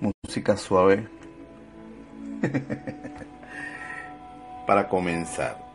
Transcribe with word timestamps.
Música 0.00 0.56
suave. 0.56 1.06
Para 4.66 4.88
comenzar. 4.88 5.67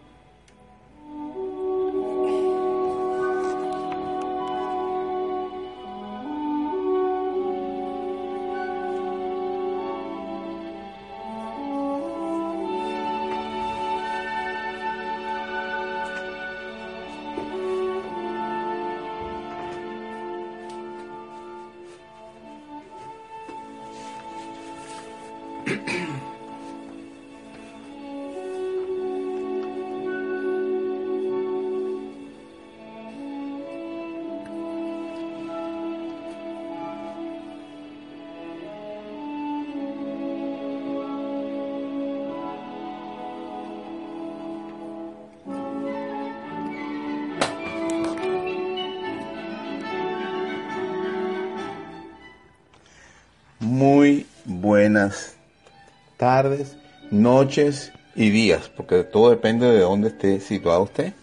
Tardes, 56.18 56.78
noches 57.12 57.92
y 58.16 58.30
días, 58.30 58.70
porque 58.70 59.04
todo 59.04 59.30
depende 59.30 59.70
de 59.72 59.80
dónde 59.80 60.10
esté 60.10 60.40
situado 60.40 60.84
usted 60.84 61.14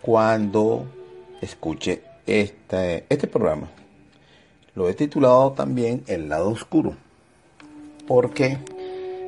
cuando 0.00 0.86
escuche 1.40 2.02
este, 2.26 3.04
este 3.08 3.26
programa. 3.26 3.68
Lo 4.74 4.88
he 4.88 4.94
titulado 4.94 5.52
también 5.52 6.04
El 6.06 6.28
lado 6.28 6.50
oscuro, 6.50 6.94
porque 8.06 8.58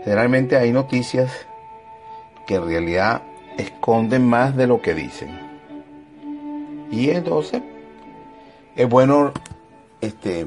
generalmente 0.04 0.56
hay 0.56 0.72
noticias 0.72 1.30
que 2.46 2.54
en 2.54 2.66
realidad 2.66 3.22
esconden 3.58 4.24
más 4.24 4.56
de 4.56 4.66
lo 4.66 4.80
que 4.80 4.94
dicen. 4.94 5.30
Y 6.90 7.10
entonces 7.10 7.62
es 8.76 8.88
bueno 8.88 9.32
este 10.00 10.46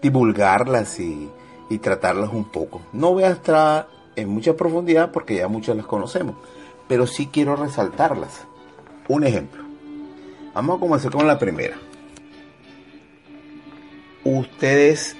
divulgarlas 0.00 0.98
y, 0.98 1.28
y, 1.70 1.78
tratarlas 1.78 2.30
un 2.32 2.44
poco. 2.44 2.82
No 2.92 3.12
voy 3.12 3.22
a 3.22 3.30
estar 3.30 3.88
en 4.16 4.28
mucha 4.28 4.54
profundidad 4.54 5.12
porque 5.12 5.36
ya 5.36 5.48
muchas 5.48 5.76
las 5.76 5.86
conocemos, 5.86 6.36
pero 6.88 7.06
sí 7.06 7.28
quiero 7.32 7.56
resaltarlas. 7.56 8.44
Un 9.08 9.24
ejemplo. 9.24 9.64
Vamos 10.52 10.76
a 10.76 10.80
comenzar 10.80 11.12
con 11.12 11.26
la 11.26 11.38
primera. 11.38 11.76
Ustedes, 14.24 15.16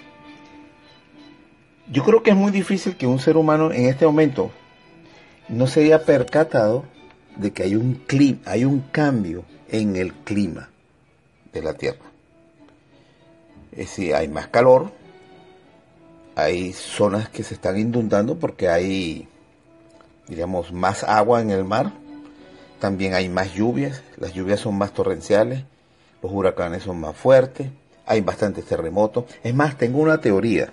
yo 1.90 2.04
creo 2.04 2.22
que 2.22 2.30
es 2.30 2.36
muy 2.36 2.52
difícil 2.52 2.96
que 2.96 3.06
un 3.06 3.18
ser 3.18 3.36
humano 3.36 3.72
en 3.72 3.86
este 3.86 4.04
momento 4.04 4.50
no 5.48 5.66
se 5.66 5.84
haya 5.84 6.04
percatado 6.04 6.84
de 7.36 7.52
que 7.52 7.62
hay 7.62 7.76
un 7.76 7.94
clima, 7.94 8.40
hay 8.44 8.64
un 8.64 8.80
cambio 8.92 9.44
en 9.68 9.96
el 9.96 10.12
clima 10.12 10.68
de 11.52 11.62
la 11.62 11.74
Tierra. 11.74 12.10
Es 13.72 13.78
decir, 13.78 14.14
hay 14.14 14.28
más 14.28 14.48
calor, 14.48 14.92
hay 16.34 16.72
zonas 16.72 17.28
que 17.28 17.42
se 17.42 17.54
están 17.54 17.78
inundando 17.78 18.38
porque 18.38 18.68
hay, 18.68 19.28
digamos, 20.28 20.72
más 20.72 21.04
agua 21.04 21.42
en 21.42 21.50
el 21.50 21.64
mar, 21.64 21.92
también 22.78 23.14
hay 23.14 23.28
más 23.28 23.54
lluvias, 23.54 24.02
las 24.16 24.32
lluvias 24.32 24.60
son 24.60 24.76
más 24.78 24.92
torrenciales, 24.92 25.64
los 26.22 26.32
huracanes 26.32 26.82
son 26.82 27.00
más 27.00 27.16
fuertes, 27.16 27.68
hay 28.06 28.20
bastantes 28.22 28.64
terremotos. 28.64 29.24
Es 29.42 29.54
más, 29.54 29.76
tengo 29.76 30.00
una 30.00 30.20
teoría, 30.20 30.72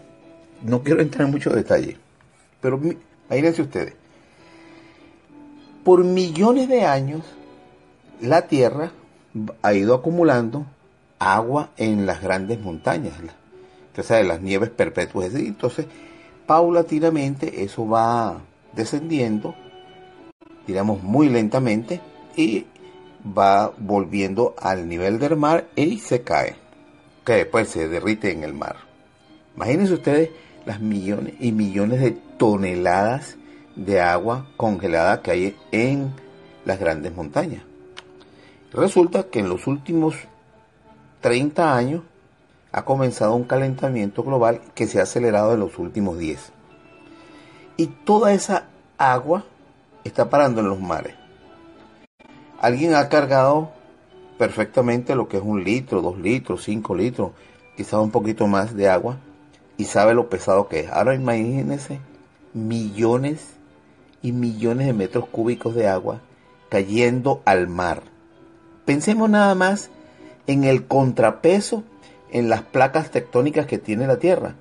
no 0.64 0.84
quiero 0.84 1.02
entrar 1.02 1.26
en 1.26 1.32
mucho 1.32 1.50
detalle, 1.50 1.98
pero 2.62 2.80
imagínense 3.30 3.62
ustedes, 3.62 3.94
por 5.84 6.04
millones 6.04 6.68
de 6.68 6.86
años 6.86 7.24
la 8.22 8.48
Tierra 8.48 8.92
ha 9.62 9.74
ido 9.74 9.94
acumulando 9.94 10.66
agua 11.20 11.70
en 11.78 12.06
las 12.06 12.22
grandes 12.22 12.60
montañas, 12.60 13.14
usted 13.98 14.16
sabe, 14.16 14.26
las 14.26 14.42
nieves 14.42 14.70
perpetuas. 14.70 15.34
Entonces, 15.34 15.88
paulatinamente 16.46 17.64
eso 17.64 17.88
va 17.88 18.40
descendiendo, 18.74 19.56
digamos 20.68 21.02
muy 21.02 21.30
lentamente, 21.30 22.00
y 22.36 22.68
va 23.38 23.74
volviendo 23.76 24.56
al 24.60 24.88
nivel 24.88 25.18
del 25.18 25.36
mar 25.36 25.68
y 25.76 25.98
se 25.98 26.22
cae, 26.22 26.56
que 27.26 27.34
después 27.34 27.70
se 27.70 27.88
derrite 27.88 28.32
en 28.32 28.44
el 28.44 28.54
mar. 28.54 28.76
Imagínense 29.56 29.96
ustedes 29.96 30.30
las 30.68 30.80
millones 30.80 31.34
y 31.40 31.52
millones 31.52 32.00
de 32.00 32.12
toneladas 32.12 33.36
de 33.76 34.00
agua 34.00 34.48
congelada 34.58 35.24
que 35.24 35.32
hay 35.32 35.56
en 35.72 36.14
las 36.66 36.80
grandes 36.80 37.16
montañas. 37.16 37.64
Resulta 38.72 39.24
que 39.24 39.40
en 39.40 39.50
los 39.50 39.66
últimos 39.66 40.16
30 41.22 41.76
años 41.76 42.04
ha 42.72 42.86
comenzado 42.86 43.36
un 43.36 43.44
calentamiento 43.44 44.24
global 44.24 44.62
que 44.76 44.88
se 44.88 45.00
ha 45.00 45.04
acelerado 45.04 45.54
en 45.54 45.60
los 45.60 45.78
últimos 45.80 46.18
10. 46.18 46.52
Y 47.78 47.88
toda 47.88 48.34
esa 48.34 48.66
agua 48.98 49.46
está 50.04 50.30
parando 50.30 50.62
en 50.62 50.70
los 50.70 50.80
mares. 50.80 51.16
Alguien 52.60 52.96
ha 52.96 53.08
cargado 53.10 53.72
perfectamente 54.38 55.16
lo 55.16 55.28
que 55.28 55.38
es 55.38 55.44
un 55.44 55.64
litro, 55.64 56.02
dos 56.02 56.18
litros, 56.18 56.64
cinco 56.64 56.96
litros, 56.96 57.32
quizás 57.76 58.00
un 58.00 58.12
poquito 58.12 58.48
más 58.48 58.76
de 58.76 58.90
agua 58.90 59.18
y 59.78 59.86
sabe 59.86 60.14
lo 60.14 60.30
pesado 60.30 60.68
que 60.68 60.82
es. 60.82 60.92
Ahora 60.92 61.16
imagínense 61.16 62.00
millones 62.54 63.54
y 64.22 64.32
millones 64.32 64.88
de 64.88 64.94
metros 64.94 65.28
cúbicos 65.28 65.76
de 65.76 65.88
agua 65.88 66.22
cayendo 66.70 67.42
al 67.46 67.68
mar. 67.68 68.04
Pensemos 68.86 69.30
nada 69.30 69.54
más 69.54 69.90
en 70.48 70.64
el 70.64 70.86
contrapeso 70.86 71.84
en 72.32 72.50
las 72.50 72.62
placas 72.62 73.12
tectónicas 73.12 73.66
que 73.66 73.78
tiene 73.78 74.08
la 74.08 74.20
Tierra. 74.20 74.56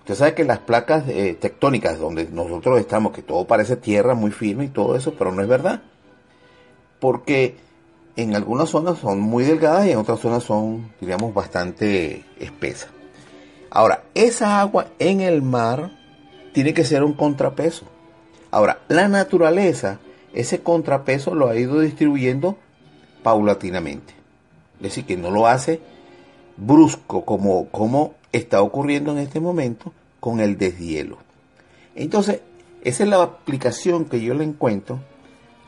Usted 0.00 0.14
sabe 0.14 0.34
que 0.34 0.44
las 0.44 0.58
placas 0.58 1.04
eh, 1.08 1.36
tectónicas 1.38 1.98
donde 1.98 2.26
nosotros 2.26 2.80
estamos, 2.80 3.12
que 3.12 3.22
todo 3.22 3.46
parece 3.46 3.76
tierra 3.76 4.14
muy 4.14 4.32
firme 4.32 4.64
y 4.64 4.68
todo 4.68 4.96
eso, 4.96 5.14
pero 5.14 5.30
no 5.30 5.42
es 5.42 5.48
verdad. 5.48 5.82
Porque 6.98 7.56
en 8.16 8.34
algunas 8.34 8.70
zonas 8.70 8.98
son 8.98 9.20
muy 9.20 9.44
delgadas 9.44 9.86
y 9.86 9.92
en 9.92 9.98
otras 9.98 10.20
zonas 10.20 10.42
son, 10.42 10.92
diríamos, 11.00 11.32
bastante 11.32 12.24
espesas. 12.38 12.88
Ahora, 13.70 14.02
esa 14.14 14.60
agua 14.60 14.88
en 14.98 15.20
el 15.20 15.42
mar 15.42 15.92
tiene 16.52 16.74
que 16.74 16.84
ser 16.84 17.04
un 17.04 17.12
contrapeso. 17.12 17.84
Ahora, 18.50 18.80
la 18.88 19.06
naturaleza, 19.06 20.00
ese 20.32 20.60
contrapeso 20.60 21.34
lo 21.34 21.48
ha 21.48 21.56
ido 21.56 21.78
distribuyendo 21.78 22.56
paulatinamente. 23.22 24.14
Es 24.78 24.82
decir, 24.82 25.04
que 25.04 25.16
no 25.16 25.30
lo 25.30 25.46
hace 25.46 25.80
brusco 26.60 27.24
como, 27.24 27.68
como 27.68 28.14
está 28.32 28.62
ocurriendo 28.62 29.12
en 29.12 29.18
este 29.18 29.40
momento 29.40 29.92
con 30.20 30.40
el 30.40 30.58
deshielo. 30.58 31.18
Entonces, 31.94 32.40
esa 32.82 33.02
es 33.02 33.08
la 33.08 33.22
aplicación 33.22 34.04
que 34.04 34.20
yo 34.20 34.34
le 34.34 34.44
encuentro 34.44 35.00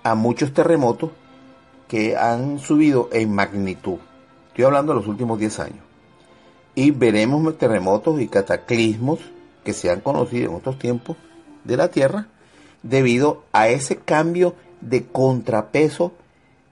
a 0.03 0.15
muchos 0.15 0.53
terremotos 0.53 1.11
que 1.89 2.17
han 2.17 2.59
subido 2.59 3.09
en 3.13 3.35
magnitud. 3.35 3.99
Estoy 4.49 4.65
hablando 4.65 4.93
de 4.93 4.99
los 5.01 5.09
últimos 5.09 5.39
10 5.39 5.61
años. 5.61 5.85
Y 6.75 6.91
veremos 6.91 7.59
terremotos 7.59 8.21
y 8.21 8.29
cataclismos 8.29 9.19
que 9.65 9.73
se 9.73 9.91
han 9.91 10.01
conocido 10.01 10.51
en 10.51 10.57
otros 10.57 10.79
tiempos 10.79 11.17
de 11.65 11.77
la 11.77 11.89
Tierra 11.89 12.29
debido 12.83 13.45
a 13.53 13.69
ese 13.69 13.97
cambio 13.97 14.55
de 14.81 15.07
contrapeso 15.07 16.13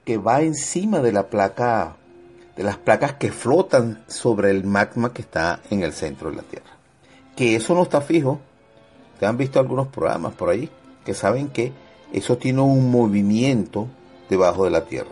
que 0.05 0.19
va 0.19 0.43
encima 0.43 1.01
de 1.01 1.13
la 1.13 1.29
placa, 1.29 1.97
las 2.63 2.77
placas 2.77 3.15
que 3.15 3.33
flotan 3.33 4.05
sobre 4.07 4.51
el 4.51 4.65
magma 4.65 5.13
que 5.13 5.23
está 5.23 5.61
en 5.71 5.83
el 5.83 5.93
centro 5.93 6.31
de 6.31 6.37
la 6.37 6.43
Tierra. 6.43 6.71
Que 7.37 7.57
eso 7.57 7.75
no 7.75 7.83
está 7.83 8.01
fijo. 8.01 8.41
Ustedes 9.15 9.31
han 9.31 9.37
visto 9.37 9.61
algunos 9.61 9.89
programas 9.89 10.35
por 10.35 10.51
ahí 10.51 10.69
que 11.05 11.15
saben 11.15 11.49
que 11.49 11.73
eso 12.13 12.39
tiene 12.39 12.61
un 12.61 12.91
movimiento 12.91 13.89
debajo 14.29 14.65
de 14.65 14.71
la 14.71 14.85
Tierra. 14.85 15.11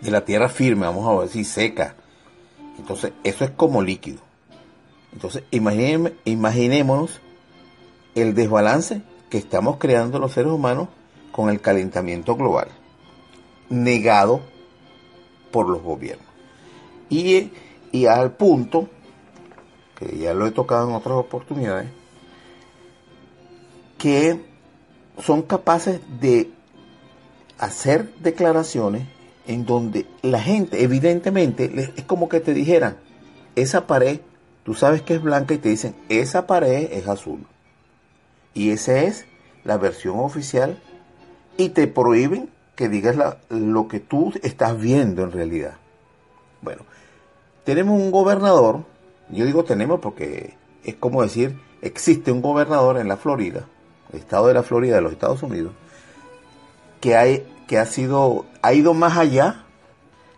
De 0.00 0.10
la 0.10 0.24
Tierra 0.24 0.48
firme, 0.48 0.86
vamos 0.86 1.08
a 1.08 1.22
decir 1.22 1.44
seca. 1.44 1.96
Entonces, 2.78 3.12
eso 3.24 3.44
es 3.44 3.50
como 3.50 3.82
líquido. 3.82 4.20
Entonces, 5.12 5.42
imaginémonos 5.50 7.20
el 8.14 8.34
desbalance 8.34 9.02
que 9.30 9.38
estamos 9.38 9.78
creando 9.78 10.18
los 10.18 10.32
seres 10.32 10.52
humanos 10.52 10.88
con 11.32 11.50
el 11.50 11.60
calentamiento 11.60 12.36
global, 12.36 12.68
negado 13.68 14.42
por 15.50 15.68
los 15.68 15.82
gobiernos. 15.82 16.26
Y, 17.08 17.50
y 17.92 18.06
al 18.06 18.32
punto, 18.32 18.88
que 19.96 20.18
ya 20.18 20.34
lo 20.34 20.46
he 20.46 20.50
tocado 20.50 20.88
en 20.88 20.94
otras 20.94 21.16
oportunidades, 21.16 21.88
que 23.98 24.40
son 25.22 25.42
capaces 25.42 26.00
de 26.20 26.50
hacer 27.58 28.14
declaraciones 28.20 29.06
en 29.46 29.64
donde 29.64 30.06
la 30.22 30.40
gente, 30.40 30.82
evidentemente, 30.82 31.92
es 31.96 32.04
como 32.04 32.28
que 32.28 32.40
te 32.40 32.54
dijeran, 32.54 32.98
esa 33.56 33.86
pared, 33.86 34.20
tú 34.62 34.74
sabes 34.74 35.02
que 35.02 35.14
es 35.14 35.22
blanca 35.22 35.54
y 35.54 35.58
te 35.58 35.70
dicen, 35.70 35.94
esa 36.08 36.46
pared 36.46 36.92
es 36.92 37.08
azul. 37.08 37.46
Y 38.54 38.70
esa 38.70 39.00
es 39.00 39.26
la 39.64 39.76
versión 39.78 40.20
oficial 40.20 40.78
y 41.56 41.70
te 41.70 41.86
prohíben 41.88 42.50
que 42.78 42.88
digas 42.88 43.16
lo 43.48 43.88
que 43.88 43.98
tú 43.98 44.32
estás 44.40 44.78
viendo 44.78 45.24
en 45.24 45.32
realidad. 45.32 45.78
Bueno, 46.62 46.82
tenemos 47.64 48.00
un 48.00 48.12
gobernador, 48.12 48.84
yo 49.30 49.44
digo 49.44 49.64
tenemos 49.64 49.98
porque 49.98 50.54
es 50.84 50.94
como 50.94 51.24
decir, 51.24 51.58
existe 51.82 52.30
un 52.30 52.40
gobernador 52.40 52.98
en 52.98 53.08
la 53.08 53.16
Florida, 53.16 53.66
el 54.12 54.20
estado 54.20 54.46
de 54.46 54.54
la 54.54 54.62
Florida 54.62 54.94
de 54.94 55.00
los 55.00 55.10
Estados 55.10 55.42
Unidos, 55.42 55.72
que, 57.00 57.16
hay, 57.16 57.44
que 57.66 57.78
ha, 57.78 57.84
sido, 57.84 58.46
ha 58.62 58.72
ido 58.72 58.94
más 58.94 59.18
allá 59.18 59.64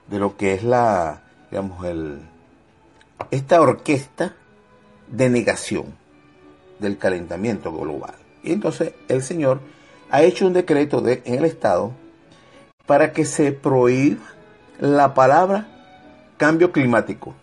de 0.07 0.19
lo 0.19 0.39
que 0.39 0.55
es 0.55 0.65
la, 0.65 1.21
digamos, 1.51 1.85
el, 1.85 2.23
esta 3.31 3.61
orquesta 3.61 4.35
de 5.09 5.29
negación 5.29 5.95
del 6.79 6.97
calentamiento 6.97 7.71
global. 7.71 8.15
Y 8.43 8.53
entonces 8.53 8.95
el 9.09 9.23
señor 9.23 9.61
ha 10.09 10.23
hecho 10.23 10.47
un 10.47 10.55
decreto 10.55 11.03
de, 11.03 11.21
en 11.27 11.35
el 11.35 11.45
Estado 11.45 11.93
para 12.91 13.13
que 13.13 13.25
se 13.25 13.53
prohíba 13.53 14.25
la 14.81 15.15
palabra 15.15 15.69
cambio 16.37 16.73
climático. 16.73 17.35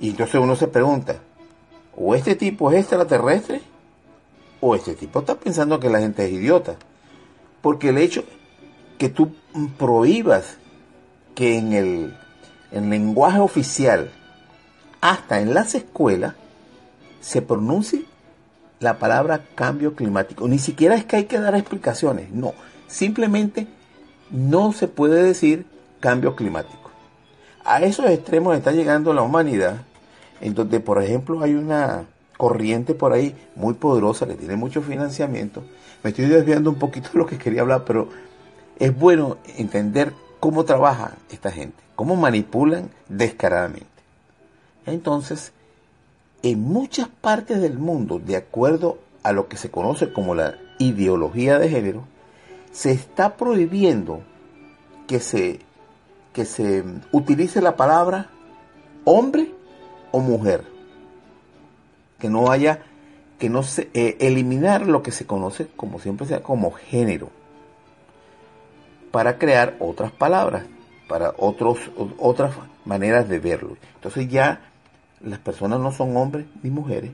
Y 0.00 0.10
entonces 0.10 0.34
uno 0.40 0.56
se 0.56 0.66
pregunta, 0.66 1.18
o 1.96 2.16
este 2.16 2.34
tipo 2.34 2.72
es 2.72 2.80
extraterrestre, 2.80 3.62
o 4.60 4.74
este 4.74 4.94
tipo 4.94 5.20
está 5.20 5.36
pensando 5.36 5.78
que 5.78 5.90
la 5.90 6.00
gente 6.00 6.26
es 6.26 6.32
idiota. 6.32 6.74
Porque 7.62 7.90
el 7.90 7.98
hecho 7.98 8.24
que 8.98 9.08
tú 9.08 9.32
prohíbas 9.78 10.56
que 11.36 11.56
en 11.56 11.72
el, 11.72 12.16
en 12.72 12.82
el 12.82 12.90
lenguaje 12.90 13.38
oficial, 13.38 14.10
hasta 15.00 15.40
en 15.40 15.54
las 15.54 15.76
escuelas, 15.76 16.34
se 17.20 17.42
pronuncie 17.42 18.06
la 18.80 18.98
palabra 18.98 19.44
cambio 19.54 19.94
climático. 19.94 20.48
Ni 20.48 20.58
siquiera 20.58 20.96
es 20.96 21.04
que 21.04 21.14
hay 21.14 21.24
que 21.26 21.38
dar 21.38 21.54
explicaciones, 21.54 22.32
no. 22.32 22.54
Simplemente 22.86 23.66
no 24.30 24.72
se 24.72 24.88
puede 24.88 25.22
decir 25.22 25.66
cambio 26.00 26.36
climático. 26.36 26.90
A 27.64 27.80
esos 27.82 28.06
extremos 28.10 28.56
está 28.56 28.72
llegando 28.72 29.14
la 29.14 29.22
humanidad, 29.22 29.82
en 30.40 30.54
donde, 30.54 30.80
por 30.80 31.02
ejemplo, 31.02 31.42
hay 31.42 31.54
una 31.54 32.04
corriente 32.36 32.94
por 32.94 33.12
ahí 33.12 33.34
muy 33.56 33.74
poderosa 33.74 34.26
que 34.26 34.34
tiene 34.34 34.56
mucho 34.56 34.82
financiamiento. 34.82 35.62
Me 36.02 36.10
estoy 36.10 36.26
desviando 36.26 36.68
un 36.70 36.78
poquito 36.78 37.10
de 37.12 37.18
lo 37.18 37.26
que 37.26 37.38
quería 37.38 37.62
hablar, 37.62 37.84
pero 37.86 38.08
es 38.78 38.96
bueno 38.96 39.38
entender 39.56 40.12
cómo 40.40 40.64
trabaja 40.64 41.12
esta 41.30 41.50
gente, 41.50 41.82
cómo 41.94 42.16
manipulan 42.16 42.90
descaradamente. 43.08 43.86
Entonces, 44.84 45.52
en 46.42 46.60
muchas 46.60 47.08
partes 47.08 47.62
del 47.62 47.78
mundo, 47.78 48.18
de 48.18 48.36
acuerdo 48.36 48.98
a 49.22 49.32
lo 49.32 49.48
que 49.48 49.56
se 49.56 49.70
conoce 49.70 50.12
como 50.12 50.34
la 50.34 50.56
ideología 50.78 51.58
de 51.58 51.70
género, 51.70 52.04
se 52.74 52.90
está 52.90 53.36
prohibiendo 53.36 54.20
que 55.06 55.20
se, 55.20 55.60
que 56.32 56.44
se 56.44 56.82
utilice 57.12 57.62
la 57.62 57.76
palabra 57.76 58.30
hombre 59.04 59.54
o 60.10 60.18
mujer. 60.18 60.64
Que 62.18 62.28
no 62.28 62.50
haya, 62.50 62.80
que 63.38 63.48
no 63.48 63.62
se, 63.62 63.90
eh, 63.94 64.16
eliminar 64.18 64.88
lo 64.88 65.04
que 65.04 65.12
se 65.12 65.24
conoce 65.24 65.68
como 65.76 66.00
siempre 66.00 66.26
sea 66.26 66.42
como 66.42 66.72
género. 66.72 67.30
Para 69.12 69.38
crear 69.38 69.76
otras 69.78 70.10
palabras, 70.10 70.66
para 71.08 71.32
otros, 71.38 71.78
otras 72.18 72.56
maneras 72.84 73.28
de 73.28 73.38
verlo. 73.38 73.76
Entonces 73.94 74.28
ya 74.28 74.72
las 75.20 75.38
personas 75.38 75.78
no 75.78 75.92
son 75.92 76.16
hombres 76.16 76.46
ni 76.60 76.70
mujeres, 76.70 77.12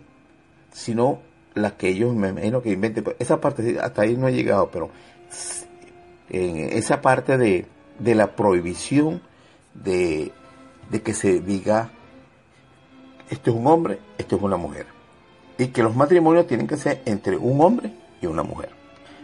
sino 0.72 1.18
las 1.52 1.72
que 1.72 1.88
ellos 1.88 2.14
me 2.14 2.30
imagino 2.30 2.62
que 2.62 2.72
inventen. 2.72 3.04
Pues, 3.04 3.16
esa 3.18 3.42
parte, 3.42 3.78
hasta 3.78 4.02
ahí 4.02 4.16
no 4.16 4.28
he 4.28 4.32
llegado, 4.32 4.70
pero 4.70 4.90
en 6.28 6.76
esa 6.78 7.00
parte 7.00 7.38
de, 7.38 7.66
de 7.98 8.14
la 8.14 8.36
prohibición 8.36 9.22
de, 9.74 10.32
de 10.90 11.02
que 11.02 11.14
se 11.14 11.40
diga 11.40 11.90
esto 13.30 13.50
es 13.50 13.56
un 13.56 13.66
hombre, 13.68 14.00
esto 14.18 14.36
es 14.36 14.42
una 14.42 14.56
mujer. 14.56 14.86
Y 15.56 15.68
que 15.68 15.82
los 15.82 15.94
matrimonios 15.94 16.46
tienen 16.46 16.66
que 16.66 16.76
ser 16.76 17.02
entre 17.04 17.36
un 17.36 17.60
hombre 17.60 17.92
y 18.20 18.26
una 18.26 18.42
mujer. 18.42 18.70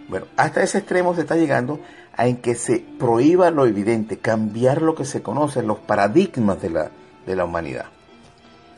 Bueno, 0.08 0.26
hasta 0.36 0.62
ese 0.62 0.78
extremo 0.78 1.14
se 1.14 1.22
está 1.22 1.34
llegando 1.34 1.80
a 2.16 2.28
en 2.28 2.36
que 2.36 2.54
se 2.54 2.78
prohíba 2.78 3.50
lo 3.50 3.66
evidente, 3.66 4.18
cambiar 4.18 4.80
lo 4.80 4.94
que 4.94 5.04
se 5.04 5.22
conoce, 5.22 5.62
los 5.62 5.78
paradigmas 5.80 6.62
de 6.62 6.70
la, 6.70 6.90
de 7.26 7.36
la 7.36 7.44
humanidad. 7.44 7.86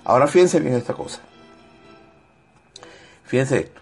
Ahora 0.05 0.27
fíjense 0.27 0.61
bien 0.61 0.75
esta 0.75 0.95
cosa. 0.95 1.21
Fíjense 3.25 3.59
esto. 3.59 3.81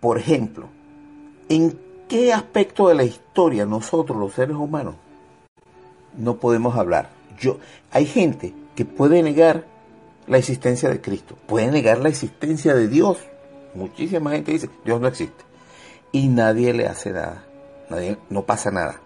Por 0.00 0.18
ejemplo, 0.18 0.68
¿en 1.52 1.78
qué 2.08 2.32
aspecto 2.32 2.88
de 2.88 2.94
la 2.94 3.04
historia 3.04 3.66
nosotros 3.66 4.16
los 4.16 4.32
seres 4.32 4.56
humanos 4.56 4.94
no 6.16 6.36
podemos 6.36 6.76
hablar? 6.76 7.10
Yo, 7.38 7.58
hay 7.90 8.06
gente 8.06 8.54
que 8.74 8.86
puede 8.86 9.22
negar 9.22 9.66
la 10.26 10.38
existencia 10.38 10.88
de 10.88 11.02
Cristo, 11.02 11.36
puede 11.46 11.70
negar 11.70 11.98
la 11.98 12.08
existencia 12.08 12.74
de 12.74 12.88
Dios. 12.88 13.18
Muchísima 13.74 14.30
gente 14.30 14.52
dice, 14.52 14.70
Dios 14.86 14.98
no 15.00 15.08
existe. 15.08 15.44
Y 16.10 16.28
nadie 16.28 16.72
le 16.72 16.86
hace 16.86 17.10
nada, 17.10 17.44
nadie, 17.90 18.16
no 18.30 18.44
pasa 18.44 18.70
nada. 18.70 19.00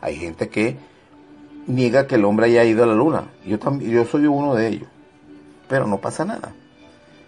Hay 0.00 0.16
gente 0.16 0.48
que 0.48 0.78
niega 1.66 2.06
que 2.06 2.14
el 2.14 2.24
hombre 2.24 2.46
haya 2.46 2.64
ido 2.64 2.84
a 2.84 2.86
la 2.86 2.94
luna. 2.94 3.30
Yo, 3.44 3.58
también, 3.58 3.90
yo 3.90 4.06
soy 4.06 4.26
uno 4.26 4.54
de 4.54 4.68
ellos. 4.68 4.88
Pero 5.68 5.86
no 5.86 6.00
pasa 6.00 6.24
nada. 6.24 6.54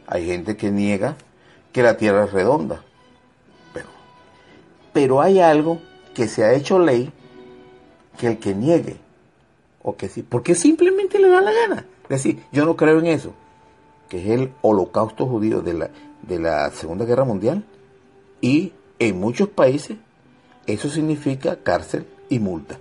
Hay 0.06 0.24
gente 0.26 0.56
que 0.56 0.70
niega 0.70 1.16
que 1.72 1.82
la 1.82 1.98
Tierra 1.98 2.24
es 2.24 2.32
redonda. 2.32 2.84
Pero, 4.98 5.20
hay 5.20 5.38
algo 5.38 5.78
que 6.12 6.26
se 6.26 6.42
ha 6.42 6.52
hecho 6.54 6.80
ley 6.80 7.12
que 8.18 8.26
el 8.26 8.38
que 8.40 8.52
niegue, 8.52 8.96
o 9.80 9.94
que 9.94 10.08
sí, 10.08 10.24
porque 10.24 10.56
simplemente 10.56 11.20
le 11.20 11.28
da 11.28 11.40
la 11.40 11.52
gana. 11.52 11.86
Es 12.02 12.24
decir, 12.24 12.42
yo 12.50 12.64
no 12.64 12.76
creo 12.76 12.98
en 12.98 13.06
eso, 13.06 13.32
que 14.08 14.18
es 14.18 14.40
el 14.40 14.52
holocausto 14.60 15.24
judío 15.24 15.62
de 15.62 15.74
la, 15.74 15.90
de 16.22 16.40
la 16.40 16.68
Segunda 16.72 17.04
Guerra 17.04 17.22
Mundial. 17.22 17.62
Y 18.40 18.72
en 18.98 19.20
muchos 19.20 19.48
países 19.50 19.98
eso 20.66 20.88
significa 20.88 21.62
cárcel 21.62 22.04
y 22.28 22.40
multa. 22.40 22.76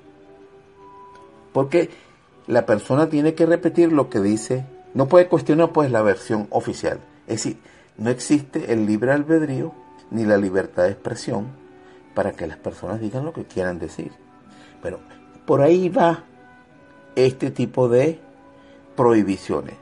Porque 1.54 1.92
la 2.48 2.66
persona 2.66 3.10
tiene 3.10 3.36
que 3.36 3.46
repetir 3.46 3.92
lo 3.92 4.10
que 4.10 4.22
dice, 4.22 4.66
no 4.96 5.08
puede 5.08 5.28
cuestionar 5.28 5.72
pues 5.72 5.92
la 5.92 6.02
versión 6.02 6.48
oficial. 6.50 7.00
Es 7.28 7.44
decir, 7.44 7.58
no 7.96 8.10
existe 8.10 8.74
el 8.74 8.88
libre 8.88 9.12
albedrío 9.12 9.72
ni 10.10 10.26
la 10.26 10.38
libertad 10.38 10.86
de 10.86 10.94
expresión 10.94 11.67
para 12.18 12.32
que 12.32 12.48
las 12.48 12.58
personas 12.58 13.00
digan 13.00 13.26
lo 13.26 13.32
que 13.32 13.44
quieran 13.44 13.78
decir. 13.78 14.12
Pero 14.82 14.98
por 15.46 15.62
ahí 15.62 15.88
va 15.88 16.24
este 17.16 17.52
tipo 17.52 17.90
de 17.90 18.20
prohibiciones. 18.96 19.76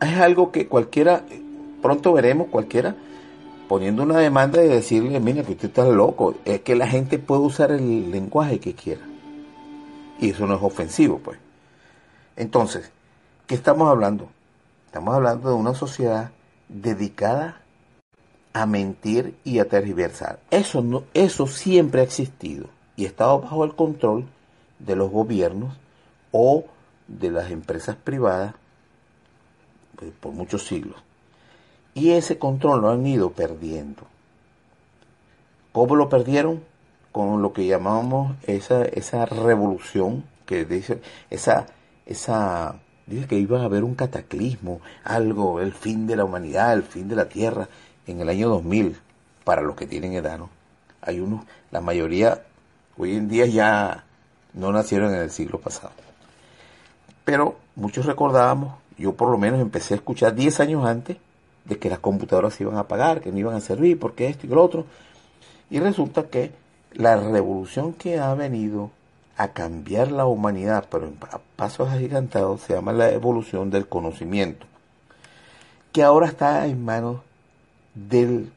Es 0.00 0.18
algo 0.18 0.50
que 0.50 0.66
cualquiera, 0.66 1.24
pronto 1.82 2.14
veremos 2.14 2.48
cualquiera 2.48 2.96
poniendo 3.68 4.02
una 4.02 4.16
demanda 4.16 4.62
de 4.62 4.68
decirle, 4.68 5.20
mira, 5.20 5.42
que 5.42 5.52
usted 5.52 5.68
está 5.68 5.84
loco. 5.84 6.36
Es 6.46 6.62
que 6.62 6.74
la 6.74 6.88
gente 6.88 7.18
puede 7.18 7.42
usar 7.42 7.70
el 7.70 8.10
lenguaje 8.10 8.60
que 8.60 8.72
quiera. 8.72 9.02
Y 10.18 10.30
eso 10.30 10.46
no 10.46 10.54
es 10.54 10.62
ofensivo, 10.62 11.18
pues. 11.18 11.38
Entonces, 12.34 12.90
¿qué 13.46 13.56
estamos 13.56 13.90
hablando? 13.90 14.30
Estamos 14.86 15.14
hablando 15.14 15.50
de 15.50 15.54
una 15.54 15.74
sociedad 15.74 16.30
dedicada 16.66 17.60
a 18.54 18.66
mentir 18.66 19.36
y 19.44 19.58
a 19.58 19.68
tergiversar. 19.68 20.38
Eso, 20.50 20.80
no, 20.80 21.04
eso 21.12 21.46
siempre 21.46 22.00
ha 22.00 22.04
existido 22.04 22.68
y 22.96 23.04
ha 23.04 23.08
estado 23.08 23.40
bajo 23.40 23.64
el 23.64 23.74
control 23.74 24.24
de 24.78 24.96
los 24.96 25.10
gobiernos 25.10 25.76
o 26.32 26.64
de 27.08 27.30
las 27.30 27.50
empresas 27.50 27.96
privadas 27.96 28.54
pues, 29.96 30.12
por 30.20 30.32
muchos 30.32 30.66
siglos. 30.66 30.96
Y 31.94 32.10
ese 32.10 32.38
control 32.38 32.80
lo 32.80 32.90
han 32.90 33.06
ido 33.06 33.32
perdiendo. 33.32 34.02
¿Cómo 35.72 35.96
lo 35.96 36.08
perdieron? 36.08 36.62
Con 37.12 37.42
lo 37.42 37.52
que 37.52 37.66
llamamos 37.66 38.36
esa, 38.46 38.84
esa 38.84 39.26
revolución 39.26 40.24
que 40.46 40.64
dice, 40.64 41.00
esa, 41.30 41.66
esa, 42.06 42.76
dice 43.06 43.26
que 43.26 43.38
iba 43.38 43.60
a 43.60 43.64
haber 43.64 43.84
un 43.84 43.94
cataclismo, 43.94 44.80
algo, 45.04 45.60
el 45.60 45.72
fin 45.72 46.06
de 46.06 46.16
la 46.16 46.24
humanidad, 46.24 46.72
el 46.72 46.82
fin 46.82 47.08
de 47.08 47.16
la 47.16 47.28
tierra, 47.28 47.68
en 48.06 48.20
el 48.20 48.28
año 48.28 48.48
2000, 48.48 48.96
para 49.44 49.62
los 49.62 49.76
que 49.76 49.86
tienen 49.86 50.12
edad, 50.12 50.38
¿no? 50.38 50.50
Hay 51.02 51.20
unos, 51.20 51.44
la 51.70 51.80
mayoría 51.80 52.42
hoy 52.96 53.16
en 53.16 53.28
día 53.28 53.46
ya 53.46 54.04
no 54.52 54.72
nacieron 54.72 55.14
en 55.14 55.20
el 55.20 55.30
siglo 55.30 55.60
pasado. 55.60 55.92
Pero 57.24 57.56
muchos 57.76 58.06
recordábamos, 58.06 58.74
yo 58.96 59.14
por 59.14 59.30
lo 59.30 59.38
menos 59.38 59.60
empecé 59.60 59.94
a 59.94 59.96
escuchar 59.96 60.34
10 60.34 60.60
años 60.60 60.86
antes 60.86 61.16
de 61.64 61.78
que 61.78 61.90
las 61.90 61.98
computadoras 61.98 62.54
se 62.54 62.62
iban 62.62 62.76
a 62.76 62.80
apagar, 62.80 63.20
que 63.20 63.32
no 63.32 63.38
iban 63.38 63.56
a 63.56 63.60
servir, 63.60 63.98
porque 63.98 64.28
esto 64.28 64.46
y 64.46 64.50
lo 64.50 64.62
otro. 64.62 64.86
Y 65.70 65.80
resulta 65.80 66.24
que 66.24 66.52
la 66.92 67.16
revolución 67.16 67.92
que 67.92 68.18
ha 68.18 68.34
venido 68.34 68.90
a 69.36 69.48
cambiar 69.48 70.12
la 70.12 70.26
humanidad, 70.26 70.86
pero 70.90 71.12
a 71.30 71.40
pasos 71.56 71.88
agigantados, 71.88 72.60
se 72.60 72.74
llama 72.74 72.92
la 72.92 73.10
evolución 73.10 73.70
del 73.70 73.88
conocimiento, 73.88 74.66
que 75.92 76.02
ahora 76.02 76.28
está 76.28 76.66
en 76.66 76.84
manos 76.84 77.20
del, 77.94 78.52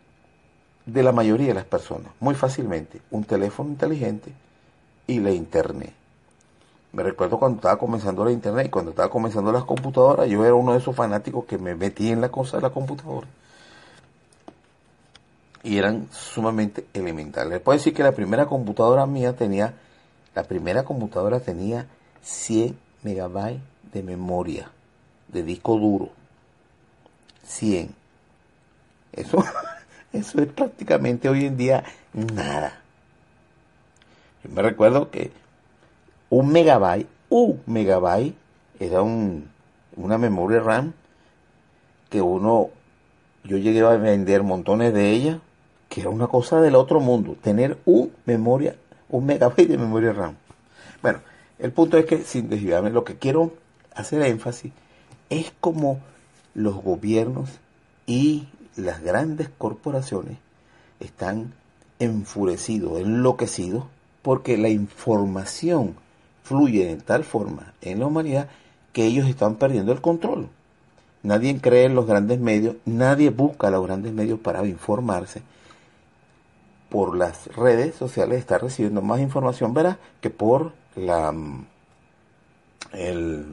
de 0.86 1.04
la 1.04 1.12
mayoría 1.12 1.48
de 1.48 1.54
las 1.54 1.66
personas, 1.66 2.12
muy 2.20 2.36
fácilmente. 2.36 3.02
Un 3.12 3.24
teléfono 3.24 3.70
inteligente 3.70 4.32
y 5.08 5.20
la 5.20 5.32
internet. 5.32 5.94
Me 6.94 7.04
recuerdo 7.04 7.38
cuando 7.38 7.58
estaba 7.58 7.78
comenzando 7.78 8.26
la 8.26 8.32
internet 8.32 8.68
y 8.68 8.70
cuando 8.70 8.92
estaba 8.92 9.10
comenzando 9.10 9.52
las 9.52 9.66
computadoras, 9.66 10.30
yo 10.30 10.44
era 10.44 10.56
uno 10.56 10.74
de 10.74 10.80
esos 10.80 10.96
fanáticos 10.96 11.46
que 11.46 11.58
me 11.58 11.76
metí 11.76 12.12
en 12.12 12.22
la 12.22 12.30
cosa 12.30 12.58
de 12.58 12.64
la 12.64 12.70
computadora. 12.70 13.28
Y 15.64 15.78
eran 15.78 16.08
sumamente 16.12 16.88
elementales. 16.94 17.50
Les 17.52 17.62
puedo 17.62 17.78
decir 17.78 17.94
que 17.94 18.04
la 18.04 18.14
primera 18.14 18.46
computadora 18.46 19.06
mía 19.06 19.36
tenía, 19.36 19.74
la 20.34 20.44
primera 20.44 20.84
computadora 20.84 21.40
tenía 21.40 21.88
100 22.22 22.78
megabytes 23.04 23.62
de 23.92 24.04
memoria, 24.04 24.72
de 25.28 25.44
disco 25.44 25.78
duro. 25.78 26.10
100. 27.46 27.97
Eso, 29.18 29.44
eso 30.14 30.42
es 30.42 30.48
prácticamente 30.48 31.28
hoy 31.28 31.46
en 31.46 31.58
día 31.58 31.84
nada. 32.14 32.80
Yo 34.44 34.50
me 34.52 34.62
recuerdo 34.62 35.10
que 35.10 35.32
un 36.30 36.50
megabyte, 36.50 37.08
un 37.30 37.62
megabyte, 37.66 38.36
era 38.80 39.02
un, 39.02 39.50
una 39.96 40.18
memoria 40.18 40.60
RAM 40.60 40.94
que 42.10 42.22
uno, 42.22 42.70
yo 43.44 43.58
llegué 43.58 43.82
a 43.82 43.98
vender 43.98 44.44
montones 44.44 44.94
de 44.94 45.12
ellas, 45.12 45.40
que 45.90 46.02
era 46.02 46.10
una 46.10 46.28
cosa 46.28 46.62
del 46.62 46.76
otro 46.76 47.00
mundo, 47.00 47.36
tener 47.42 47.78
un 47.86 48.12
memoria, 48.26 48.76
un 49.10 49.26
megabyte 49.26 49.68
de 49.68 49.78
memoria 49.78 50.14
RAM. 50.14 50.36
Bueno, 51.02 51.20
el 51.60 51.72
punto 51.72 51.98
es 51.98 52.06
que, 52.06 52.24
sin 52.24 52.50
desviarme, 52.50 52.92
lo 52.92 53.04
que 53.04 53.18
quiero 53.18 53.54
hacer 53.96 54.22
énfasis 54.22 54.72
es 55.30 55.52
como 55.60 56.00
los 56.54 56.76
gobiernos 56.76 57.50
y 58.06 58.48
las 58.78 59.02
grandes 59.02 59.50
corporaciones 59.58 60.38
están 61.00 61.54
enfurecidos, 62.00 63.00
enloquecidos, 63.00 63.86
porque 64.22 64.58
la 64.58 64.70
información 64.70 65.96
fluye 66.44 66.86
de 66.86 66.98
tal 66.98 67.24
forma 67.24 67.74
en 67.82 68.00
la 68.00 68.06
humanidad 68.06 68.50
que 68.94 69.06
ellos 69.06 69.28
están 69.28 69.56
perdiendo 69.56 69.92
el 69.92 70.02
control. 70.02 70.50
Nadie 71.24 71.60
cree 71.60 71.86
en 71.86 71.96
los 71.96 72.06
grandes 72.06 72.40
medios, 72.40 72.76
nadie 72.86 73.32
busca 73.32 73.70
los 73.70 73.86
grandes 73.86 74.14
medios 74.14 74.40
para 74.40 74.66
informarse. 74.66 75.42
Por 76.90 77.18
las 77.18 77.48
redes 77.48 77.96
sociales 77.96 78.40
está 78.40 78.58
recibiendo 78.60 79.02
más 79.02 79.20
información 79.20 79.74
¿verdad? 79.74 79.98
que 80.22 80.30
por 80.30 80.72
la 80.96 81.34
el, 82.94 83.46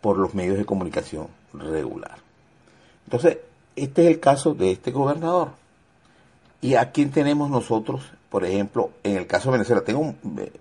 por 0.00 0.18
los 0.18 0.34
medios 0.34 0.58
de 0.58 0.66
comunicación 0.66 1.28
regular. 1.54 2.18
Entonces, 3.06 3.38
este 3.76 4.02
es 4.02 4.08
el 4.08 4.20
caso 4.20 4.54
de 4.54 4.72
este 4.72 4.90
gobernador. 4.90 5.50
¿Y 6.60 6.74
a 6.74 6.92
tenemos 6.92 7.50
nosotros? 7.50 8.02
Por 8.28 8.44
ejemplo, 8.44 8.90
en 9.02 9.16
el 9.16 9.26
caso 9.26 9.50
de 9.50 9.58
Venezuela, 9.58 9.82
tengo 9.82 10.14
eh, 10.38 10.52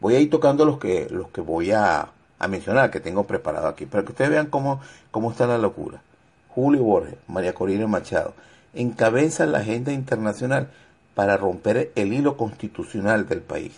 voy 0.00 0.14
a 0.14 0.20
ir 0.20 0.30
tocando 0.30 0.64
los 0.64 0.78
que, 0.78 1.08
los 1.10 1.28
que 1.28 1.40
voy 1.40 1.72
a, 1.72 2.10
mencionar, 2.48 2.90
que 2.90 3.00
tengo 3.00 3.24
preparado 3.24 3.68
aquí, 3.68 3.86
para 3.86 4.02
que 4.02 4.12
ustedes 4.12 4.30
vean 4.30 4.46
cómo, 4.46 4.80
cómo 5.10 5.30
está 5.30 5.46
la 5.46 5.58
locura. 5.58 6.02
Julio 6.48 6.82
Borges, 6.82 7.14
María 7.28 7.54
Corina 7.54 7.86
Machado, 7.86 8.34
encabezan 8.74 9.52
la 9.52 9.58
agenda 9.58 9.92
internacional 9.92 10.70
para 11.14 11.36
romper 11.36 11.92
el 11.94 12.12
hilo 12.12 12.36
constitucional 12.36 13.28
del 13.28 13.42
país, 13.42 13.72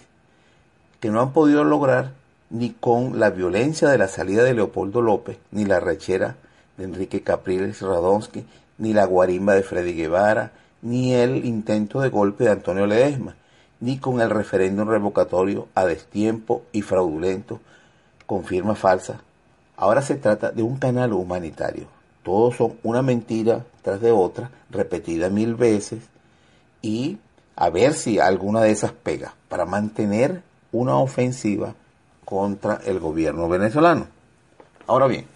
que 1.00 1.11
no 1.11 1.21
han 1.21 1.33
podido 1.33 1.64
lograr 1.64 2.12
ni 2.50 2.71
con 2.71 3.19
la 3.19 3.31
violencia 3.31 3.88
de 3.88 3.99
la 3.99 4.09
salida 4.09 4.45
de 4.45 4.54
Leopoldo 4.54 5.00
López, 5.00 5.38
ni 5.50 5.64
la 5.64 5.81
rechera 5.81 6.37
de 6.76 6.85
Enrique 6.85 7.23
Capriles 7.23 7.81
Radonsky, 7.81 8.45
ni 8.79 8.93
la 8.93 9.05
guarimba 9.05 9.55
de 9.55 9.62
Freddy 9.62 9.95
Guevara, 9.95 10.52
ni 10.83 11.14
el 11.14 11.45
intento 11.45 12.00
de 12.00 12.09
golpe 12.09 12.45
de 12.45 12.50
Antonio 12.50 12.87
Ledesma, 12.87 13.37
ni 13.81 13.99
con 13.99 14.21
el 14.21 14.31
referéndum 14.31 14.88
revocatorio 14.88 15.69
a 15.75 15.85
destiempo 15.85 16.62
y 16.73 16.83
fraudulento 16.83 17.61
con 18.26 18.45
firma 18.45 18.75
falsa. 18.75 19.21
Ahora 19.76 20.02
se 20.02 20.17
trata 20.17 20.50
de 20.50 20.62
un 20.62 20.76
canal 20.79 21.12
humanitario. 21.12 21.87
Todos 22.23 22.57
son 22.57 22.75
una 22.83 23.02
mentira 23.02 23.64
tras 23.83 24.00
de 24.00 24.12
otra, 24.12 24.50
repetida 24.71 25.29
mil 25.29 25.55
veces, 25.55 26.05
y 26.81 27.19
a 27.57 27.71
ver 27.71 27.95
si 27.95 28.19
alguna 28.19 28.61
de 28.62 28.71
esas 28.71 28.93
pega, 28.93 29.35
para 29.49 29.64
mantener 29.64 30.43
una 30.71 30.97
ofensiva 30.97 31.75
contra 32.25 32.81
el 32.87 33.00
gobierno 33.00 33.49
venezolano. 33.49 34.07
Ahora 34.87 35.07
bien, 35.07 35.26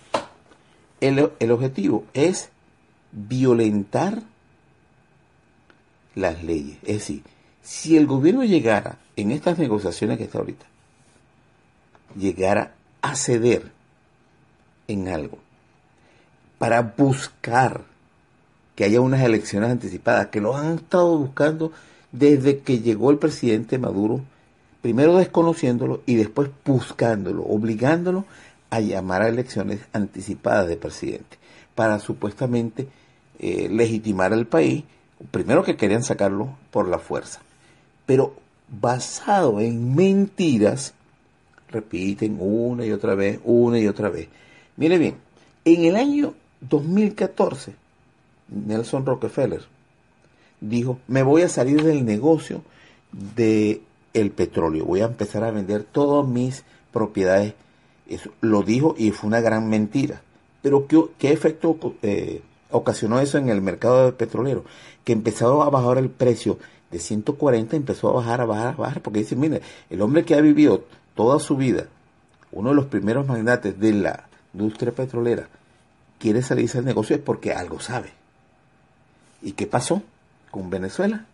el, 1.01 1.31
el 1.39 1.51
objetivo 1.51 2.05
es 2.15 2.51
violentar 3.13 4.23
las 6.15 6.43
leyes. 6.43 6.79
Es 6.83 6.99
decir, 6.99 7.23
si 7.63 7.97
el 7.97 8.07
gobierno 8.07 8.45
llegara 8.45 8.99
en 9.17 9.31
estas 9.31 9.59
negociaciones 9.59 10.19
que 10.19 10.25
está 10.25 10.39
ahorita, 10.39 10.67
llegara 12.17 12.75
a 13.03 13.15
ceder 13.15 13.71
en 14.89 15.09
algo 15.09 15.39
para 16.59 16.83
buscar 16.83 17.83
que 18.75 18.85
haya 18.85 19.01
unas 19.01 19.23
elecciones 19.23 19.71
anticipadas, 19.71 20.29
que 20.29 20.41
lo 20.41 20.57
han 20.57 20.77
estado 20.77 21.17
buscando 21.19 21.73
desde 22.13 22.61
que 22.61 22.81
llegó 22.81 23.11
el 23.11 23.19
presidente 23.19 23.79
Maduro, 23.79 24.23
primero 24.83 25.17
desconociéndolo 25.17 26.03
y 26.07 26.15
después 26.15 26.51
buscándolo, 26.65 27.43
obligándolo 27.43 28.25
a 28.77 28.81
llamar 28.81 29.23
a 29.23 29.29
elecciones 29.29 29.81
anticipadas 29.93 30.69
de 30.69 30.77
presidente, 30.77 31.39
para 31.75 31.99
supuestamente 31.99 32.89
eh, 33.39 33.69
legitimar 33.71 34.33
al 34.33 34.47
país 34.47 34.85
primero 35.31 35.65
que 35.65 35.77
querían 35.77 36.03
sacarlo 36.03 36.57
por 36.71 36.89
la 36.89 36.99
fuerza, 36.99 37.41
pero 38.05 38.35
basado 38.69 39.61
en 39.61 39.95
mentiras, 39.95 40.95
repiten 41.69 42.37
una 42.41 42.85
y 42.85 42.93
otra 42.93 43.15
vez, 43.15 43.41
una 43.45 43.79
y 43.79 43.87
otra 43.87 44.09
vez. 44.09 44.29
Mire 44.77 44.99
bien, 44.99 45.17
en 45.65 45.85
el 45.85 45.97
año 45.97 46.35
2014, 46.61 47.75
Nelson 48.49 49.07
Rockefeller 49.07 49.63
dijo, 50.61 50.99
me 51.09 51.23
voy 51.23 51.43
a 51.43 51.49
salir 51.49 51.83
del 51.83 52.05
negocio 52.05 52.63
de 53.13 53.83
petróleo, 54.35 54.85
voy 54.85 55.01
a 55.01 55.07
empezar 55.07 55.45
a 55.45 55.51
vender 55.51 55.85
todas 55.85 56.27
mis 56.27 56.65
propiedades. 56.93 57.55
Eso 58.09 58.31
lo 58.41 58.63
dijo 58.63 58.95
y 58.97 59.11
fue 59.11 59.29
una 59.29 59.41
gran 59.41 59.69
mentira. 59.69 60.23
Pero 60.63 60.87
¿qué, 60.87 61.03
qué 61.19 61.33
efecto 61.33 61.77
eh, 62.03 62.43
ocasionó 62.71 63.21
eso 63.21 63.39
en 63.39 63.49
el 63.49 63.61
mercado 63.61 64.15
petrolero? 64.17 64.65
que 65.07 65.13
empezó 65.13 65.63
a 65.63 65.71
bajar 65.71 65.99
el 65.99 66.11
precio 66.11 66.59
de 66.91 66.99
140, 66.99 67.77
empezó 67.77 68.09
a 68.11 68.15
bajar, 68.15 68.41
a 68.41 68.45
bajar, 68.45 68.75
a 68.75 68.77
bajar, 68.77 69.03
porque 69.03 69.21
dice, 69.21 69.37
mire, 69.37 69.63
el 69.89 70.03
hombre 70.03 70.25
que 70.25 70.35
ha 70.35 70.41
vivido 70.41 70.85
toda 71.15 71.39
su 71.39 71.57
vida, 71.57 71.87
uno 72.51 72.71
de 72.71 72.75
los 72.75 72.87
primeros 72.87 73.25
magnates 73.25 73.79
de 73.79 73.93
la 73.93 74.29
industria 74.53 74.93
petrolera, 74.93 75.49
quiere 76.19 76.43
salirse 76.43 76.79
del 76.79 76.87
negocio 76.87 77.15
es 77.15 77.23
porque 77.23 77.53
algo 77.53 77.79
sabe. 77.79 78.15
¿Y 79.43 79.53
qué 79.53 79.69
pasó 79.69 80.03
con 80.51 80.71
Venezuela? 80.71 81.27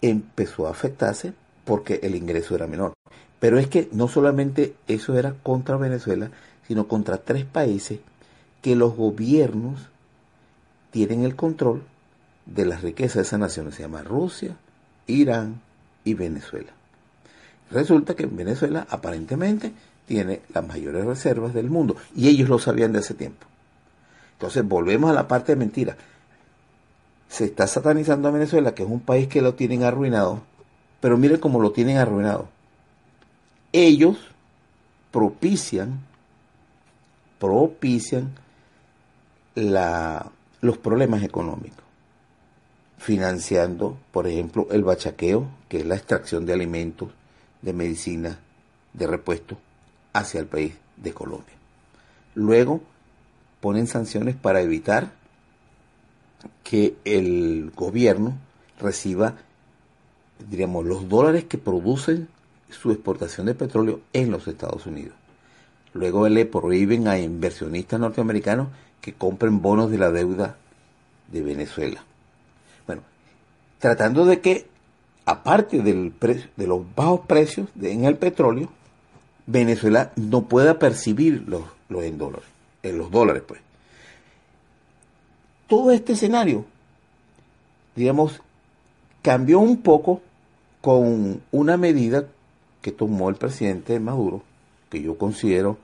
Empezó 0.00 0.66
a 0.66 0.70
afectarse 0.70 1.34
porque 1.66 2.00
el 2.02 2.14
ingreso 2.14 2.54
era 2.54 2.66
menor. 2.66 2.94
Pero 3.40 3.58
es 3.58 3.66
que 3.66 3.88
no 3.90 4.06
solamente 4.06 4.76
eso 4.86 5.18
era 5.18 5.34
contra 5.42 5.76
Venezuela, 5.76 6.30
sino 6.68 6.86
contra 6.86 7.16
tres 7.16 7.44
países 7.44 7.98
que 8.62 8.76
los 8.76 8.94
gobiernos 8.94 9.88
tienen 10.90 11.24
el 11.24 11.34
control 11.34 11.82
de 12.46 12.66
las 12.66 12.82
riquezas 12.82 13.16
de 13.16 13.22
esas 13.22 13.40
naciones. 13.40 13.74
Se 13.74 13.82
llama 13.82 14.02
Rusia, 14.02 14.56
Irán 15.06 15.60
y 16.04 16.14
Venezuela. 16.14 16.70
Resulta 17.70 18.14
que 18.14 18.26
Venezuela 18.26 18.86
aparentemente 18.90 19.72
tiene 20.06 20.42
las 20.52 20.66
mayores 20.66 21.04
reservas 21.04 21.54
del 21.54 21.70
mundo 21.70 21.96
y 22.14 22.28
ellos 22.28 22.48
lo 22.48 22.58
sabían 22.58 22.92
de 22.92 22.98
hace 22.98 23.14
tiempo. 23.14 23.46
Entonces 24.32 24.66
volvemos 24.66 25.10
a 25.10 25.14
la 25.14 25.28
parte 25.28 25.52
de 25.52 25.56
mentira. 25.56 25.96
Se 27.28 27.44
está 27.44 27.66
satanizando 27.66 28.28
a 28.28 28.32
Venezuela, 28.32 28.74
que 28.74 28.82
es 28.82 28.88
un 28.88 29.00
país 29.00 29.28
que 29.28 29.40
lo 29.40 29.54
tienen 29.54 29.84
arruinado, 29.84 30.42
pero 31.00 31.16
miren 31.16 31.38
cómo 31.38 31.60
lo 31.60 31.70
tienen 31.70 31.98
arruinado. 31.98 32.48
Ellos 33.72 34.18
propician, 35.12 36.00
propician 37.38 38.32
la, 39.54 40.30
los 40.60 40.78
problemas 40.78 41.22
económicos, 41.22 41.84
financiando, 42.98 43.96
por 44.12 44.26
ejemplo, 44.26 44.66
el 44.70 44.82
bachaqueo, 44.82 45.48
que 45.68 45.78
es 45.78 45.86
la 45.86 45.96
extracción 45.96 46.46
de 46.46 46.52
alimentos, 46.52 47.10
de 47.62 47.72
medicina, 47.72 48.38
de 48.92 49.06
repuesto, 49.06 49.56
hacia 50.12 50.40
el 50.40 50.46
país 50.46 50.74
de 50.96 51.12
Colombia. 51.12 51.54
Luego 52.34 52.80
ponen 53.60 53.86
sanciones 53.86 54.34
para 54.34 54.60
evitar 54.60 55.12
que 56.64 56.96
el 57.04 57.72
gobierno 57.74 58.36
reciba, 58.78 59.36
diríamos, 60.48 60.86
los 60.86 61.08
dólares 61.08 61.44
que 61.44 61.58
producen 61.58 62.28
su 62.72 62.90
exportación 62.90 63.46
de 63.46 63.54
petróleo 63.54 64.00
en 64.12 64.30
los 64.30 64.46
Estados 64.48 64.86
Unidos. 64.86 65.14
Luego 65.92 66.28
le 66.28 66.46
prohíben 66.46 67.08
a 67.08 67.18
inversionistas 67.18 67.98
norteamericanos 67.98 68.68
que 69.00 69.14
compren 69.14 69.60
bonos 69.60 69.90
de 69.90 69.98
la 69.98 70.10
deuda 70.10 70.56
de 71.32 71.42
Venezuela. 71.42 72.04
Bueno, 72.86 73.02
tratando 73.78 74.24
de 74.24 74.40
que, 74.40 74.66
aparte 75.24 75.82
de 75.82 76.66
los 76.66 76.94
bajos 76.94 77.20
precios 77.26 77.68
en 77.80 78.04
el 78.04 78.16
petróleo, 78.16 78.70
Venezuela 79.46 80.12
no 80.16 80.42
pueda 80.42 80.78
percibir 80.78 81.44
los 81.46 81.64
en 82.04 82.18
dólares, 82.18 82.46
en 82.82 82.98
los 82.98 83.10
dólares, 83.10 83.42
pues. 83.46 83.60
Todo 85.66 85.90
este 85.90 86.12
escenario, 86.12 86.64
digamos, 87.96 88.40
cambió 89.22 89.58
un 89.58 89.78
poco 89.78 90.20
con 90.80 91.42
una 91.50 91.76
medida 91.76 92.26
que 92.82 92.92
tomó 92.92 93.28
el 93.28 93.36
presidente 93.36 93.98
Maduro, 94.00 94.42
que 94.88 95.02
yo 95.02 95.18
considero, 95.18 95.78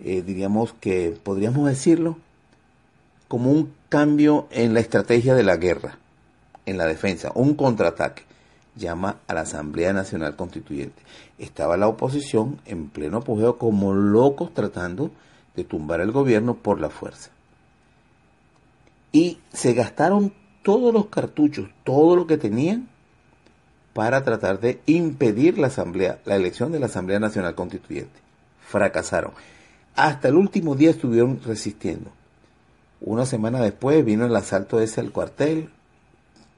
eh, 0.00 0.22
diríamos 0.22 0.74
que 0.80 1.16
podríamos 1.22 1.66
decirlo, 1.66 2.16
como 3.28 3.50
un 3.50 3.72
cambio 3.88 4.46
en 4.50 4.74
la 4.74 4.80
estrategia 4.80 5.34
de 5.34 5.42
la 5.42 5.56
guerra, 5.56 5.98
en 6.66 6.78
la 6.78 6.86
defensa, 6.86 7.32
un 7.34 7.54
contraataque. 7.54 8.22
Llama 8.76 9.18
a 9.28 9.34
la 9.34 9.42
Asamblea 9.42 9.92
Nacional 9.92 10.34
Constituyente. 10.34 11.00
Estaba 11.38 11.76
la 11.76 11.86
oposición 11.86 12.60
en 12.66 12.88
pleno 12.88 13.18
apogeo 13.18 13.56
como 13.56 13.94
locos 13.94 14.52
tratando 14.52 15.12
de 15.54 15.62
tumbar 15.62 16.00
el 16.00 16.10
gobierno 16.10 16.54
por 16.54 16.80
la 16.80 16.90
fuerza. 16.90 17.30
Y 19.12 19.38
se 19.52 19.74
gastaron 19.74 20.32
todos 20.64 20.92
los 20.92 21.06
cartuchos, 21.06 21.68
todo 21.84 22.16
lo 22.16 22.26
que 22.26 22.36
tenían 22.36 22.88
para 23.94 24.24
tratar 24.24 24.60
de 24.60 24.80
impedir 24.86 25.56
la 25.56 25.68
asamblea, 25.68 26.18
la 26.26 26.36
elección 26.36 26.72
de 26.72 26.80
la 26.80 26.86
Asamblea 26.86 27.20
Nacional 27.20 27.54
Constituyente. 27.54 28.20
Fracasaron. 28.66 29.32
Hasta 29.94 30.28
el 30.28 30.34
último 30.34 30.74
día 30.74 30.90
estuvieron 30.90 31.40
resistiendo. 31.42 32.10
Una 33.00 33.24
semana 33.24 33.60
después 33.60 34.04
vino 34.04 34.26
el 34.26 34.34
asalto 34.34 34.80
ese 34.80 35.00
al 35.00 35.12
cuartel, 35.12 35.70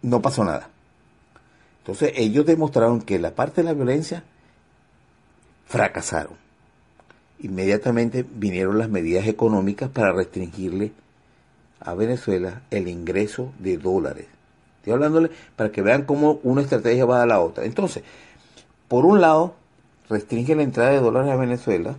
no 0.00 0.23
pasó 0.23 0.45
nada. 0.45 0.71
Entonces 1.81 2.12
ellos 2.16 2.47
demostraron 2.47 3.02
que 3.02 3.19
la 3.19 3.35
parte 3.35 3.61
de 3.61 3.66
la 3.66 3.75
violencia 3.75 4.25
fracasaron. 5.66 6.35
Inmediatamente 7.40 8.25
vinieron 8.29 8.79
las 8.79 8.88
medidas 8.88 9.27
económicas 9.27 9.90
para 9.90 10.12
restringirle 10.12 10.92
a 11.81 11.92
Venezuela 11.94 12.62
el 12.70 12.88
ingreso 12.88 13.53
de 13.59 13.77
dólares. 13.77 14.27
Estoy 14.87 14.94
hablándole 14.94 15.33
para 15.57 15.72
que 15.72 15.83
vean 15.83 16.05
cómo 16.05 16.38
una 16.44 16.62
estrategia 16.62 17.05
va 17.05 17.20
a 17.20 17.27
la 17.27 17.40
otra. 17.40 17.64
Entonces, 17.64 18.05
por 18.87 19.05
un 19.05 19.20
lado, 19.20 19.55
restringe 20.09 20.55
la 20.55 20.62
entrada 20.62 20.90
de 20.90 21.01
dólares 21.01 21.33
a 21.33 21.35
Venezuela, 21.35 21.96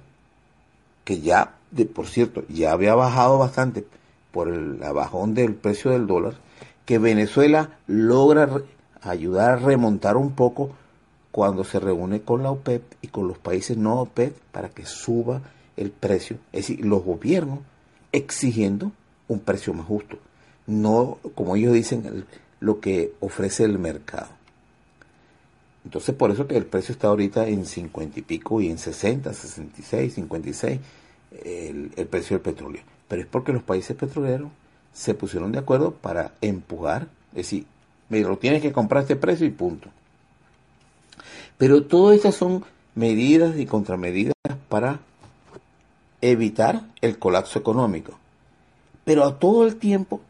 que 1.03 1.19
ya, 1.19 1.55
de, 1.71 1.83
por 1.83 2.07
cierto, 2.07 2.45
ya 2.47 2.71
había 2.71 2.95
bajado 2.95 3.39
bastante 3.39 3.85
por 4.31 4.47
el 4.47 4.75
bajón 4.75 5.33
del 5.33 5.53
precio 5.53 5.91
del 5.91 6.07
dólar, 6.07 6.35
que 6.85 6.97
Venezuela 6.97 7.71
logra 7.87 8.61
ayudar 9.01 9.51
a 9.51 9.55
remontar 9.57 10.15
un 10.15 10.31
poco 10.31 10.69
cuando 11.33 11.65
se 11.65 11.81
reúne 11.81 12.21
con 12.21 12.41
la 12.41 12.51
OPEP 12.51 12.83
y 13.01 13.07
con 13.07 13.27
los 13.27 13.37
países 13.37 13.75
no 13.75 13.99
OPEP 13.99 14.33
para 14.53 14.69
que 14.69 14.85
suba 14.85 15.41
el 15.75 15.91
precio. 15.91 16.37
Es 16.53 16.69
decir, 16.69 16.85
los 16.85 17.03
gobiernos 17.03 17.59
exigiendo 18.13 18.93
un 19.27 19.41
precio 19.41 19.73
más 19.73 19.87
justo. 19.87 20.19
No, 20.67 21.17
como 21.35 21.57
ellos 21.57 21.73
dicen, 21.73 22.25
lo 22.59 22.79
que 22.79 23.13
ofrece 23.19 23.63
el 23.63 23.79
mercado. 23.79 24.29
Entonces, 25.85 26.15
por 26.15 26.31
eso 26.31 26.47
que 26.47 26.57
el 26.57 26.65
precio 26.65 26.91
está 26.91 27.07
ahorita 27.07 27.47
en 27.47 27.65
50 27.65 28.19
y 28.19 28.23
pico 28.23 28.61
y 28.61 28.69
en 28.69 28.77
60, 28.77 29.33
66, 29.33 30.13
56 30.13 30.79
el, 31.43 31.91
el 31.95 32.07
precio 32.07 32.37
del 32.37 32.41
petróleo 32.41 32.81
pero 33.07 33.21
es 33.21 33.27
porque 33.27 33.53
los 33.53 33.63
países 33.63 33.95
petroleros 33.95 34.49
se 34.93 35.13
pusieron 35.13 35.51
de 35.51 35.59
acuerdo 35.59 35.91
para 35.91 36.33
empujar, 36.41 37.07
es 37.31 37.37
decir, 37.37 37.65
me 38.09 38.19
lo 38.21 38.37
tienes 38.37 38.61
que 38.61 38.71
comprar 38.71 38.99
a 38.99 39.01
este 39.03 39.15
precio 39.15 39.45
y 39.45 39.51
punto. 39.51 39.89
Pero 41.57 41.83
todas 41.83 42.15
estas 42.15 42.35
son 42.35 42.63
medidas 42.95 43.57
y 43.57 43.65
contramedidas 43.65 44.33
para 44.69 44.99
evitar 46.21 46.83
el 47.01 47.19
colapso 47.19 47.59
económico. 47.59 48.17
Pero 49.05 49.23
a 49.23 49.39
todo 49.39 49.65
el 49.65 49.77
tiempo, 49.77 50.21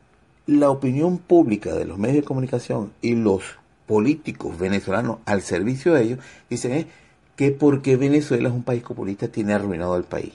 la 0.47 0.69
opinión 0.69 1.17
pública 1.17 1.75
de 1.75 1.85
los 1.85 1.97
medios 1.97 2.17
de 2.17 2.23
comunicación 2.23 2.93
y 3.01 3.15
los 3.15 3.43
políticos 3.85 4.57
venezolanos 4.57 5.19
al 5.25 5.41
servicio 5.41 5.93
de 5.93 6.03
ellos 6.03 6.19
dicen 6.49 6.71
eh, 6.71 6.87
que 7.35 7.51
porque 7.51 7.97
Venezuela 7.97 8.49
es 8.49 8.55
un 8.55 8.63
país 8.63 8.81
comunista 8.81 9.27
tiene 9.27 9.53
arruinado 9.53 9.95
el 9.97 10.03
país. 10.03 10.33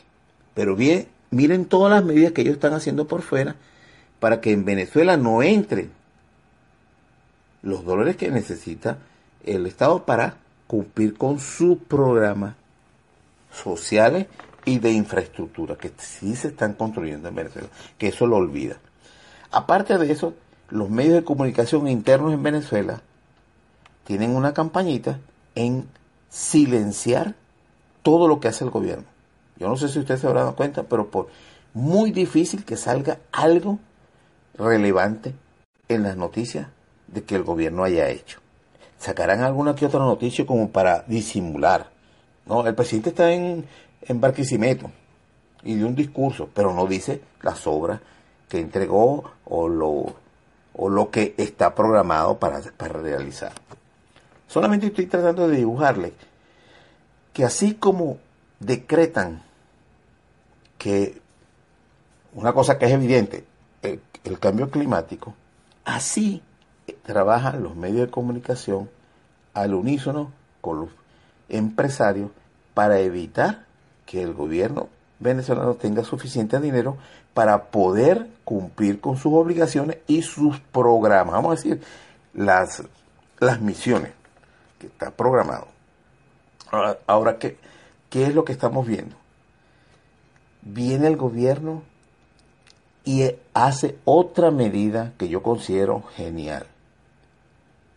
Pero 0.54 0.76
bien, 0.76 1.08
miren 1.30 1.64
todas 1.64 1.90
las 1.90 2.04
medidas 2.04 2.32
que 2.32 2.42
ellos 2.42 2.54
están 2.54 2.74
haciendo 2.74 3.08
por 3.08 3.22
fuera 3.22 3.56
para 4.20 4.40
que 4.40 4.52
en 4.52 4.64
Venezuela 4.64 5.16
no 5.16 5.42
entren 5.42 5.90
los 7.62 7.84
dólares 7.84 8.16
que 8.16 8.30
necesita 8.30 8.98
el 9.44 9.66
Estado 9.66 10.04
para 10.04 10.36
cumplir 10.66 11.14
con 11.14 11.40
sus 11.40 11.78
programas 11.78 12.54
sociales 13.50 14.26
y 14.64 14.78
de 14.78 14.92
infraestructura 14.92 15.76
que 15.76 15.90
sí 15.96 16.36
se 16.36 16.48
están 16.48 16.74
construyendo 16.74 17.28
en 17.28 17.34
Venezuela, 17.34 17.68
que 17.98 18.08
eso 18.08 18.26
lo 18.26 18.36
olvida. 18.36 18.76
Aparte 19.52 19.98
de 19.98 20.10
eso, 20.10 20.32
los 20.70 20.88
medios 20.88 21.12
de 21.12 21.24
comunicación 21.24 21.86
internos 21.86 22.32
en 22.32 22.42
Venezuela 22.42 23.02
tienen 24.04 24.34
una 24.34 24.54
campañita 24.54 25.20
en 25.54 25.86
silenciar 26.30 27.34
todo 28.02 28.26
lo 28.28 28.40
que 28.40 28.48
hace 28.48 28.64
el 28.64 28.70
gobierno. 28.70 29.04
Yo 29.58 29.68
no 29.68 29.76
sé 29.76 29.90
si 29.90 29.98
ustedes 29.98 30.20
se 30.20 30.26
habrán 30.26 30.44
dado 30.44 30.56
cuenta, 30.56 30.84
pero 30.84 31.10
por 31.10 31.28
muy 31.74 32.12
difícil 32.12 32.64
que 32.64 32.78
salga 32.78 33.18
algo 33.30 33.78
relevante 34.54 35.34
en 35.88 36.02
las 36.02 36.16
noticias 36.16 36.68
de 37.08 37.22
que 37.22 37.34
el 37.34 37.44
gobierno 37.44 37.84
haya 37.84 38.08
hecho. 38.08 38.40
Sacarán 38.98 39.42
alguna 39.42 39.74
que 39.74 39.84
otra 39.84 40.00
noticia 40.00 40.46
como 40.46 40.70
para 40.70 41.02
disimular. 41.02 41.90
No, 42.46 42.66
el 42.66 42.74
presidente 42.74 43.10
está 43.10 43.30
en, 43.32 43.66
en 44.00 44.20
Barquisimeto 44.20 44.90
y 45.62 45.74
dio 45.74 45.86
un 45.86 45.94
discurso, 45.94 46.48
pero 46.54 46.72
no 46.72 46.86
dice 46.86 47.20
las 47.42 47.66
obras 47.66 48.00
que 48.52 48.60
entregó 48.60 49.32
o 49.46 49.66
lo, 49.66 50.14
o 50.74 50.90
lo 50.90 51.10
que 51.10 51.34
está 51.38 51.74
programado 51.74 52.38
para, 52.38 52.60
para 52.76 53.00
realizar. 53.00 53.52
Solamente 54.46 54.88
estoy 54.88 55.06
tratando 55.06 55.48
de 55.48 55.56
dibujarle 55.56 56.12
que 57.32 57.46
así 57.46 57.72
como 57.72 58.18
decretan 58.60 59.40
que 60.76 61.18
una 62.34 62.52
cosa 62.52 62.76
que 62.76 62.84
es 62.84 62.92
evidente, 62.92 63.46
el, 63.80 64.38
cambio 64.38 64.70
climático, 64.70 65.32
así 65.86 66.42
trabajan 67.04 67.62
los 67.62 67.74
medios 67.74 68.06
de 68.06 68.10
comunicación 68.10 68.90
al 69.54 69.72
unísono 69.72 70.30
con 70.60 70.78
los 70.78 70.88
empresarios 71.48 72.30
para 72.74 72.98
evitar 72.98 73.64
que 74.04 74.22
el 74.22 74.34
gobierno 74.34 74.90
venezolano 75.20 75.72
tenga 75.76 76.04
suficiente 76.04 76.60
dinero 76.60 76.98
para 77.34 77.64
poder 77.64 78.28
cumplir 78.44 79.00
con 79.00 79.16
sus 79.16 79.32
obligaciones 79.32 79.98
y 80.06 80.22
sus 80.22 80.60
programas, 80.60 81.34
vamos 81.34 81.52
a 81.52 81.54
decir, 81.56 81.82
las, 82.34 82.82
las 83.38 83.60
misiones 83.60 84.12
que 84.78 84.86
está 84.86 85.10
programado. 85.10 85.68
Ahora, 87.06 87.38
¿qué, 87.38 87.58
¿qué 88.08 88.24
es 88.24 88.34
lo 88.34 88.44
que 88.44 88.52
estamos 88.52 88.86
viendo? 88.86 89.16
viene 90.62 91.08
el 91.08 91.16
gobierno 91.16 91.82
y 93.04 93.34
hace 93.52 93.98
otra 94.04 94.50
medida 94.50 95.12
que 95.18 95.28
yo 95.28 95.42
considero 95.42 96.04
genial. 96.14 96.66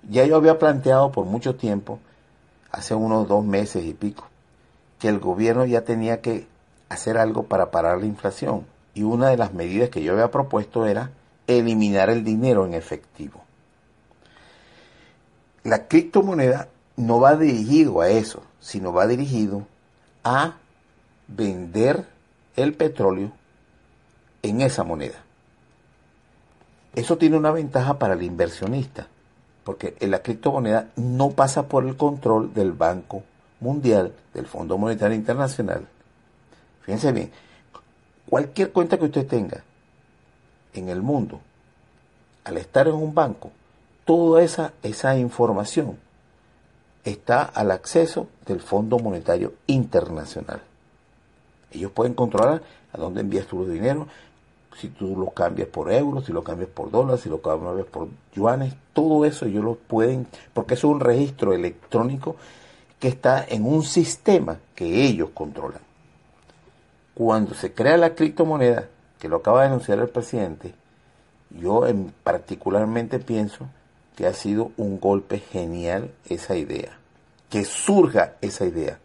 Ya 0.09 0.25
yo 0.25 0.35
había 0.35 0.59
planteado 0.59 1.11
por 1.11 1.25
mucho 1.25 1.55
tiempo, 1.55 1.99
hace 2.71 2.95
unos 2.95 3.27
dos 3.27 3.45
meses 3.45 3.85
y 3.85 3.93
pico, 3.93 4.27
que 4.99 5.07
el 5.07 5.19
gobierno 5.19 5.65
ya 5.65 5.81
tenía 5.81 6.21
que 6.21 6.47
hacer 6.89 7.17
algo 7.17 7.43
para 7.43 7.71
parar 7.71 7.99
la 7.99 8.05
inflación. 8.05 8.65
Y 8.95 9.03
una 9.03 9.27
de 9.27 9.37
las 9.37 9.53
medidas 9.53 9.89
que 9.89 10.01
yo 10.01 10.13
había 10.13 10.31
propuesto 10.31 10.87
era 10.87 11.11
eliminar 11.45 12.09
el 12.09 12.23
dinero 12.23 12.65
en 12.65 12.73
efectivo. 12.73 13.43
La 15.63 15.87
criptomoneda 15.87 16.69
no 16.95 17.19
va 17.19 17.35
dirigido 17.35 18.01
a 18.01 18.09
eso, 18.09 18.41
sino 18.59 18.93
va 18.93 19.05
dirigido 19.05 19.67
a 20.23 20.55
vender 21.27 22.05
el 22.55 22.73
petróleo 22.73 23.31
en 24.41 24.61
esa 24.61 24.83
moneda. 24.83 25.21
Eso 26.95 27.17
tiene 27.17 27.37
una 27.37 27.51
ventaja 27.51 27.99
para 27.99 28.13
el 28.13 28.23
inversionista, 28.23 29.07
porque 29.63 29.95
la 29.99 30.19
criptomoneda 30.19 30.89
no 30.95 31.31
pasa 31.31 31.67
por 31.67 31.85
el 31.85 31.97
control 31.97 32.53
del 32.53 32.71
Banco 32.71 33.23
Mundial, 33.59 34.13
del 34.33 34.45
Fondo 34.45 34.77
Monetario 34.77 35.15
Internacional. 35.15 35.85
Fíjense 36.83 37.11
bien, 37.11 37.31
cualquier 38.29 38.71
cuenta 38.71 38.97
que 38.97 39.05
usted 39.05 39.27
tenga 39.27 39.63
en 40.73 40.89
el 40.89 41.01
mundo, 41.01 41.39
al 42.43 42.57
estar 42.57 42.87
en 42.87 42.95
un 42.95 43.13
banco, 43.13 43.51
toda 44.05 44.43
esa, 44.43 44.73
esa 44.83 45.17
información 45.17 45.97
está 47.03 47.43
al 47.43 47.71
acceso 47.71 48.27
del 48.45 48.59
Fondo 48.59 48.99
Monetario 48.99 49.53
Internacional. 49.67 50.61
Ellos 51.71 51.91
pueden 51.91 52.13
controlar 52.13 52.61
a 52.93 52.97
dónde 52.97 53.21
envías 53.21 53.47
tu 53.47 53.65
dinero, 53.65 54.07
si 54.79 54.89
tú 54.89 55.15
lo 55.15 55.29
cambias 55.29 55.69
por 55.69 55.91
euros, 55.91 56.25
si 56.25 56.33
lo 56.33 56.43
cambias 56.43 56.69
por 56.69 56.91
dólares, 56.91 57.21
si 57.21 57.29
lo 57.29 57.41
cambias 57.41 57.87
por 57.87 58.09
yuanes, 58.35 58.75
todo 58.93 59.25
eso 59.25 59.45
ellos 59.45 59.63
lo 59.63 59.75
pueden, 59.75 60.27
porque 60.53 60.73
es 60.73 60.83
un 60.83 60.99
registro 60.99 61.53
electrónico 61.53 62.35
que 62.99 63.07
está 63.07 63.45
en 63.47 63.65
un 63.65 63.83
sistema 63.83 64.57
que 64.75 65.05
ellos 65.05 65.29
controlan. 65.33 65.84
Cuando 67.15 67.55
se 67.55 67.73
crea 67.73 67.97
la 67.97 68.13
criptomoneda, 68.13 68.89
que 69.19 69.29
lo 69.29 69.37
acaba 69.37 69.61
de 69.61 69.67
anunciar 69.67 69.99
el 69.99 70.09
presidente, 70.09 70.75
yo 71.49 71.87
en 71.87 72.13
particularmente 72.23 73.19
pienso 73.19 73.67
que 74.15 74.27
ha 74.27 74.33
sido 74.33 74.71
un 74.77 74.99
golpe 74.99 75.39
genial 75.39 76.11
esa 76.27 76.55
idea, 76.55 76.99
que 77.49 77.63
surja 77.63 78.33
esa 78.41 78.65
idea, 78.65 78.99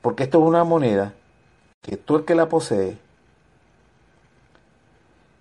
porque 0.00 0.24
esto 0.24 0.38
es 0.38 0.44
una 0.44 0.64
moneda 0.64 1.12
que 1.82 1.98
tú 1.98 2.16
el 2.16 2.24
que 2.24 2.34
la 2.34 2.48
posee 2.48 2.96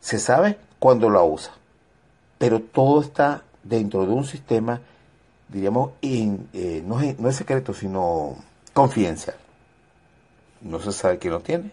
se 0.01 0.19
sabe 0.19 0.57
cuándo 0.79 1.09
la 1.09 1.23
usa, 1.23 1.53
pero 2.37 2.59
todo 2.59 3.01
está 3.01 3.43
dentro 3.63 4.05
de 4.05 4.11
un 4.11 4.25
sistema, 4.25 4.81
diríamos, 5.47 5.91
eh, 6.01 6.83
no 6.85 7.29
es 7.29 7.35
secreto, 7.37 7.73
sino 7.73 8.35
confidencial. 8.73 9.37
No 10.59 10.79
se 10.79 10.91
sabe 10.91 11.19
quién 11.19 11.33
lo 11.33 11.39
tiene. 11.39 11.71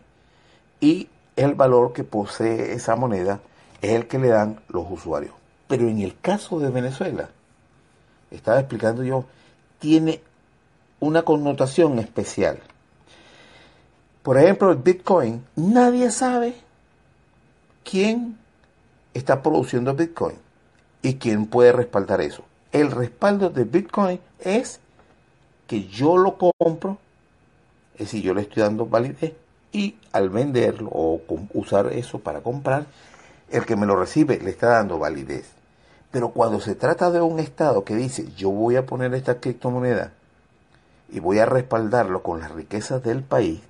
Y 0.80 1.08
el 1.36 1.54
valor 1.54 1.92
que 1.92 2.04
posee 2.04 2.72
esa 2.72 2.96
moneda 2.96 3.40
es 3.82 3.92
el 3.92 4.06
que 4.08 4.18
le 4.18 4.28
dan 4.28 4.60
los 4.68 4.86
usuarios. 4.90 5.34
Pero 5.68 5.88
en 5.88 6.00
el 6.00 6.18
caso 6.18 6.58
de 6.58 6.70
Venezuela, 6.70 7.30
estaba 8.30 8.60
explicando 8.60 9.02
yo, 9.02 9.24
tiene 9.78 10.20
una 11.00 11.22
connotación 11.22 11.98
especial. 11.98 12.60
Por 14.22 14.38
ejemplo, 14.38 14.70
el 14.70 14.78
Bitcoin, 14.78 15.44
nadie 15.56 16.10
sabe 16.10 16.54
quién 17.84 18.38
está 19.14 19.42
produciendo 19.42 19.94
Bitcoin 19.94 20.36
y 21.02 21.14
quién 21.14 21.46
puede 21.46 21.72
respaldar 21.72 22.20
eso. 22.20 22.44
El 22.72 22.90
respaldo 22.90 23.50
de 23.50 23.64
Bitcoin 23.64 24.20
es 24.38 24.80
que 25.66 25.86
yo 25.86 26.16
lo 26.16 26.36
compro, 26.36 26.98
es 27.94 28.00
decir, 28.00 28.22
yo 28.22 28.34
le 28.34 28.42
estoy 28.42 28.62
dando 28.62 28.86
validez 28.86 29.32
y 29.72 29.96
al 30.12 30.30
venderlo 30.30 30.88
o 30.92 31.20
usar 31.54 31.92
eso 31.92 32.18
para 32.18 32.40
comprar, 32.40 32.86
el 33.50 33.64
que 33.66 33.76
me 33.76 33.86
lo 33.86 33.96
recibe 33.96 34.38
le 34.38 34.50
está 34.50 34.68
dando 34.68 34.98
validez. 34.98 35.50
Pero 36.10 36.30
cuando 36.30 36.60
se 36.60 36.74
trata 36.74 37.10
de 37.10 37.20
un 37.20 37.38
Estado 37.38 37.84
que 37.84 37.94
dice 37.94 38.32
yo 38.36 38.50
voy 38.50 38.76
a 38.76 38.86
poner 38.86 39.14
esta 39.14 39.40
criptomoneda 39.40 40.12
y 41.08 41.20
voy 41.20 41.38
a 41.38 41.46
respaldarlo 41.46 42.22
con 42.22 42.40
las 42.40 42.50
riquezas 42.50 43.02
del 43.02 43.22
país, 43.22 43.60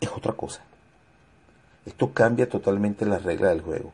es 0.00 0.10
otra 0.10 0.32
cosa. 0.32 0.62
Esto 1.84 2.12
cambia 2.12 2.48
totalmente 2.48 3.06
la 3.06 3.18
regla 3.18 3.50
del 3.50 3.62
juego. 3.62 3.92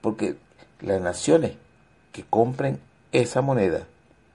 Porque 0.00 0.36
las 0.80 1.00
naciones 1.00 1.52
que 2.12 2.24
compren 2.24 2.78
esa 3.12 3.40
moneda 3.40 3.86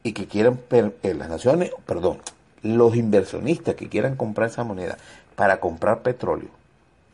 y 0.03 0.13
que 0.13 0.27
quieran, 0.27 0.59
eh, 0.71 1.13
las 1.13 1.29
naciones, 1.29 1.71
perdón, 1.85 2.19
los 2.63 2.95
inversionistas 2.95 3.75
que 3.75 3.89
quieran 3.89 4.15
comprar 4.15 4.49
esa 4.49 4.63
moneda 4.63 4.97
para 5.37 5.59
comprar 5.59 6.01
petróleo, 6.01 6.49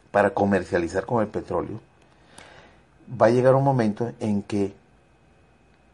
para 0.09 0.29
comercializar 0.29 1.05
con 1.05 1.21
el 1.21 1.27
petróleo, 1.27 1.81
va 3.21 3.25
a 3.25 3.31
llegar 3.31 3.53
un 3.53 3.65
momento 3.65 4.13
en 4.21 4.41
que 4.41 4.73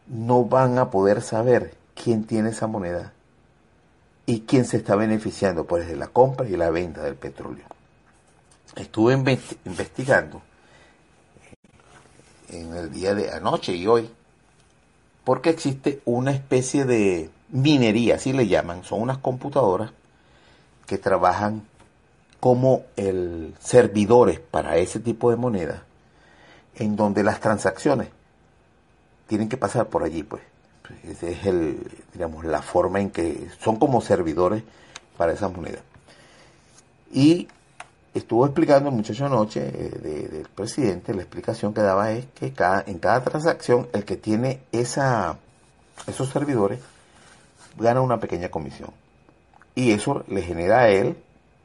no 0.06 0.44
van 0.44 0.78
a 0.78 0.90
poder 0.90 1.22
saber 1.22 1.74
quién 2.00 2.24
tiene 2.24 2.50
esa 2.50 2.68
moneda 2.68 3.12
y 4.26 4.42
quién 4.42 4.64
se 4.64 4.76
está 4.76 4.94
beneficiando 4.94 5.64
por 5.64 5.84
pues, 5.84 5.98
la 5.98 6.06
compra 6.06 6.48
y 6.48 6.56
la 6.56 6.70
venta 6.70 7.02
del 7.02 7.16
petróleo. 7.16 7.64
Estuve 8.76 9.14
investigando 9.64 10.40
en 12.48 12.76
el 12.76 12.92
día 12.92 13.12
de 13.16 13.32
anoche 13.32 13.74
y 13.74 13.88
hoy, 13.88 14.08
porque 15.24 15.50
existe 15.50 16.00
una 16.04 16.30
especie 16.30 16.84
de 16.84 17.28
minería, 17.48 18.14
así 18.14 18.32
le 18.32 18.46
llaman, 18.46 18.84
son 18.84 19.02
unas 19.02 19.18
computadoras 19.18 19.90
que 20.86 20.96
trabajan 20.96 21.68
como 22.40 22.84
el 22.96 23.54
servidores 23.60 24.40
para 24.40 24.78
ese 24.78 24.98
tipo 24.98 25.30
de 25.30 25.36
moneda, 25.36 25.84
en 26.74 26.96
donde 26.96 27.22
las 27.22 27.40
transacciones 27.40 28.08
tienen 29.26 29.48
que 29.48 29.56
pasar 29.56 29.86
por 29.88 30.02
allí, 30.02 30.22
pues. 30.22 30.42
Esa 31.04 31.28
es 31.28 31.46
el, 31.46 31.78
digamos, 32.12 32.44
la 32.44 32.62
forma 32.62 33.00
en 33.00 33.10
que 33.10 33.48
son 33.60 33.76
como 33.76 34.00
servidores 34.00 34.64
para 35.16 35.32
esas 35.32 35.52
monedas. 35.52 35.82
Y 37.12 37.46
estuvo 38.14 38.44
explicando 38.44 38.88
el 38.88 38.96
muchacho 38.96 39.26
anoche 39.26 39.60
eh, 39.62 40.28
del 40.32 40.48
presidente, 40.48 41.14
la 41.14 41.22
explicación 41.22 41.72
que 41.72 41.80
daba 41.80 42.10
es 42.10 42.26
que 42.34 42.52
cada, 42.52 42.82
en 42.86 42.98
cada 42.98 43.22
transacción 43.22 43.88
el 43.92 44.04
que 44.04 44.16
tiene 44.16 44.60
esa, 44.72 45.36
esos 46.06 46.28
servidores 46.30 46.80
gana 47.76 48.00
una 48.00 48.18
pequeña 48.18 48.48
comisión. 48.48 48.90
Y 49.74 49.92
eso 49.92 50.24
le 50.26 50.42
genera 50.42 50.80
a 50.80 50.88
él, 50.88 51.16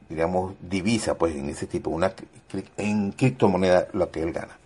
digamos, 0.08 0.54
divisa, 0.60 1.18
pues 1.18 1.34
en 1.34 1.48
ese 1.48 1.66
tipo, 1.66 1.90
una 1.90 2.12
en 2.76 3.12
criptomoneda 3.12 3.88
lo 3.92 4.10
que 4.10 4.22
él 4.22 4.32
gana. 4.32 4.56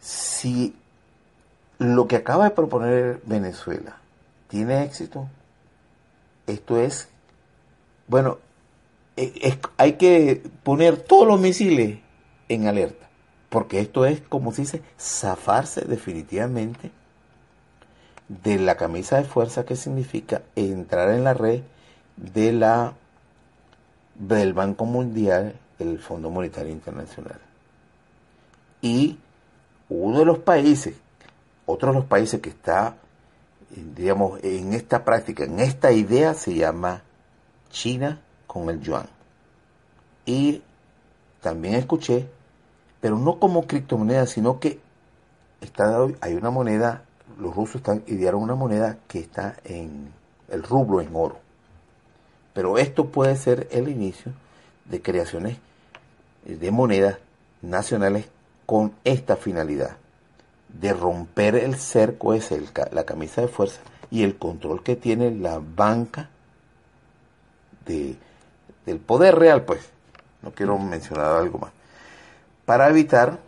Si 0.00 0.74
lo 1.78 2.06
que 2.06 2.16
acaba 2.16 2.44
de 2.44 2.50
proponer 2.50 3.20
Venezuela 3.24 3.96
tiene 4.48 4.84
éxito, 4.84 5.28
esto 6.46 6.78
es, 6.78 7.08
bueno, 8.06 8.38
eh, 9.16 9.58
hay 9.76 9.94
que 9.94 10.42
poner 10.62 10.96
todos 10.96 11.26
los 11.26 11.40
misiles 11.40 11.98
en 12.48 12.66
alerta, 12.68 13.08
porque 13.48 13.80
esto 13.80 14.06
es, 14.06 14.20
como 14.20 14.52
se 14.52 14.62
dice, 14.62 14.82
zafarse 14.98 15.82
definitivamente 15.82 16.92
de 18.28 18.58
la 18.58 18.76
camisa 18.76 19.16
de 19.16 19.24
fuerza 19.24 19.64
que 19.64 19.76
significa 19.76 20.42
entrar 20.54 21.10
en 21.10 21.24
la 21.24 21.34
red 21.34 21.62
de 22.16 22.52
la 22.52 22.94
del 24.18 24.52
Banco 24.52 24.84
Mundial, 24.84 25.58
el 25.78 25.98
Fondo 25.98 26.30
Monetario 26.30 26.72
Internacional. 26.72 27.38
Y 28.82 29.18
uno 29.88 30.18
de 30.18 30.24
los 30.24 30.38
países, 30.40 30.96
otro 31.66 31.92
de 31.92 31.98
los 31.98 32.06
países 32.06 32.40
que 32.40 32.50
está, 32.50 32.96
digamos, 33.70 34.40
en 34.42 34.74
esta 34.74 35.04
práctica, 35.04 35.44
en 35.44 35.60
esta 35.60 35.92
idea, 35.92 36.34
se 36.34 36.54
llama 36.54 37.02
China 37.70 38.20
con 38.46 38.68
el 38.70 38.80
yuan. 38.80 39.06
Y 40.26 40.62
también 41.40 41.74
escuché, 41.74 42.28
pero 43.00 43.16
no 43.16 43.38
como 43.38 43.66
criptomoneda, 43.66 44.26
sino 44.26 44.58
que 44.58 44.80
está, 45.60 46.06
hay 46.20 46.34
una 46.34 46.50
moneda, 46.50 47.04
los 47.38 47.54
rusos 47.54 47.76
están 47.76 48.02
idearon 48.06 48.42
una 48.42 48.54
moneda 48.54 48.98
que 49.06 49.20
está 49.20 49.56
en 49.64 50.12
el 50.48 50.62
rublo 50.62 51.00
en 51.00 51.14
oro. 51.14 51.47
Pero 52.54 52.78
esto 52.78 53.06
puede 53.06 53.36
ser 53.36 53.68
el 53.70 53.88
inicio 53.88 54.32
de 54.86 55.02
creaciones 55.02 55.58
de 56.44 56.70
monedas 56.70 57.18
nacionales 57.62 58.28
con 58.66 58.92
esta 59.04 59.36
finalidad 59.36 59.96
de 60.68 60.92
romper 60.92 61.56
el 61.56 61.76
cerco 61.76 62.34
ese, 62.34 62.62
la 62.92 63.04
camisa 63.04 63.40
de 63.40 63.48
fuerza 63.48 63.80
y 64.10 64.22
el 64.22 64.36
control 64.36 64.82
que 64.82 64.96
tiene 64.96 65.30
la 65.30 65.60
banca 65.60 66.28
de, 67.86 68.16
del 68.86 68.98
poder 68.98 69.36
real, 69.36 69.64
pues. 69.64 69.80
No 70.42 70.52
quiero 70.52 70.78
mencionar 70.78 71.36
algo 71.36 71.58
más. 71.58 71.72
para 72.64 72.88
evitar 72.88 73.38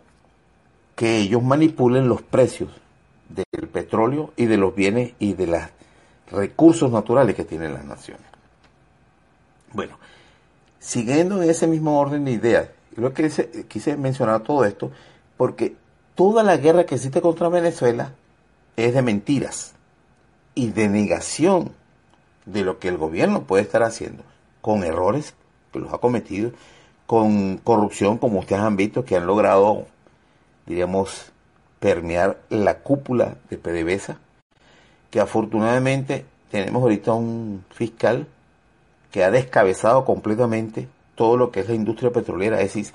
que 0.95 1.17
ellos 1.19 1.41
manipulen 1.41 2.09
los 2.09 2.21
precios 2.21 2.69
del 3.29 3.69
petróleo 3.69 4.33
y 4.35 4.45
de 4.45 4.57
los 4.57 4.75
bienes 4.75 5.13
y 5.19 5.33
de 5.33 5.47
los 5.47 5.61
recursos 6.31 6.91
naturales 6.91 7.35
que 7.35 7.45
tienen 7.45 7.73
las 7.73 7.85
naciones. 7.85 8.30
Bueno, 9.73 9.97
siguiendo 10.79 11.41
en 11.41 11.49
ese 11.49 11.67
mismo 11.67 11.99
orden 11.99 12.25
de 12.25 12.31
ideas, 12.31 12.67
lo 12.95 13.13
que 13.13 13.29
quise, 13.67 13.97
mencionar 13.97 14.41
todo 14.41 14.65
esto 14.65 14.91
porque 15.37 15.75
toda 16.15 16.43
la 16.43 16.57
guerra 16.57 16.85
que 16.85 16.95
existe 16.95 17.21
contra 17.21 17.49
Venezuela 17.49 18.13
es 18.75 18.93
de 18.93 19.01
mentiras 19.01 19.73
y 20.55 20.71
de 20.71 20.89
negación 20.89 21.71
de 22.45 22.63
lo 22.63 22.79
que 22.79 22.89
el 22.89 22.97
gobierno 22.97 23.43
puede 23.43 23.63
estar 23.63 23.83
haciendo, 23.83 24.23
con 24.61 24.83
errores 24.83 25.33
que 25.71 25.79
los 25.79 25.93
ha 25.93 25.99
cometido, 25.99 26.51
con 27.05 27.57
corrupción, 27.57 28.17
como 28.17 28.39
ustedes 28.39 28.61
han 28.61 28.75
visto, 28.75 29.05
que 29.05 29.15
han 29.15 29.25
logrado, 29.25 29.85
diríamos, 30.65 31.31
permear 31.79 32.39
la 32.49 32.79
cúpula 32.79 33.35
de 33.49 33.57
PDVSA, 33.57 34.17
que 35.09 35.19
afortunadamente 35.19 36.25
tenemos 36.51 36.81
ahorita 36.83 37.13
un 37.13 37.63
fiscal 37.71 38.27
que 39.11 39.23
ha 39.23 39.31
descabezado 39.31 40.05
completamente 40.05 40.87
todo 41.15 41.37
lo 41.37 41.51
que 41.51 41.59
es 41.59 41.69
la 41.69 41.75
industria 41.75 42.11
petrolera, 42.11 42.61
es 42.61 42.73
decir, 42.73 42.93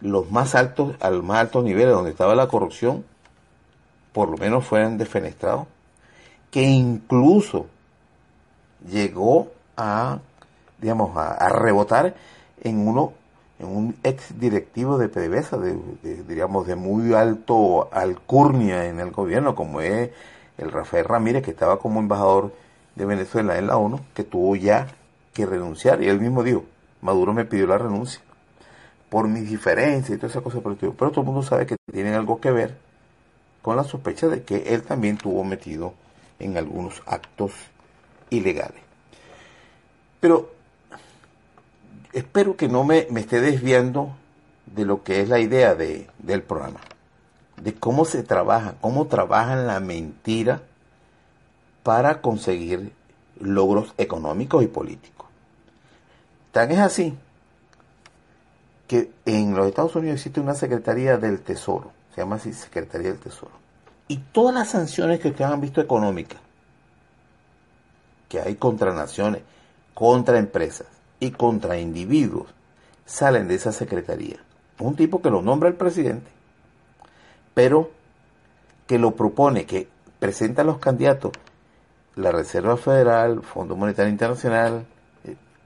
los 0.00 0.30
más 0.30 0.54
altos, 0.54 0.94
al 1.00 1.22
más 1.22 1.38
altos 1.40 1.64
niveles 1.64 1.92
donde 1.92 2.10
estaba 2.10 2.34
la 2.34 2.48
corrupción, 2.48 3.04
por 4.12 4.28
lo 4.28 4.36
menos 4.36 4.64
fueran 4.64 4.98
defenestrados, 4.98 5.66
que 6.50 6.62
incluso 6.62 7.66
llegó 8.88 9.50
a, 9.76 10.18
digamos, 10.80 11.16
a, 11.16 11.48
rebotar 11.48 12.14
en 12.62 12.86
uno, 12.86 13.12
en 13.58 13.66
un 13.66 13.96
ex 14.02 14.38
directivo 14.38 14.98
de 14.98 15.08
PDVSA, 15.08 15.58
de, 15.58 16.22
digamos, 16.24 16.66
de 16.66 16.76
muy 16.76 17.14
alto 17.14 17.88
alcurnia 17.92 18.86
en 18.86 19.00
el 19.00 19.10
gobierno, 19.10 19.54
como 19.54 19.80
es 19.80 20.10
el 20.58 20.70
Rafael 20.70 21.04
Ramírez, 21.04 21.42
que 21.42 21.50
estaba 21.50 21.78
como 21.78 22.00
embajador 22.00 22.52
de 22.94 23.04
Venezuela 23.04 23.58
en 23.58 23.66
la 23.66 23.76
ONU, 23.76 24.00
que 24.14 24.24
tuvo 24.24 24.56
ya 24.56 24.88
renunciar, 25.46 26.02
y 26.02 26.08
él 26.08 26.20
mismo 26.20 26.42
dijo, 26.42 26.64
Maduro 27.00 27.32
me 27.32 27.44
pidió 27.44 27.66
la 27.66 27.78
renuncia 27.78 28.20
por 29.08 29.28
mis 29.28 29.48
diferencias 29.48 30.10
y 30.10 30.16
todas 30.16 30.32
esas 30.32 30.42
cosas, 30.42 30.60
pero 30.62 30.92
todo 31.10 31.20
el 31.20 31.26
mundo 31.26 31.42
sabe 31.42 31.66
que 31.66 31.76
tienen 31.90 32.14
algo 32.14 32.40
que 32.40 32.50
ver 32.50 32.76
con 33.62 33.76
la 33.76 33.84
sospecha 33.84 34.28
de 34.28 34.42
que 34.42 34.74
él 34.74 34.82
también 34.82 35.16
tuvo 35.16 35.44
metido 35.44 35.94
en 36.38 36.56
algunos 36.56 37.02
actos 37.06 37.52
ilegales. 38.30 38.82
Pero 40.20 40.50
espero 42.12 42.56
que 42.56 42.68
no 42.68 42.84
me, 42.84 43.06
esté 43.16 43.40
desviando 43.40 44.16
de 44.66 44.84
lo 44.84 45.02
que 45.02 45.20
es 45.20 45.28
la 45.28 45.40
idea 45.40 45.74
de, 45.74 46.08
del 46.18 46.42
programa, 46.42 46.80
de 47.56 47.74
cómo 47.74 48.04
se 48.04 48.22
trabaja, 48.22 48.74
cómo 48.80 49.06
trabajan 49.06 49.66
la 49.66 49.80
mentira 49.80 50.62
para 51.82 52.20
conseguir 52.20 52.92
logros 53.40 53.94
económicos 53.96 54.62
y 54.62 54.66
políticos. 54.66 55.17
Tan 56.52 56.70
es 56.70 56.78
así 56.78 57.16
que 58.86 59.12
en 59.26 59.54
los 59.54 59.66
Estados 59.68 59.94
Unidos 59.96 60.16
existe 60.16 60.40
una 60.40 60.54
Secretaría 60.54 61.18
del 61.18 61.40
Tesoro, 61.40 61.92
se 62.14 62.22
llama 62.22 62.36
así 62.36 62.52
Secretaría 62.52 63.08
del 63.08 63.18
Tesoro. 63.18 63.52
Y 64.08 64.16
todas 64.16 64.54
las 64.54 64.70
sanciones 64.70 65.20
que 65.20 65.28
ustedes 65.28 65.50
han 65.50 65.60
visto 65.60 65.80
económicas, 65.80 66.40
que 68.28 68.40
hay 68.40 68.56
contra 68.56 68.94
naciones, 68.94 69.42
contra 69.92 70.38
empresas 70.38 70.86
y 71.20 71.30
contra 71.32 71.78
individuos, 71.78 72.46
salen 73.04 73.48
de 73.48 73.56
esa 73.56 73.72
Secretaría. 73.72 74.38
Un 74.78 74.96
tipo 74.96 75.20
que 75.20 75.30
lo 75.30 75.42
nombra 75.42 75.68
el 75.68 75.74
presidente, 75.74 76.30
pero 77.52 77.90
que 78.86 78.98
lo 78.98 79.14
propone, 79.14 79.66
que 79.66 79.88
presenta 80.18 80.62
a 80.62 80.64
los 80.64 80.78
candidatos 80.78 81.32
la 82.16 82.32
Reserva 82.32 82.76
Federal, 82.76 83.42
Fondo 83.42 83.76
Monetario 83.76 84.10
Internacional, 84.10 84.86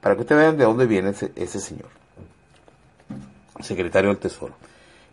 para 0.03 0.15
que 0.15 0.21
ustedes 0.21 0.41
vean 0.41 0.57
de 0.57 0.65
dónde 0.65 0.85
viene 0.85 1.11
ese 1.11 1.59
señor 1.61 1.87
secretario 3.61 4.09
del 4.09 4.19
Tesoro. 4.19 4.53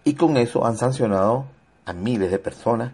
Y 0.02 0.14
con 0.14 0.36
eso 0.36 0.66
han 0.66 0.76
sancionado 0.76 1.44
a 1.86 1.92
miles 1.92 2.32
de 2.32 2.40
personas 2.40 2.92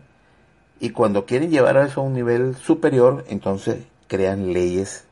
y 0.79 0.91
cuando 0.91 1.25
quieren 1.25 1.51
llevar 1.51 1.79
a 1.79 1.87
eso 1.87 2.03
a 2.03 2.05
un 2.05 2.13
nivel 2.13 2.55
superior, 2.55 3.25
entonces 3.29 3.79
crean 4.09 4.53
leyes 4.53 5.05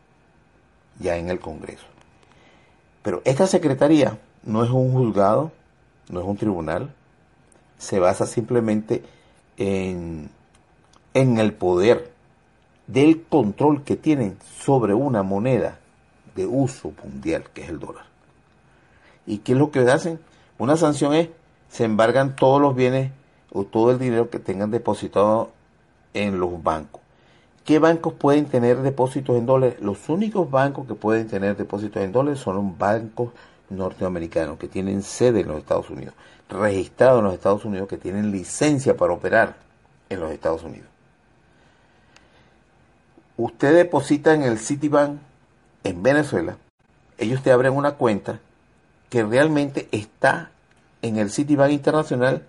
ya 0.98 1.16
en 1.16 1.30
el 1.30 1.40
Congreso. 1.40 1.86
Pero 3.02 3.22
esta 3.24 3.46
Secretaría 3.46 4.18
no 4.42 4.62
es 4.62 4.68
un 4.70 4.92
juzgado, 4.92 5.52
no 6.10 6.20
es 6.20 6.26
un 6.26 6.36
tribunal, 6.36 6.92
se 7.78 7.98
basa 7.98 8.26
simplemente 8.26 9.02
en, 9.56 10.28
en 11.14 11.38
el 11.38 11.54
poder 11.54 12.12
del 12.86 13.22
control 13.22 13.84
que 13.84 13.96
tienen 13.96 14.36
sobre 14.42 14.92
una 14.92 15.22
moneda 15.22 15.78
de 16.34 16.46
uso 16.46 16.92
mundial, 17.02 17.44
que 17.52 17.62
es 17.62 17.68
el 17.68 17.78
dólar. 17.78 18.04
¿Y 19.26 19.38
qué 19.38 19.52
es 19.52 19.58
lo 19.58 19.70
que 19.70 19.80
hacen? 19.80 20.18
Una 20.58 20.76
sanción 20.76 21.14
es, 21.14 21.28
se 21.68 21.84
embargan 21.84 22.36
todos 22.36 22.60
los 22.60 22.74
bienes 22.74 23.10
o 23.52 23.64
todo 23.64 23.90
el 23.90 23.98
dinero 23.98 24.30
que 24.30 24.38
tengan 24.38 24.70
depositado 24.70 25.50
en 26.12 26.38
los 26.38 26.62
bancos. 26.62 27.00
¿Qué 27.64 27.78
bancos 27.78 28.12
pueden 28.12 28.44
tener 28.46 28.82
depósitos 28.82 29.36
en 29.36 29.46
dólares? 29.46 29.80
Los 29.80 30.08
únicos 30.08 30.50
bancos 30.50 30.86
que 30.86 30.94
pueden 30.94 31.28
tener 31.28 31.56
depósitos 31.56 32.02
en 32.02 32.12
dólares 32.12 32.40
son 32.40 32.56
los 32.56 32.78
bancos 32.78 33.30
norteamericanos 33.70 34.58
que 34.58 34.68
tienen 34.68 35.02
sede 35.02 35.40
en 35.40 35.48
los 35.48 35.58
Estados 35.58 35.88
Unidos, 35.88 36.14
registrados 36.50 37.20
en 37.20 37.24
los 37.24 37.34
Estados 37.34 37.64
Unidos, 37.64 37.88
que 37.88 37.96
tienen 37.96 38.30
licencia 38.30 38.96
para 38.96 39.14
operar 39.14 39.56
en 40.10 40.20
los 40.20 40.30
Estados 40.30 40.62
Unidos. 40.62 40.88
Usted 43.36 43.74
deposita 43.74 44.34
en 44.34 44.42
el 44.42 44.58
Citibank 44.58 45.18
en 45.84 46.02
Venezuela, 46.02 46.56
ellos 47.18 47.42
te 47.42 47.52
abren 47.52 47.74
una 47.74 47.92
cuenta 47.92 48.40
que 49.08 49.22
realmente 49.22 49.88
está 49.92 50.50
en 51.02 51.18
el 51.18 51.30
Citibank 51.30 51.70
Internacional 51.70 52.46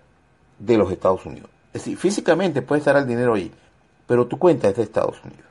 de 0.58 0.78
los 0.78 0.90
Estados 0.90 1.24
Unidos. 1.26 1.50
Es 1.72 1.82
decir, 1.82 1.98
físicamente 1.98 2.62
puede 2.62 2.80
estar 2.80 2.96
el 2.96 3.06
dinero 3.06 3.34
ahí, 3.34 3.52
pero 4.06 4.26
tu 4.26 4.38
cuenta 4.38 4.68
es 4.68 4.76
de 4.76 4.82
Estados 4.82 5.22
Unidos. 5.22 5.44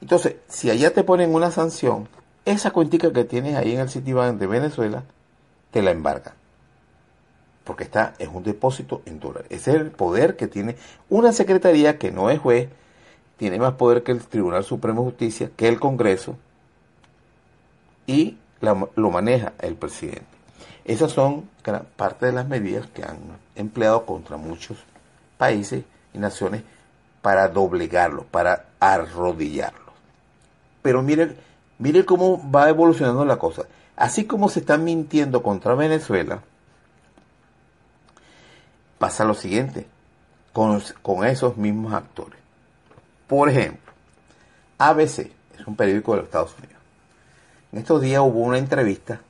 Entonces, 0.00 0.36
si 0.48 0.70
allá 0.70 0.92
te 0.92 1.04
ponen 1.04 1.34
una 1.34 1.50
sanción, 1.50 2.08
esa 2.44 2.70
cuentica 2.72 3.12
que 3.12 3.24
tienes 3.24 3.56
ahí 3.56 3.72
en 3.72 3.80
el 3.80 3.88
Citibank 3.88 4.38
de 4.38 4.46
Venezuela, 4.46 5.04
te 5.70 5.82
la 5.82 5.90
embargan. 5.90 6.34
Porque 7.64 7.84
está 7.84 8.14
en 8.18 8.34
un 8.34 8.42
depósito 8.42 9.02
en 9.06 9.20
dólares. 9.20 9.46
Ese 9.50 9.70
es 9.70 9.76
el 9.76 9.90
poder 9.90 10.36
que 10.36 10.48
tiene 10.48 10.76
una 11.08 11.32
secretaría 11.32 11.98
que 11.98 12.10
no 12.10 12.30
es 12.30 12.38
juez, 12.38 12.68
tiene 13.36 13.58
más 13.58 13.74
poder 13.74 14.02
que 14.02 14.12
el 14.12 14.24
Tribunal 14.24 14.64
Supremo 14.64 15.02
de 15.02 15.10
Justicia, 15.10 15.50
que 15.56 15.68
el 15.68 15.78
Congreso, 15.78 16.36
y 18.08 18.38
lo 18.60 19.10
maneja 19.10 19.52
el 19.60 19.76
presidente. 19.76 20.26
Esas 20.84 21.12
son 21.12 21.48
parte 21.96 22.26
de 22.26 22.32
las 22.32 22.48
medidas 22.48 22.86
que 22.88 23.04
han 23.04 23.18
empleado 23.54 24.06
contra 24.06 24.38
muchos 24.38 24.78
países 25.36 25.84
y 26.14 26.18
naciones 26.18 26.62
para 27.20 27.48
doblegarlos, 27.48 28.24
para 28.24 28.64
arrodillarlos. 28.80 29.92
Pero 30.80 31.02
mire, 31.02 31.36
cómo 32.06 32.50
va 32.50 32.70
evolucionando 32.70 33.24
la 33.26 33.36
cosa. 33.36 33.64
Así 33.96 34.24
como 34.24 34.48
se 34.48 34.60
está 34.60 34.78
mintiendo 34.78 35.42
contra 35.42 35.74
Venezuela, 35.74 36.40
pasa 38.98 39.24
lo 39.24 39.34
siguiente 39.34 39.86
con, 40.54 40.82
con 41.02 41.26
esos 41.26 41.58
mismos 41.58 41.92
actores. 41.92 42.40
Por 43.26 43.50
ejemplo, 43.50 43.92
ABC 44.78 45.30
es 45.58 45.66
un 45.66 45.76
periódico 45.76 46.12
de 46.12 46.18
los 46.18 46.26
Estados 46.26 46.54
Unidos 46.56 46.77
en 47.72 47.78
estos 47.78 48.00
días 48.00 48.20
hubo 48.20 48.40
una 48.40 48.58
entrevista 48.58 49.20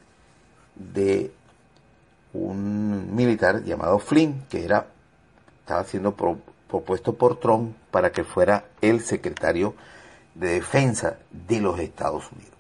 de 0.74 1.32
un 2.32 3.14
militar 3.14 3.64
llamado 3.64 3.98
Flynn, 3.98 4.44
que 4.48 4.64
era, 4.64 4.86
estaba 5.60 5.84
siendo 5.84 6.14
propuesto 6.14 7.14
por 7.14 7.40
Trump 7.40 7.74
para 7.90 8.12
que 8.12 8.24
fuera 8.24 8.64
el 8.80 9.00
secretario 9.00 9.74
de 10.34 10.48
defensa 10.50 11.16
de 11.30 11.60
los 11.60 11.78
Estados 11.80 12.30
Unidos. 12.30 12.52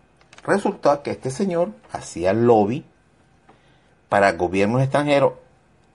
Resulta 0.44 1.02
que 1.02 1.12
este 1.12 1.30
señor 1.30 1.70
hacía 1.92 2.32
lobby 2.32 2.84
para 4.08 4.32
gobiernos 4.32 4.82
extranjeros, 4.82 5.34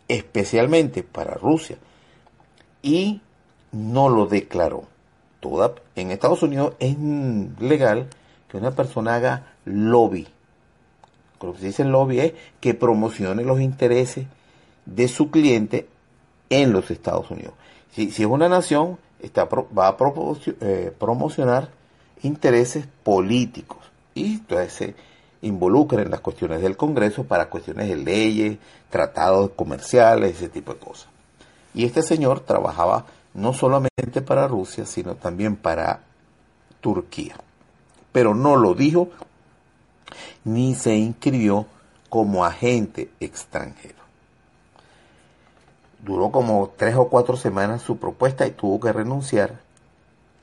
especialmente 0.08 1.04
para 1.04 1.34
Rusia, 1.34 1.78
y 2.82 3.22
no 3.72 4.10
lo 4.10 4.28
declaró. 4.28 4.84
Toda, 5.40 5.74
en 5.96 6.12
Estados 6.12 6.42
Unidos 6.44 6.76
es 6.80 6.98
legal 7.60 8.08
que 8.48 8.58
una 8.58 8.72
persona 8.72 9.16
haga 9.16 9.53
lobby. 9.66 10.28
Lo 11.42 11.54
que 11.54 11.60
se 11.60 11.66
dice 11.68 11.84
lobby 11.84 12.20
es 12.20 12.34
que 12.62 12.74
promocione 12.74 13.44
los 13.44 13.60
intereses 13.60 14.26
de 14.86 15.08
su 15.08 15.30
cliente 15.30 15.88
en 16.50 16.72
los 16.72 16.90
Estados 16.92 17.30
Unidos. 17.32 17.54
Si, 17.92 18.08
es 18.08 18.20
una 18.20 18.50
nación, 18.50 18.98
está, 19.20 19.46
va 19.46 19.90
a 19.90 19.98
eh, 20.62 20.92
promocionar 20.98 21.70
intereses 22.24 22.88
políticos. 23.04 23.80
Y 24.16 24.36
entonces 24.36 24.96
involucra 25.42 26.02
en 26.02 26.12
las 26.12 26.22
cuestiones 26.22 26.62
del 26.62 26.78
Congreso 26.78 27.26
para 27.26 27.50
cuestiones 27.50 27.90
de 27.90 27.98
leyes, 27.98 28.58
tratados 28.90 29.52
comerciales, 29.52 30.38
ese 30.38 30.50
tipo 30.50 30.74
de 30.74 30.80
cosas. 30.80 31.08
Y 31.74 31.86
este 31.86 32.02
señor 32.02 32.40
trabajaba 32.42 33.06
no 33.34 33.54
solamente 33.54 34.22
para 34.26 34.48
Rusia, 34.48 34.86
sino 34.86 35.16
también 35.16 35.56
para 35.56 36.02
Turquía. 36.82 37.36
Pero 38.12 38.36
no 38.36 38.56
lo 38.56 38.76
dijo 38.76 39.10
ni 40.44 40.76
se 40.76 40.96
inscribió 40.96 41.66
como 42.10 42.46
agente 42.46 43.10
extranjero. 43.20 44.04
Duró 46.04 46.32
como 46.32 46.74
tres 46.78 46.96
o 46.96 47.08
cuatro 47.08 47.38
semanas 47.38 47.82
su 47.82 47.98
propuesta 47.98 48.46
y 48.46 48.52
tuvo 48.52 48.80
que 48.80 48.92
renunciar. 48.92 49.62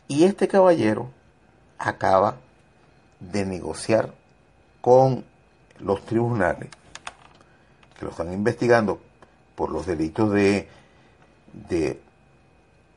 Y 0.08 0.24
este 0.24 0.48
caballero 0.48 1.10
acaba 1.78 2.36
de 3.20 3.44
negociar 3.44 4.12
con 4.80 5.24
los 5.78 6.04
tribunales 6.04 6.70
que 7.98 8.04
lo 8.04 8.10
están 8.10 8.32
investigando 8.32 8.98
por 9.54 9.70
los 9.70 9.86
delitos 9.86 10.32
de, 10.32 10.68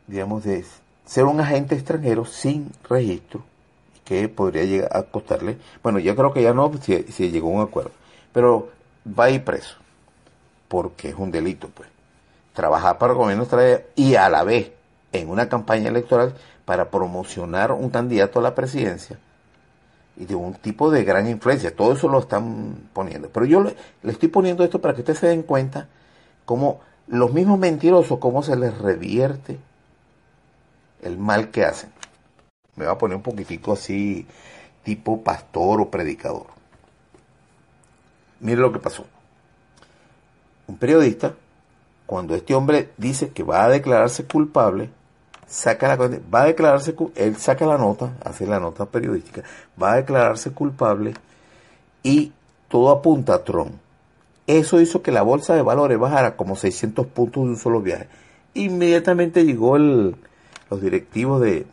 digamos, 0.08 0.44
de 0.46 0.66
ser 1.06 1.26
un 1.26 1.42
agente 1.42 1.76
extranjero 1.76 2.26
sin 2.26 2.72
registro 2.90 3.44
podría 4.30 4.64
llegar 4.64 4.90
a 4.96 5.04
costarle, 5.04 5.58
bueno, 5.82 6.00
yo 6.00 6.16
creo 6.16 6.34
que 6.34 6.42
ya 6.42 6.54
no, 6.54 6.72
si, 6.82 7.04
si 7.04 7.32
llegó 7.32 7.50
a 7.50 7.62
un 7.62 7.62
acuerdo, 7.62 7.92
pero 8.32 8.70
va 9.08 9.26
a 9.26 9.30
ir 9.30 9.44
preso, 9.44 9.76
porque 10.68 11.10
es 11.10 11.16
un 11.16 11.32
delito, 11.32 11.70
pues. 11.74 11.90
Trabajar 12.54 13.00
para 13.00 13.14
el 13.14 13.18
gobierno 13.18 13.48
y 13.96 14.16
a 14.16 14.30
la 14.30 14.44
vez 14.44 14.72
en 15.12 15.30
una 15.30 15.50
campaña 15.50 15.90
electoral 15.90 16.36
para 16.66 16.90
promocionar 16.90 17.72
un 17.72 17.90
candidato 17.90 18.40
a 18.40 18.44
la 18.44 18.56
presidencia 18.56 19.18
y 20.16 20.26
de 20.26 20.36
un 20.36 20.54
tipo 20.54 20.92
de 20.92 21.04
gran 21.04 21.28
influencia. 21.28 21.76
Todo 21.76 21.94
eso 21.94 22.08
lo 22.08 22.20
están 22.20 22.90
poniendo. 22.94 23.30
Pero 23.30 23.46
yo 23.46 23.62
le, 23.62 23.76
estoy 24.04 24.30
poniendo 24.30 24.64
esto 24.64 24.80
para 24.80 24.94
que 24.94 25.02
ustedes 25.02 25.20
se 25.20 25.28
den 25.28 25.44
cuenta 25.44 25.88
cómo 26.46 26.82
los 27.08 27.34
mismos 27.34 27.60
mentirosos, 27.60 28.20
cómo 28.20 28.44
se 28.44 28.56
les 28.56 28.78
revierte 28.78 29.58
el 31.02 31.18
mal 31.18 31.50
que 31.50 31.66
hacen. 31.66 31.92
Me 32.76 32.86
va 32.86 32.94
a 32.94 32.98
poner 32.98 33.18
un 33.18 33.24
poquitico 33.24 33.74
así, 33.74 34.26
tipo 34.84 35.22
pastor 35.22 35.82
o 35.82 35.90
predicador. 35.90 36.48
Mire 38.40 38.62
lo 38.62 38.72
que 38.72 38.80
pasó. 38.80 39.06
Un 40.68 40.78
periodista, 40.78 41.34
cuando 42.06 42.36
este 42.36 42.54
hombre 42.56 42.92
dice 42.98 43.30
que 43.30 43.44
va 43.44 43.66
a 43.66 43.70
declararse 43.70 44.26
culpable, 44.26 44.90
saca 45.48 45.88
la, 45.88 45.96
va 46.34 46.42
a 46.42 46.46
declararse, 46.46 46.96
él 47.16 47.38
saca 47.38 47.66
la 47.66 47.78
nota, 47.78 48.14
hace 48.24 48.48
la 48.48 48.60
nota 48.60 48.86
periodística, 48.86 49.44
va 49.82 49.94
a 49.94 49.96
declararse 49.98 50.52
culpable 50.52 51.14
y 52.02 52.32
todo 52.68 52.92
apunta 52.92 53.36
a 53.36 53.44
Trump. 53.44 53.74
Eso 54.48 54.82
hizo 54.82 55.02
que 55.02 55.12
la 55.12 55.22
bolsa 55.22 55.56
de 55.56 55.62
valores 55.62 55.98
bajara 55.98 56.36
como 56.36 56.56
600 56.56 57.08
puntos 57.08 57.44
de 57.44 57.50
un 57.50 57.58
solo 57.58 57.82
viaje. 57.82 58.08
Inmediatamente 58.56 59.46
llegó 59.46 59.78
el, 59.78 60.16
los 60.70 60.82
directivos 60.82 61.42
de, 61.42 61.66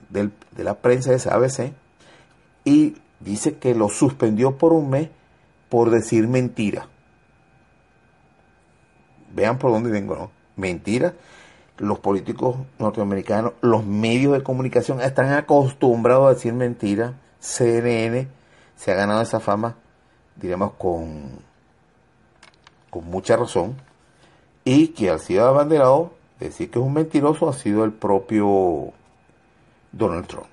la 0.64 0.74
prensa 0.74 1.10
de 1.10 1.16
esa 1.16 1.34
ABC 1.34 1.72
y 2.64 2.96
dice 3.20 3.56
que 3.56 3.74
lo 3.74 3.88
suspendió 3.88 4.58
por 4.58 4.72
un 4.72 4.90
mes 4.90 5.08
por 5.68 5.90
decir 5.90 6.28
mentira. 6.28 6.88
Vean 9.32 9.58
por 9.58 9.70
dónde 9.70 9.90
vengo, 9.90 10.16
¿no? 10.16 10.30
Mentira 10.56 11.14
los 11.80 11.98
políticos 11.98 12.56
norteamericanos, 12.78 13.54
los 13.62 13.84
medios 13.84 14.34
de 14.34 14.42
comunicación 14.42 15.00
están 15.00 15.32
acostumbrados 15.32 16.26
a 16.26 16.34
decir 16.34 16.52
mentiras. 16.52 17.14
CNN 17.40 18.28
se 18.76 18.92
ha 18.92 18.94
ganado 18.94 19.22
esa 19.22 19.40
fama, 19.40 19.76
diríamos, 20.36 20.72
con, 20.72 21.40
con 22.90 23.06
mucha 23.06 23.36
razón. 23.36 23.76
Y 24.62 24.88
que 24.88 25.08
ha 25.08 25.18
sido 25.18 25.48
abanderado, 25.48 26.12
decir 26.38 26.70
que 26.70 26.78
es 26.78 26.84
un 26.84 26.92
mentiroso, 26.92 27.48
ha 27.48 27.54
sido 27.54 27.84
el 27.84 27.92
propio 27.92 28.92
Donald 29.92 30.26
Trump. 30.26 30.48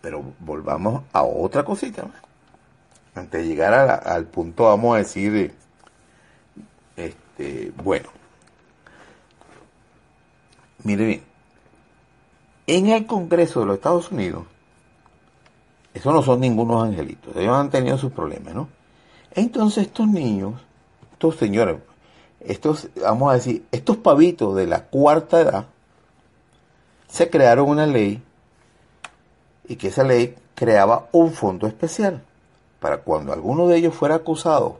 Pero 0.00 0.22
volvamos 0.38 1.02
a 1.12 1.22
otra 1.22 1.64
cosita. 1.64 2.04
Antes 3.14 3.42
de 3.42 3.46
llegar 3.46 3.74
al 4.06 4.24
punto, 4.26 4.64
vamos 4.64 4.94
a 4.94 4.98
decir, 4.98 5.54
este, 6.96 7.72
bueno, 7.82 8.08
Mire 10.82 11.04
bien, 11.04 11.22
en 12.66 12.86
el 12.88 13.06
Congreso 13.06 13.60
de 13.60 13.66
los 13.66 13.76
Estados 13.76 14.10
Unidos, 14.10 14.44
eso 15.92 16.12
no 16.12 16.22
son 16.22 16.40
ningunos 16.40 16.82
angelitos, 16.82 17.36
ellos 17.36 17.54
han 17.54 17.68
tenido 17.68 17.98
sus 17.98 18.12
problemas, 18.12 18.54
¿no? 18.54 18.68
Entonces 19.32 19.86
estos 19.86 20.08
niños, 20.08 20.54
estos 21.12 21.36
señores, 21.36 21.76
estos, 22.40 22.88
vamos 23.02 23.30
a 23.30 23.34
decir, 23.34 23.66
estos 23.70 23.98
pavitos 23.98 24.56
de 24.56 24.66
la 24.66 24.86
cuarta 24.86 25.40
edad, 25.40 25.66
se 27.10 27.28
crearon 27.28 27.68
una 27.68 27.86
ley 27.86 28.22
y 29.66 29.76
que 29.76 29.88
esa 29.88 30.04
ley 30.04 30.36
creaba 30.54 31.08
un 31.12 31.32
fondo 31.32 31.66
especial 31.66 32.22
para 32.80 32.98
cuando 32.98 33.32
alguno 33.32 33.66
de 33.66 33.76
ellos 33.76 33.94
fuera 33.94 34.16
acusado 34.16 34.78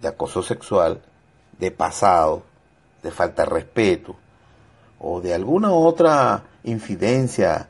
de 0.00 0.08
acoso 0.08 0.42
sexual, 0.42 1.00
de 1.58 1.70
pasado, 1.70 2.42
de 3.02 3.10
falta 3.10 3.42
de 3.44 3.50
respeto, 3.50 4.16
o 5.00 5.20
de 5.20 5.34
alguna 5.34 5.72
otra 5.72 6.44
infidencia 6.64 7.68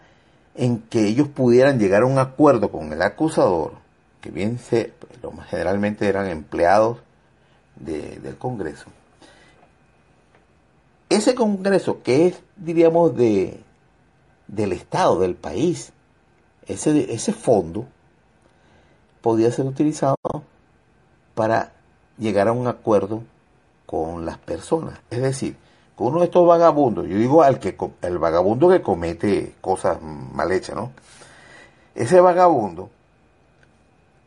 en 0.54 0.80
que 0.82 1.06
ellos 1.06 1.28
pudieran 1.28 1.78
llegar 1.78 2.02
a 2.02 2.06
un 2.06 2.18
acuerdo 2.18 2.70
con 2.70 2.92
el 2.92 3.00
acusador, 3.02 3.72
que 4.20 4.30
bien 4.30 4.58
se, 4.58 4.92
lo 5.22 5.32
generalmente 5.48 6.08
eran 6.08 6.26
empleados 6.26 6.98
del 7.76 8.36
Congreso, 8.38 8.86
ese 11.18 11.34
Congreso 11.34 12.02
que 12.02 12.28
es, 12.28 12.42
diríamos, 12.56 13.16
de, 13.16 13.60
del 14.46 14.72
Estado, 14.72 15.20
del 15.20 15.34
país, 15.34 15.92
ese, 16.66 17.12
ese 17.12 17.32
fondo 17.32 17.86
podía 19.20 19.50
ser 19.52 19.66
utilizado 19.66 20.16
para 21.34 21.72
llegar 22.18 22.48
a 22.48 22.52
un 22.52 22.66
acuerdo 22.66 23.22
con 23.86 24.26
las 24.26 24.38
personas. 24.38 24.98
Es 25.10 25.22
decir, 25.22 25.56
uno 25.98 26.20
de 26.20 26.26
estos 26.26 26.46
vagabundos, 26.46 27.06
yo 27.08 27.16
digo 27.16 27.42
al 27.42 27.58
que 27.58 27.76
el 28.02 28.18
vagabundo 28.18 28.68
que 28.68 28.82
comete 28.82 29.54
cosas 29.60 30.00
mal 30.00 30.52
hechas, 30.52 30.76
¿no? 30.76 30.92
Ese 31.94 32.20
vagabundo 32.20 32.90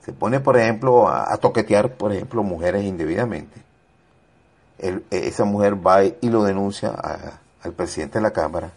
se 0.04 0.12
pone, 0.12 0.40
por 0.40 0.58
ejemplo, 0.58 1.08
a, 1.08 1.38
toquetear, 1.38 1.94
por 1.94 2.12
ejemplo, 2.12 2.44
mujeres 2.44 2.84
indebidamente. 2.84 3.62
Esa 5.12 5.46
mujer 5.46 5.86
va 5.86 6.04
y 6.04 6.30
lo 6.30 6.44
denuncia 6.44 6.90
al 7.62 7.74
presidente 7.74 8.20
de 8.20 8.24
la 8.24 8.32
Cámara. 8.32 8.72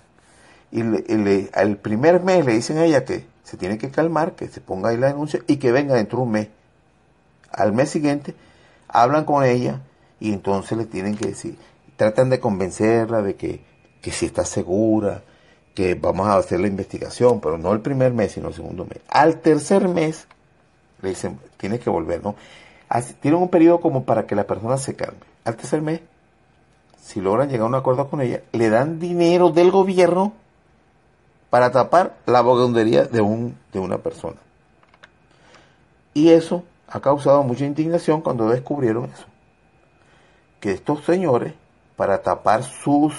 Y 0.70 0.82
le, 0.82 1.50
al 1.54 1.76
primer 1.76 2.22
mes 2.22 2.44
le 2.44 2.54
dicen 2.54 2.78
a 2.78 2.84
ella 2.84 3.04
que 3.04 3.26
se 3.44 3.56
tiene 3.56 3.78
que 3.78 3.90
calmar, 3.90 4.32
que 4.32 4.48
se 4.48 4.60
ponga 4.60 4.90
ahí 4.90 4.96
la 4.96 5.08
denuncia 5.08 5.40
y 5.46 5.56
que 5.56 5.72
venga 5.72 5.94
dentro 5.94 6.18
de 6.18 6.24
un 6.24 6.30
mes. 6.32 6.48
Al 7.50 7.72
mes 7.72 7.90
siguiente 7.90 8.34
hablan 8.88 9.24
con 9.24 9.44
ella 9.44 9.80
y 10.20 10.32
entonces 10.32 10.76
le 10.76 10.86
tienen 10.86 11.16
que 11.16 11.28
decir, 11.28 11.56
tratan 11.96 12.30
de 12.30 12.40
convencerla 12.40 13.22
de 13.22 13.36
que, 13.36 13.62
que 14.00 14.10
si 14.10 14.26
está 14.26 14.44
segura, 14.44 15.22
que 15.74 15.94
vamos 15.94 16.28
a 16.28 16.36
hacer 16.36 16.60
la 16.60 16.68
investigación, 16.68 17.40
pero 17.40 17.58
no 17.58 17.72
el 17.72 17.80
primer 17.80 18.12
mes, 18.12 18.32
sino 18.32 18.48
el 18.48 18.54
segundo 18.54 18.84
mes. 18.84 19.00
Al 19.08 19.40
tercer 19.40 19.88
mes, 19.88 20.26
le 21.02 21.10
dicen, 21.10 21.38
tienes 21.56 21.80
que 21.80 21.90
volver, 21.90 22.22
¿no? 22.22 22.36
tienen 23.20 23.40
un 23.40 23.48
periodo 23.48 23.80
como 23.80 24.04
para 24.04 24.26
que 24.26 24.36
la 24.36 24.46
persona 24.46 24.78
se 24.78 24.94
calme. 24.94 25.33
Al 25.44 25.56
tercer 25.56 25.82
mes, 25.82 26.00
si 27.00 27.20
logran 27.20 27.48
llegar 27.48 27.64
a 27.64 27.68
un 27.68 27.74
acuerdo 27.74 28.08
con 28.08 28.20
ella, 28.20 28.42
le 28.52 28.70
dan 28.70 28.98
dinero 28.98 29.50
del 29.50 29.70
gobierno 29.70 30.32
para 31.50 31.70
tapar 31.70 32.16
la 32.26 32.42
vagabundería 32.42 33.04
de, 33.04 33.20
un, 33.20 33.56
de 33.72 33.78
una 33.78 33.98
persona. 33.98 34.38
Y 36.14 36.30
eso 36.30 36.64
ha 36.88 37.00
causado 37.00 37.42
mucha 37.42 37.66
indignación 37.66 38.22
cuando 38.22 38.48
descubrieron 38.48 39.04
eso. 39.04 39.26
Que 40.60 40.72
estos 40.72 41.04
señores 41.04 41.54
para 41.96 42.22
tapar 42.22 42.64
sus 42.64 43.14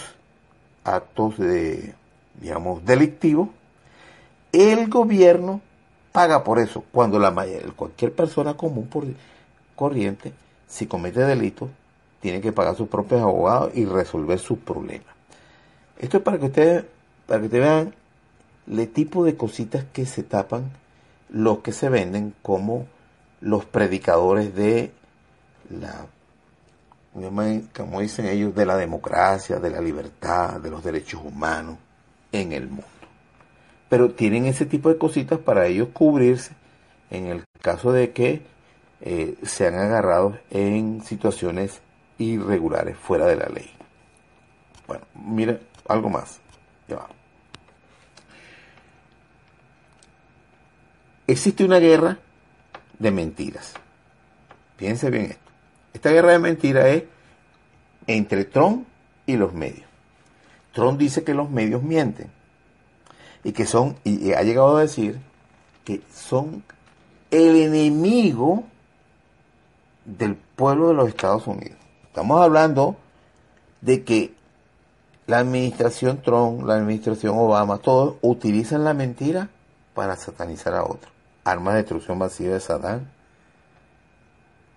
actos 0.83 1.37
de, 1.37 1.93
digamos, 2.39 2.83
delictivos, 2.85 3.49
el 4.51 4.89
gobierno 4.89 5.61
paga 6.11 6.43
por 6.43 6.59
eso. 6.59 6.83
Cuando 6.91 7.19
la 7.19 7.33
cualquier 7.75 8.13
persona 8.13 8.55
común 8.55 8.87
por 8.87 9.05
corriente, 9.75 10.33
si 10.67 10.87
comete 10.87 11.21
delito, 11.21 11.69
tiene 12.25 12.41
que 12.41 12.51
pagar 12.51 12.75
sus 12.75 12.87
propios 12.87 13.21
abogados 13.21 13.69
y 13.75 13.85
resolver 13.85 14.39
sus 14.39 14.57
problemas. 14.57 15.13
Esto 15.99 16.17
es 16.17 16.23
para 16.23 16.39
que 16.39 16.45
ustedes, 16.45 16.83
para 17.27 17.39
que 17.39 17.45
ustedes 17.45 17.63
vean 17.63 17.93
el 18.67 18.89
tipo 18.89 19.23
de 19.23 19.37
cositas 19.37 19.85
que 19.93 20.07
se 20.07 20.23
tapan 20.23 20.71
los 21.29 21.59
que 21.59 21.71
se 21.71 21.87
venden 21.87 22.33
como 22.41 22.87
los 23.41 23.65
predicadores 23.65 24.55
de 24.55 24.91
la 25.69 26.07
como 27.75 28.01
dicen 28.01 28.25
ellos, 28.25 28.55
de 28.55 28.65
la 28.65 28.75
democracia, 28.75 29.59
de 29.59 29.69
la 29.69 29.79
libertad, 29.79 30.59
de 30.59 30.71
los 30.71 30.83
derechos 30.83 31.21
humanos 31.23 31.77
en 32.31 32.53
el 32.53 32.69
mundo. 32.69 32.87
Pero 33.87 34.13
tienen 34.13 34.47
ese 34.47 34.65
tipo 34.65 34.89
de 34.89 34.97
cositas 34.97 35.37
para 35.37 35.67
ellos 35.67 35.89
cubrirse 35.93 36.53
en 37.11 37.27
el 37.27 37.43
caso 37.61 37.91
de 37.91 38.13
que 38.13 38.41
eh, 39.01 39.35
sean 39.43 39.75
agarrados 39.75 40.37
en 40.49 41.03
situaciones 41.03 41.84
irregulares 42.17 42.97
fuera 42.97 43.25
de 43.25 43.35
la 43.35 43.47
ley. 43.47 43.69
Bueno, 44.87 45.05
mire 45.15 45.59
algo 45.87 46.09
más. 46.09 46.39
Existe 51.27 51.65
una 51.65 51.79
guerra 51.79 52.19
de 52.99 53.11
mentiras. 53.11 53.73
Fíjense 54.77 55.09
bien 55.09 55.25
esto. 55.25 55.51
Esta 55.93 56.11
guerra 56.11 56.33
de 56.33 56.39
mentiras 56.39 56.85
es 56.85 57.03
entre 58.05 58.45
Trump 58.45 58.87
y 59.25 59.35
los 59.35 59.53
medios. 59.53 59.87
Trump 60.73 60.99
dice 60.99 61.23
que 61.23 61.33
los 61.33 61.49
medios 61.49 61.81
mienten 61.81 62.29
y 63.43 63.53
que 63.53 63.65
son, 63.65 63.95
y 64.03 64.33
ha 64.33 64.43
llegado 64.43 64.77
a 64.77 64.81
decir 64.81 65.19
que 65.83 66.01
son 66.13 66.63
el 67.31 67.55
enemigo 67.55 68.65
del 70.03 70.35
pueblo 70.35 70.89
de 70.89 70.93
los 70.93 71.09
Estados 71.09 71.47
Unidos. 71.47 71.77
Estamos 72.15 72.39
hablando 72.39 72.95
de 73.81 74.05
que 74.05 74.33
la 75.27 75.39
administración 75.39 76.21
Trump, 76.21 76.65
la 76.65 76.75
administración 76.75 77.37
Obama, 77.37 77.79
todos 77.79 78.15
utilizan 78.21 78.85
la 78.85 78.93
mentira 78.93 79.49
para 79.93 80.15
satanizar 80.15 80.75
a 80.75 80.85
otros. 80.85 81.11
Armas 81.43 81.73
de 81.73 81.81
destrucción 81.81 82.17
masiva 82.17 82.53
de 82.53 82.61
Saddam. 82.61 83.01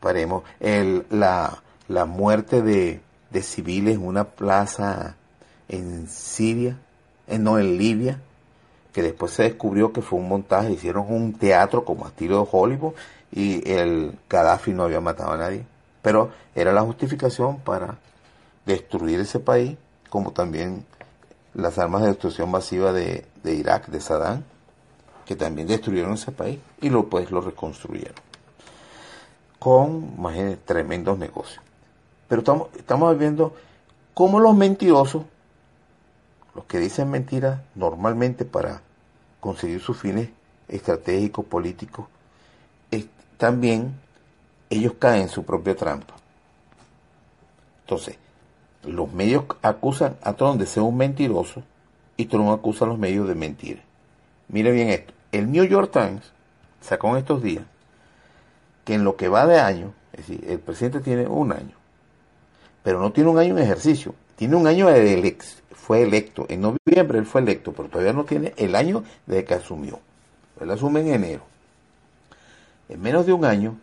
Paremos, 0.00 0.42
el, 0.58 1.06
la, 1.10 1.62
la 1.86 2.06
muerte 2.06 2.60
de, 2.60 3.02
civiles 3.40 3.94
en 3.94 4.04
una 4.04 4.24
plaza 4.24 5.14
en 5.68 6.08
Siria, 6.08 6.76
en, 7.28 7.44
no 7.44 7.60
en 7.60 7.78
Libia, 7.78 8.20
que 8.92 9.00
después 9.00 9.30
se 9.30 9.44
descubrió 9.44 9.92
que 9.92 10.02
fue 10.02 10.18
un 10.18 10.28
montaje, 10.28 10.72
hicieron 10.72 11.06
un 11.08 11.34
teatro 11.34 11.84
como 11.84 12.08
estilo 12.08 12.40
de 12.40 12.48
Hollywood 12.50 12.94
y 13.30 13.70
el 13.70 14.18
Gaddafi 14.28 14.72
no 14.72 14.82
había 14.82 15.00
matado 15.00 15.30
a 15.30 15.36
nadie. 15.36 15.77
Pero 16.08 16.30
era 16.54 16.72
la 16.72 16.80
justificación 16.80 17.58
para 17.58 17.98
destruir 18.64 19.20
ese 19.20 19.40
país, 19.40 19.76
como 20.08 20.30
también 20.30 20.86
las 21.52 21.76
armas 21.76 22.00
de 22.00 22.08
destrucción 22.08 22.50
masiva 22.50 22.94
de, 22.94 23.26
Irak, 23.44 23.88
de 23.88 24.00
Saddam, 24.00 24.42
que 25.26 25.36
también 25.36 25.68
destruyeron 25.68 26.14
ese 26.14 26.32
país 26.32 26.60
y 26.80 26.88
lo, 26.88 27.10
pues 27.10 27.30
lo 27.30 27.42
reconstruyeron. 27.42 28.14
Con, 29.58 30.14
imagínense, 30.16 30.56
tremendos 30.64 31.18
negocios. 31.18 31.62
Pero 32.26 32.40
estamos, 32.40 32.68
estamos 32.78 33.18
viendo 33.18 33.54
cómo 34.14 34.40
los 34.40 34.56
mentirosos, 34.56 35.24
los 36.54 36.64
que 36.64 36.78
dicen 36.78 37.10
mentiras 37.10 37.60
normalmente 37.74 38.46
para 38.46 38.80
conseguir 39.40 39.82
sus 39.82 39.98
fines 39.98 40.30
estratégicos, 40.68 41.44
políticos, 41.44 42.06
también 43.36 43.94
ellos 44.70 44.94
caen 44.98 45.22
en 45.22 45.28
su 45.28 45.44
propia 45.44 45.76
trampa. 45.76 46.14
Entonces, 47.82 48.16
los 48.84 49.12
medios 49.12 49.44
acusan 49.62 50.16
a 50.22 50.34
Trump 50.34 50.58
de 50.60 50.66
ser 50.66 50.82
un 50.82 50.96
mentiroso 50.96 51.62
y 52.16 52.26
Trump 52.26 52.50
acusa 52.50 52.84
a 52.84 52.88
los 52.88 52.98
medios 52.98 53.28
de 53.28 53.34
mentir. 53.34 53.82
Mire 54.48 54.70
bien 54.72 54.88
esto. 54.88 55.12
El 55.32 55.50
New 55.50 55.64
York 55.64 55.90
Times 55.92 56.32
sacó 56.80 57.10
en 57.10 57.18
estos 57.18 57.42
días 57.42 57.64
que 58.84 58.94
en 58.94 59.04
lo 59.04 59.16
que 59.16 59.28
va 59.28 59.46
de 59.46 59.60
año, 59.60 59.92
es 60.12 60.26
decir, 60.26 60.44
el 60.48 60.58
presidente 60.58 61.00
tiene 61.00 61.26
un 61.26 61.52
año, 61.52 61.76
pero 62.82 63.00
no 63.00 63.12
tiene 63.12 63.30
un 63.30 63.38
año 63.38 63.56
en 63.56 63.62
ejercicio, 63.62 64.14
tiene 64.36 64.56
un 64.56 64.66
año 64.66 64.88
de 64.88 65.14
elección 65.14 65.68
fue 65.88 66.02
electo. 66.02 66.44
En 66.50 66.60
noviembre 66.60 67.18
él 67.18 67.24
fue 67.24 67.40
electo, 67.40 67.72
pero 67.72 67.88
todavía 67.88 68.12
no 68.12 68.26
tiene 68.26 68.52
el 68.58 68.74
año 68.74 69.04
desde 69.24 69.46
que 69.46 69.54
asumió. 69.54 70.00
Él 70.60 70.70
asume 70.70 71.00
en 71.00 71.14
enero. 71.14 71.44
En 72.90 73.00
menos 73.00 73.24
de 73.24 73.32
un 73.32 73.46
año 73.46 73.78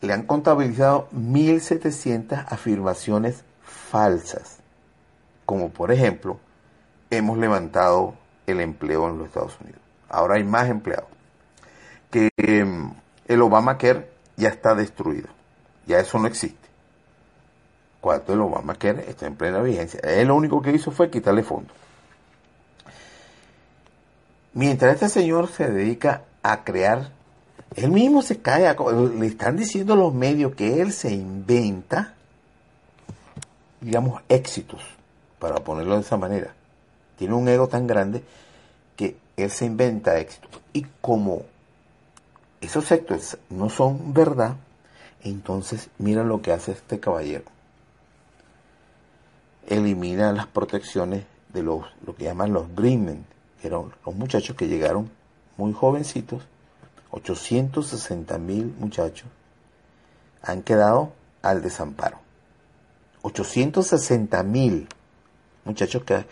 le 0.00 0.12
han 0.12 0.24
contabilizado 0.24 1.08
1.700 1.12 2.46
afirmaciones 2.48 3.44
falsas. 3.62 4.58
Como 5.44 5.70
por 5.70 5.92
ejemplo, 5.92 6.38
hemos 7.10 7.38
levantado 7.38 8.14
el 8.46 8.60
empleo 8.60 9.08
en 9.08 9.18
los 9.18 9.28
Estados 9.28 9.56
Unidos. 9.60 9.80
Ahora 10.08 10.36
hay 10.36 10.44
más 10.44 10.68
empleados. 10.68 11.08
Que 12.10 12.30
em, 12.36 12.92
el 13.26 13.42
Obamacare 13.42 14.10
ya 14.36 14.48
está 14.48 14.74
destruido. 14.74 15.28
Ya 15.86 15.98
eso 15.98 16.18
no 16.18 16.26
existe 16.26 16.66
cuarto 18.06 18.34
el 18.34 18.40
Obamacare 18.40 19.10
está 19.10 19.26
en 19.26 19.34
plena 19.34 19.60
vigencia. 19.60 19.98
Él 20.04 20.28
lo 20.28 20.36
único 20.36 20.62
que 20.62 20.70
hizo 20.70 20.92
fue 20.92 21.10
quitarle 21.10 21.42
fondos. 21.42 21.76
Mientras 24.54 24.94
este 24.94 25.08
señor 25.08 25.48
se 25.48 25.68
dedica 25.68 26.22
a 26.44 26.62
crear, 26.62 27.10
él 27.74 27.90
mismo 27.90 28.22
se 28.22 28.38
cae, 28.38 28.74
le 29.18 29.26
están 29.26 29.56
diciendo 29.56 29.96
los 29.96 30.14
medios 30.14 30.54
que 30.54 30.80
él 30.80 30.92
se 30.92 31.12
inventa, 31.12 32.14
digamos, 33.80 34.22
éxitos, 34.28 34.80
para 35.38 35.56
ponerlo 35.56 35.96
de 35.96 36.00
esa 36.00 36.16
manera. 36.16 36.54
Tiene 37.18 37.34
un 37.34 37.48
ego 37.48 37.68
tan 37.68 37.86
grande 37.86 38.22
que 38.96 39.16
él 39.36 39.50
se 39.50 39.66
inventa 39.66 40.18
éxitos. 40.18 40.50
Y 40.72 40.86
como 41.00 41.42
esos 42.60 42.90
éxitos 42.90 43.38
no 43.50 43.68
son 43.68 44.14
verdad, 44.14 44.56
entonces 45.22 45.90
mira 45.98 46.24
lo 46.24 46.40
que 46.40 46.52
hace 46.52 46.72
este 46.72 47.00
caballero 47.00 47.56
elimina 49.66 50.32
las 50.32 50.46
protecciones 50.46 51.24
de 51.52 51.62
los, 51.62 51.84
lo 52.04 52.14
que 52.14 52.24
llaman 52.24 52.52
los 52.52 52.74
Greenmen, 52.74 53.24
que 53.60 53.68
eran 53.68 53.92
los 54.04 54.14
muchachos 54.14 54.56
que 54.56 54.68
llegaron 54.68 55.10
muy 55.56 55.72
jovencitos, 55.72 56.42
860 57.10 58.38
mil 58.38 58.74
muchachos, 58.78 59.28
han 60.42 60.62
quedado 60.62 61.12
al 61.42 61.62
desamparo. 61.62 62.18
860 63.22 64.42
mil 64.42 64.88
muchachos 65.64 66.04
que, 66.04 66.24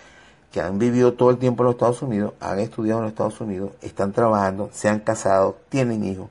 que 0.53 0.61
han 0.61 0.79
vivido 0.79 1.14
todo 1.14 1.31
el 1.31 1.39
tiempo 1.39 1.62
en 1.62 1.66
los 1.66 1.75
Estados 1.75 2.03
Unidos, 2.03 2.35
han 2.41 2.59
estudiado 2.61 3.01
en 3.01 3.05
los 3.05 3.12
Estados 3.12 3.41
Unidos, 3.41 3.72
están 3.83 4.12
trabajando, 4.12 4.70
se 4.72 4.89
han 4.89 5.01
casado, 5.01 5.59
tienen 5.68 6.05
hijos, 6.05 6.29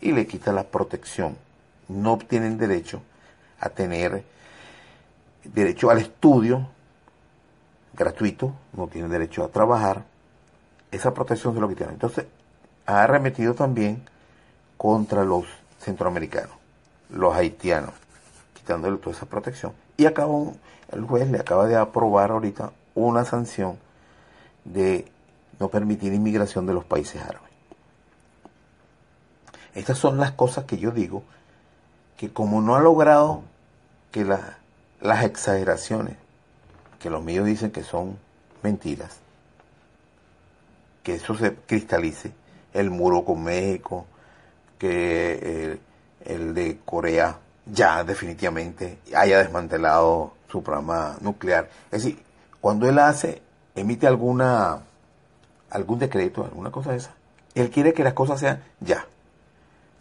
y 0.00 0.12
le 0.12 0.26
quita 0.26 0.52
la 0.52 0.64
protección. 0.64 1.36
No 1.88 2.18
tienen 2.18 2.58
derecho 2.58 3.02
a 3.60 3.68
tener 3.68 4.24
derecho 5.44 5.90
al 5.90 5.98
estudio 5.98 6.68
gratuito, 7.92 8.54
no 8.72 8.88
tiene 8.88 9.08
derecho 9.08 9.44
a 9.44 9.48
trabajar, 9.48 10.04
esa 10.90 11.12
protección 11.12 11.54
es 11.54 11.60
lo 11.60 11.68
que 11.68 11.74
tiene. 11.74 11.92
Entonces, 11.92 12.26
ha 12.86 13.02
arremetido 13.02 13.54
también 13.54 14.02
contra 14.76 15.24
los 15.24 15.44
centroamericanos, 15.80 16.56
los 17.10 17.34
haitianos, 17.34 17.94
quitándole 18.54 18.98
toda 18.98 19.16
esa 19.16 19.26
protección. 19.26 19.72
Y 19.96 20.06
acabó, 20.06 20.54
el 20.90 21.02
juez 21.04 21.30
le 21.30 21.38
acaba 21.38 21.66
de 21.66 21.76
aprobar 21.76 22.30
ahorita 22.30 22.72
una 22.94 23.24
sanción 23.24 23.78
de 24.64 25.10
no 25.58 25.68
permitir 25.68 26.12
inmigración 26.12 26.66
de 26.66 26.74
los 26.74 26.84
países 26.84 27.22
árabes. 27.22 27.50
Estas 29.74 29.98
son 29.98 30.18
las 30.18 30.32
cosas 30.32 30.64
que 30.64 30.78
yo 30.78 30.90
digo, 30.90 31.22
que 32.16 32.32
como 32.32 32.60
no 32.60 32.76
ha 32.76 32.80
logrado 32.80 33.42
que 34.10 34.24
la 34.24 34.58
las 35.02 35.24
exageraciones, 35.24 36.16
que 37.00 37.10
los 37.10 37.22
míos 37.22 37.44
dicen 37.44 37.72
que 37.72 37.82
son 37.82 38.18
mentiras, 38.62 39.16
que 41.02 41.16
eso 41.16 41.34
se 41.34 41.54
cristalice, 41.54 42.32
el 42.72 42.90
muro 42.90 43.24
con 43.24 43.42
México, 43.42 44.06
que 44.78 45.38
eh, 45.42 45.78
el, 46.24 46.54
de 46.54 46.78
Corea 46.84 47.38
ya 47.66 48.04
definitivamente 48.04 48.98
haya 49.14 49.38
desmantelado 49.38 50.32
su 50.50 50.62
programa 50.62 51.16
nuclear. 51.20 51.68
Es 51.90 52.02
decir, 52.02 52.22
cuando 52.60 52.88
él 52.88 52.98
hace, 52.98 53.42
emite 53.74 54.06
alguna 54.06 54.80
algún 55.70 55.98
decreto, 55.98 56.44
alguna 56.44 56.70
cosa 56.70 56.90
de 56.90 56.98
esa, 56.98 57.14
él 57.54 57.70
quiere 57.70 57.94
que 57.94 58.04
las 58.04 58.12
cosas 58.12 58.40
sean 58.40 58.62
ya 58.80 59.06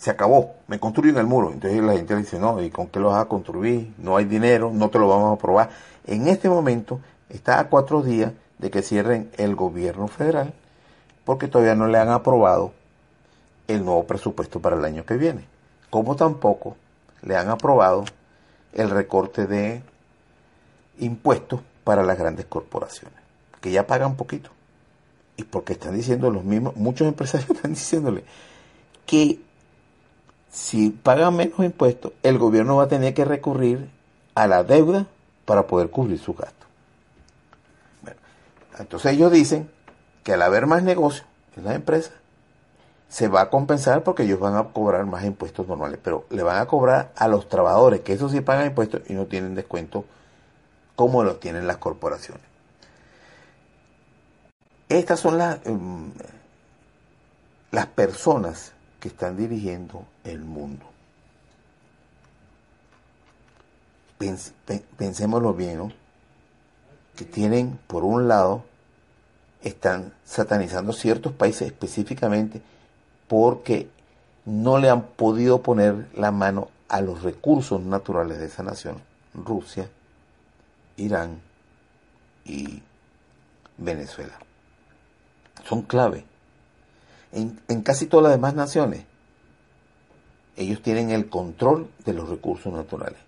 se 0.01 0.09
acabó, 0.09 0.55
me 0.67 0.80
construyen 0.80 1.15
el 1.17 1.28
muro. 1.28 1.51
Entonces 1.51 1.80
la 1.80 1.93
gente 1.93 2.15
dice, 2.15 2.39
no, 2.39 2.59
¿y 2.59 2.72
con 2.72 2.88
qué 2.88 2.99
lo 2.99 3.09
vas 3.09 3.22
a 3.22 3.28
construir? 3.28 3.93
No 3.99 4.17
hay 4.17 4.26
dinero, 4.26 4.72
no 4.74 4.89
te 4.89 4.97
lo 4.97 5.07
vamos 5.07 5.30
a 5.30 5.34
aprobar. 5.34 5.69
En 6.07 6.28
este 6.28 6.49
momento 6.49 6.99
está 7.30 7.59
a 7.59 7.67
cuatro 7.69 8.01
días 8.01 8.32
de 8.57 8.72
que 8.72 8.82
cierren 8.82 9.30
el 9.38 9.55
gobierno 9.55 10.07
federal 10.07 10.55
porque 11.26 11.47
todavía 11.47 11.76
no 11.76 11.88
le 11.88 11.97
han 11.97 12.09
aprobado 12.09 12.74
el 13.67 13.86
nuevo 13.86 14.05
presupuesto 14.05 14.59
para 14.59 14.76
el 14.76 14.86
año 14.86 15.05
que 15.05 15.17
viene. 15.17 15.45
Como 15.89 16.15
tampoco 16.15 16.78
le 17.22 17.36
han 17.36 17.49
aprobado 17.49 18.05
el 18.74 18.89
recorte 18.89 19.47
de 19.47 19.84
impuestos 20.99 21.61
para 21.84 22.03
las 22.03 22.17
grandes 22.17 22.45
corporaciones, 22.45 23.17
que 23.59 23.72
ya 23.72 23.88
pagan 23.88 24.15
poquito. 24.15 24.49
Y 25.38 25.43
porque 25.43 25.74
están 25.74 25.95
diciendo 25.95 26.30
los 26.30 26.43
mismos, 26.43 26.76
muchos 26.76 27.07
empresarios 27.07 27.49
están 27.55 27.74
diciéndole 27.74 28.24
que 29.05 29.39
si 30.49 30.89
pagan 30.89 31.36
menos 31.36 31.59
impuestos, 31.59 32.13
el 32.24 32.38
gobierno 32.38 32.76
va 32.76 32.84
a 32.84 32.88
tener 32.88 33.13
que 33.13 33.26
recurrir 33.26 33.89
a 34.36 34.47
la 34.47 34.63
deuda 34.63 35.07
para 35.45 35.67
poder 35.67 35.89
cubrir 35.89 36.19
sus 36.19 36.36
gastos. 36.36 36.67
entonces 38.78 39.13
ellos 39.13 39.32
dicen 39.32 39.69
que 40.24 40.34
al 40.34 40.41
haber 40.41 40.67
más 40.67 40.84
negocio 40.84 41.24
en 41.55 41.65
las 41.65 41.76
empresas, 41.76 42.13
se 43.09 43.28
va 43.28 43.41
a 43.41 43.49
compensar 43.49 44.03
porque 44.03 44.24
ellos 44.24 44.39
van 44.39 44.55
a 44.55 44.69
cobrar 44.69 45.05
más 45.05 45.26
impuestos 45.26 45.67
normales, 45.67 45.99
pero 46.01 46.26
le 46.30 46.43
van 46.43 46.61
a 46.61 46.65
cobrar 46.65 47.11
a 47.17 47.28
los 47.28 47.49
trabajadores, 47.49 47.99
que 48.01 48.13
eso 48.13 48.30
sí 48.30 48.39
pagan 48.39 48.67
impuestos 48.67 49.01
y 49.09 49.13
no 49.13 49.26
tienen 49.26 49.53
descuento 49.53 50.05
como 50.95 51.24
lo 51.24 51.36
tienen 51.36 51.67
las 51.67 51.78
corporaciones. 51.78 52.43
Estas 54.88 55.19
son 55.19 55.38
las, 55.38 55.59
em, 55.65 56.11
las 57.72 57.88
personas 57.88 58.74
que 58.99 59.07
están 59.07 59.38
dirigiendo 59.38 60.05
el 60.24 60.39
mundo. 60.39 60.86
pensémoslo 64.97 65.55
bien. 65.55 65.91
Que 67.15 67.26
tienen, 67.26 67.80
por 67.88 68.03
un 68.03 68.28
lado, 68.28 68.63
están 69.64 70.14
satanizando 70.26 70.93
ciertos 70.93 71.34
países 71.34 71.68
específicamente 71.68 72.62
porque 73.28 73.89
no 74.45 74.80
le 74.80 74.89
han 74.89 75.03
podido 75.03 75.62
poner 75.62 76.07
la 76.16 76.32
mano 76.32 76.70
a 76.89 77.01
los 77.01 77.24
recursos 77.24 77.82
naturales 77.82 78.39
de 78.39 78.47
esa 78.47 78.64
nación, 78.64 78.97
Rusia, 79.34 79.88
Irán 80.97 81.39
y 82.45 82.82
Venezuela. 83.78 84.34
Son 85.64 85.84
clave. 85.84 86.26
En, 87.32 87.82
casi 87.82 88.07
todas 88.07 88.24
las 88.24 88.34
demás 88.34 88.55
naciones, 88.55 89.05
ellos 90.57 90.82
tienen 90.82 91.12
el 91.12 91.30
control 91.30 91.89
de 92.03 92.14
los 92.14 92.28
recursos 92.28 92.74
naturales. 92.74 93.20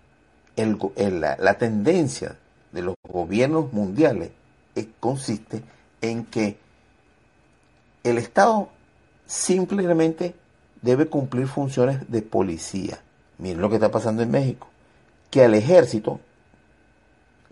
la, 0.56 1.36
la, 1.38 1.58
tendencia 1.58 2.36
de 2.72 2.82
los 2.82 2.96
gobiernos 3.08 3.72
mundiales 3.72 4.30
consiste 5.00 5.62
en 6.10 6.24
que 6.26 6.58
el 8.02 8.18
Estado 8.18 8.68
simplemente 9.26 10.34
debe 10.82 11.06
cumplir 11.06 11.46
funciones 11.46 12.10
de 12.10 12.20
policía. 12.20 13.00
Miren 13.38 13.60
lo 13.60 13.70
que 13.70 13.76
está 13.76 13.90
pasando 13.90 14.22
en 14.22 14.30
México, 14.30 14.68
que 15.30 15.44
al 15.44 15.54
ejército 15.54 16.20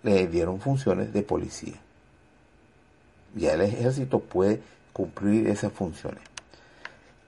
le 0.03 0.27
dieron 0.27 0.61
funciones 0.61 1.13
de 1.13 1.23
policía. 1.23 1.81
Ya 3.35 3.55
el 3.55 3.63
ejército 3.63 4.21
puede 4.21 4.61
cumplir 4.93 5.49
esas 5.49 5.73
funciones. 5.73 6.23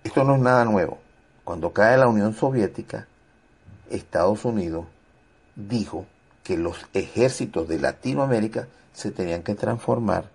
Esto 0.03 0.25
no 0.25 0.35
es 0.35 0.43
nada 0.43 0.67
nuevo. 0.67 0.99
Cuando 1.45 1.73
cae 1.73 1.97
la 1.97 2.09
Unión 2.09 2.35
Soviética, 2.35 3.07
Estados 3.89 4.45
Unidos 4.45 4.85
dijo 5.57 6.05
que 6.43 6.59
los 6.59 6.77
ejércitos 6.93 7.67
de 7.69 7.79
Latinoamérica 7.79 8.69
se 8.93 9.11
tenían 9.11 9.43
que 9.43 9.55
transformar 9.55 10.34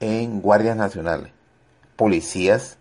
en 0.00 0.40
guardias 0.40 0.76
nacionales, 0.76 1.32
policías 1.96 2.78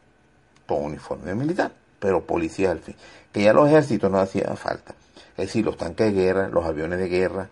con 0.67 0.83
uniforme 0.83 1.35
militar, 1.35 1.71
pero 1.99 2.25
policías 2.25 2.71
al 2.71 2.79
fin. 2.79 2.95
Que 3.31 3.43
ya 3.43 3.53
los 3.53 3.67
ejércitos 3.67 4.11
no 4.11 4.19
hacían 4.19 4.57
falta. 4.57 4.95
Es 5.37 5.47
decir, 5.47 5.65
los 5.65 5.77
tanques 5.77 6.13
de 6.13 6.21
guerra, 6.21 6.47
los 6.49 6.65
aviones 6.65 6.99
de 6.99 7.09
guerra, 7.09 7.49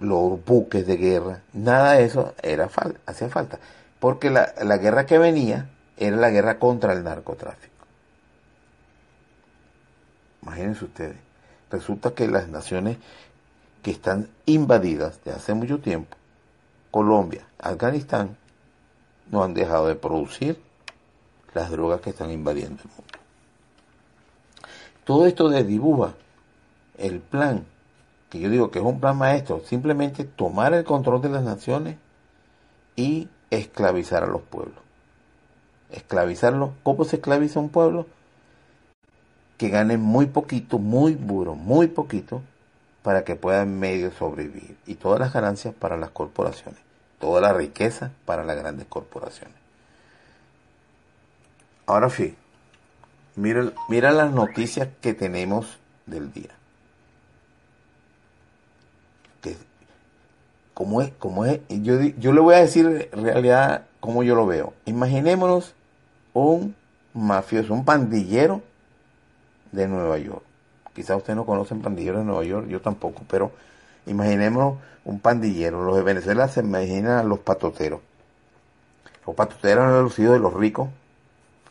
los 0.00 0.44
buques 0.44 0.86
de 0.86 0.96
guerra, 0.96 1.40
nada 1.52 1.92
de 1.92 2.04
eso 2.04 2.34
era 2.42 2.68
hacía 3.06 3.28
falta. 3.28 3.58
Porque 4.00 4.30
la, 4.30 4.54
la 4.62 4.76
guerra 4.78 5.06
que 5.06 5.18
venía 5.18 5.68
era 5.96 6.16
la 6.16 6.30
guerra 6.30 6.58
contra 6.58 6.92
el 6.92 7.04
narcotráfico. 7.04 7.74
Imagínense 10.42 10.84
ustedes. 10.84 11.16
Resulta 11.70 12.12
que 12.12 12.28
las 12.28 12.48
naciones 12.48 12.98
que 13.82 13.90
están 13.90 14.28
invadidas 14.46 15.22
de 15.24 15.32
hace 15.32 15.54
mucho 15.54 15.78
tiempo, 15.78 16.16
Colombia, 16.96 17.46
Afganistán, 17.58 18.38
no 19.30 19.44
han 19.44 19.52
dejado 19.52 19.86
de 19.86 19.96
producir 19.96 20.58
las 21.52 21.70
drogas 21.70 22.00
que 22.00 22.08
están 22.08 22.30
invadiendo 22.30 22.82
el 22.82 22.88
mundo. 22.88 23.18
Todo 25.04 25.26
esto 25.26 25.50
desdibuja 25.50 26.14
el 26.96 27.20
plan, 27.20 27.66
que 28.30 28.40
yo 28.40 28.48
digo 28.48 28.70
que 28.70 28.78
es 28.78 28.84
un 28.86 28.98
plan 28.98 29.18
maestro, 29.18 29.60
simplemente 29.66 30.24
tomar 30.24 30.72
el 30.72 30.84
control 30.84 31.20
de 31.20 31.28
las 31.28 31.42
naciones 31.42 31.98
y 32.96 33.28
esclavizar 33.50 34.22
a 34.24 34.28
los 34.28 34.40
pueblos. 34.40 34.78
Esclavizarlo, 35.90 36.72
¿cómo 36.82 37.04
se 37.04 37.16
esclaviza 37.16 37.60
un 37.60 37.68
pueblo? 37.68 38.06
Que 39.58 39.68
gane 39.68 39.98
muy 39.98 40.24
poquito, 40.24 40.78
muy 40.78 41.12
duro, 41.12 41.56
muy 41.56 41.88
poquito, 41.88 42.40
para 43.02 43.22
que 43.22 43.36
pueda 43.36 43.66
medio 43.66 44.10
sobrevivir. 44.12 44.78
Y 44.86 44.94
todas 44.94 45.20
las 45.20 45.34
ganancias 45.34 45.74
para 45.74 45.98
las 45.98 46.08
corporaciones, 46.08 46.85
toda 47.18 47.40
la 47.40 47.52
riqueza 47.52 48.10
para 48.24 48.44
las 48.44 48.56
grandes 48.56 48.86
corporaciones. 48.86 49.56
Ahora 51.86 52.10
sí, 52.10 52.34
mira, 53.36 53.72
mira 53.88 54.10
las 54.10 54.32
noticias 54.32 54.88
que 55.00 55.14
tenemos 55.14 55.78
del 56.06 56.32
día. 56.32 56.50
Que, 59.40 59.56
como 60.74 61.00
es, 61.00 61.12
como 61.18 61.44
es, 61.44 61.60
yo, 61.68 62.00
yo 62.00 62.32
le 62.32 62.40
voy 62.40 62.54
a 62.54 62.58
decir 62.58 63.08
en 63.12 63.24
realidad 63.24 63.86
cómo 64.00 64.22
yo 64.22 64.34
lo 64.34 64.46
veo. 64.46 64.74
Imaginémonos 64.84 65.74
un 66.32 66.74
mafioso, 67.14 67.72
un 67.72 67.84
pandillero 67.84 68.62
de 69.72 69.88
Nueva 69.88 70.18
York. 70.18 70.42
Quizás 70.94 71.16
ustedes 71.18 71.36
no 71.36 71.46
conocen 71.46 71.82
pandilleros 71.82 72.20
de 72.20 72.26
Nueva 72.26 72.44
York, 72.44 72.68
yo 72.68 72.80
tampoco, 72.80 73.22
pero 73.28 73.52
imaginémonos 74.06 74.78
un 75.04 75.20
pandillero. 75.20 75.84
Los 75.84 75.96
de 75.96 76.02
Venezuela 76.02 76.48
se 76.48 76.60
imaginan 76.60 77.28
los 77.28 77.38
patoteros. 77.40 78.00
Los 79.26 79.34
patoteros 79.34 79.84
eran 79.84 80.02
los 80.02 80.18
hijos 80.18 80.34
de 80.34 80.40
los 80.40 80.54
ricos 80.54 80.88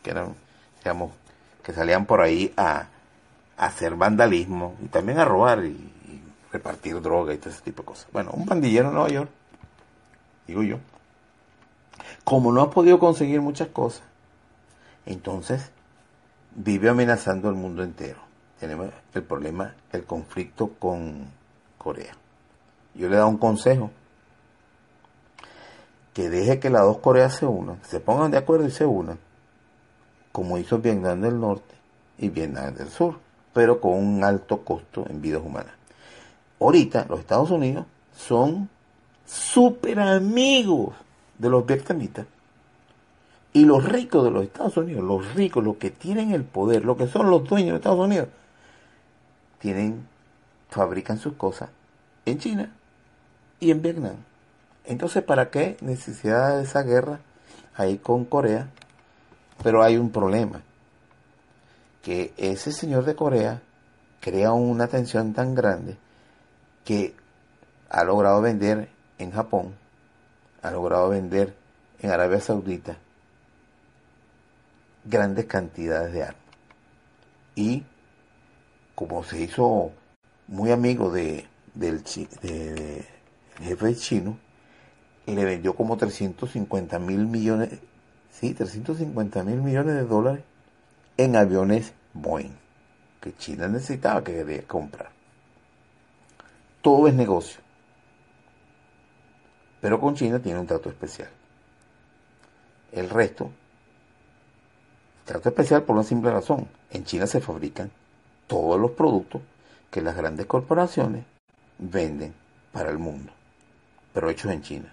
que 0.02 0.10
eran, 0.10 0.34
digamos, 0.78 1.12
que 1.62 1.72
salían 1.72 2.06
por 2.06 2.20
ahí 2.20 2.52
a, 2.56 2.86
hacer 3.56 3.94
vandalismo 3.96 4.76
y 4.84 4.88
también 4.88 5.18
a 5.18 5.24
robar 5.24 5.64
y, 5.64 5.92
repartir 6.52 7.00
droga 7.02 7.34
y 7.34 7.38
todo 7.38 7.50
ese 7.50 7.60
tipo 7.60 7.82
de 7.82 7.86
cosas. 7.86 8.06
Bueno, 8.12 8.30
un 8.32 8.46
bandillero 8.46 8.88
en 8.88 8.94
Nueva 8.94 9.08
York, 9.08 9.30
digo 10.46 10.62
yo, 10.62 10.78
como 12.24 12.52
no 12.52 12.62
ha 12.62 12.70
podido 12.70 12.98
conseguir 12.98 13.40
muchas 13.42 13.68
cosas, 13.68 14.02
entonces 15.04 15.70
vive 16.54 16.88
amenazando 16.88 17.48
al 17.48 17.56
mundo 17.56 17.82
entero. 17.82 18.20
Tenemos 18.58 18.90
el 19.12 19.22
problema, 19.22 19.74
el 19.92 20.04
conflicto 20.04 20.70
con 20.78 21.26
Corea. 21.76 22.14
Yo 22.96 23.08
le 23.08 23.14
he 23.14 23.18
dado 23.18 23.28
un 23.28 23.38
consejo, 23.38 23.90
que 26.14 26.30
deje 26.30 26.58
que 26.58 26.70
las 26.70 26.82
dos 26.82 26.98
Coreas 26.98 27.34
se 27.34 27.44
unan, 27.44 27.78
se 27.82 28.00
pongan 28.00 28.30
de 28.30 28.38
acuerdo 28.38 28.66
y 28.66 28.70
se 28.70 28.86
unan, 28.86 29.18
como 30.32 30.56
hizo 30.56 30.78
Vietnam 30.78 31.20
del 31.20 31.38
Norte 31.38 31.74
y 32.18 32.30
Vietnam 32.30 32.74
del 32.74 32.88
Sur, 32.88 33.18
pero 33.52 33.80
con 33.80 33.92
un 33.92 34.24
alto 34.24 34.62
costo 34.64 35.04
en 35.10 35.20
vidas 35.20 35.42
humanas. 35.44 35.74
Ahorita 36.58 37.04
los 37.08 37.20
Estados 37.20 37.50
Unidos 37.50 37.84
son 38.16 38.70
súper 39.26 40.00
amigos 40.00 40.94
de 41.38 41.50
los 41.50 41.66
vietnamitas. 41.66 42.26
Y 43.52 43.64
los 43.64 43.84
ricos 43.84 44.24
de 44.24 44.30
los 44.30 44.44
Estados 44.44 44.76
Unidos, 44.76 45.04
los 45.04 45.34
ricos, 45.34 45.64
los 45.64 45.76
que 45.76 45.90
tienen 45.90 46.32
el 46.32 46.44
poder, 46.44 46.84
los 46.84 46.96
que 46.96 47.08
son 47.08 47.30
los 47.30 47.44
dueños 47.44 47.72
de 47.72 47.76
Estados 47.76 48.00
Unidos, 48.00 48.28
tienen, 49.58 50.06
fabrican 50.70 51.18
sus 51.18 51.34
cosas 51.34 51.68
en 52.24 52.38
China 52.38 52.72
y 53.60 53.70
en 53.70 53.82
Vietnam. 53.82 54.16
Entonces, 54.84 55.22
¿para 55.22 55.50
qué 55.50 55.76
necesidad 55.80 56.56
de 56.56 56.64
esa 56.64 56.82
guerra 56.82 57.20
ahí 57.76 57.98
con 57.98 58.24
Corea 58.24 58.68
pero 59.62 59.82
hay 59.82 59.96
un 59.96 60.10
problema, 60.10 60.62
que 62.02 62.32
ese 62.36 62.72
señor 62.72 63.04
de 63.04 63.16
Corea 63.16 63.62
crea 64.20 64.52
una 64.52 64.86
tensión 64.86 65.32
tan 65.32 65.54
grande 65.54 65.96
que 66.84 67.14
ha 67.88 68.04
logrado 68.04 68.40
vender 68.40 68.88
en 69.18 69.32
Japón, 69.32 69.74
ha 70.62 70.70
logrado 70.70 71.08
vender 71.08 71.54
en 72.00 72.10
Arabia 72.10 72.40
Saudita 72.40 72.96
grandes 75.04 75.46
cantidades 75.46 76.12
de 76.12 76.22
armas. 76.22 76.42
Y 77.54 77.84
como 78.94 79.24
se 79.24 79.40
hizo 79.40 79.92
muy 80.46 80.70
amigo 80.70 81.10
de, 81.10 81.46
del 81.74 82.02
de, 82.42 83.04
jefe 83.60 83.94
chino, 83.96 84.38
le 85.26 85.44
vendió 85.44 85.74
como 85.74 85.96
350 85.96 86.98
mil 86.98 87.26
millones 87.26 87.80
sí, 88.38 88.52
350 88.52 89.42
mil 89.44 89.62
millones 89.62 89.94
de 89.94 90.04
dólares 90.04 90.44
en 91.16 91.36
aviones 91.36 91.94
Boeing, 92.12 92.54
que 93.20 93.34
China 93.34 93.68
necesitaba, 93.68 94.22
que 94.22 94.34
quería 94.34 94.62
comprar. 94.66 95.10
Todo 96.82 97.08
es 97.08 97.14
negocio. 97.14 97.60
Pero 99.80 100.00
con 100.00 100.14
China 100.14 100.38
tiene 100.40 100.60
un 100.60 100.66
trato 100.66 100.88
especial. 100.88 101.28
El 102.92 103.08
resto, 103.08 103.50
trato 105.24 105.48
especial 105.48 105.82
por 105.82 105.96
una 105.96 106.04
simple 106.04 106.30
razón. 106.30 106.68
En 106.90 107.04
China 107.04 107.26
se 107.26 107.40
fabrican 107.40 107.90
todos 108.46 108.78
los 108.80 108.92
productos 108.92 109.42
que 109.90 110.02
las 110.02 110.16
grandes 110.16 110.46
corporaciones 110.46 111.24
venden 111.78 112.34
para 112.72 112.90
el 112.90 112.98
mundo, 112.98 113.32
pero 114.16 114.30
hechos 114.30 114.50
en 114.50 114.62
China. 114.62 114.90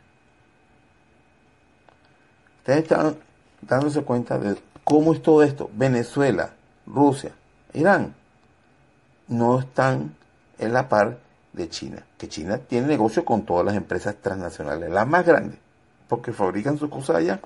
Ustedes 2.57 2.79
están 2.79 3.15
dándose 3.61 4.01
cuenta 4.01 4.37
de 4.37 4.57
¿Cómo 4.83 5.13
es 5.13 5.21
todo 5.21 5.43
esto? 5.43 5.71
Venezuela, 5.73 6.51
Rusia, 6.85 7.31
Irán 7.71 8.13
no 9.29 9.59
están 9.59 10.13
en 10.59 10.73
la 10.73 10.89
par 10.89 11.19
de 11.53 11.69
China, 11.69 12.03
que 12.17 12.27
China 12.27 12.57
tiene 12.57 12.87
negocio 12.87 13.23
con 13.23 13.45
todas 13.45 13.65
las 13.65 13.77
empresas 13.77 14.17
transnacionales, 14.21 14.89
las 14.91 15.07
más 15.07 15.25
grandes, 15.25 15.57
porque 16.09 16.33
fabrican 16.33 16.77
sus 16.77 16.89
cosas 16.89 17.15
allá. 17.15 17.39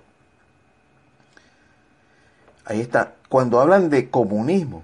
Ahí 2.65 2.81
está. 2.81 3.13
Cuando 3.29 3.59
hablan 3.59 3.91
de 3.91 4.09
comunismo, 4.09 4.81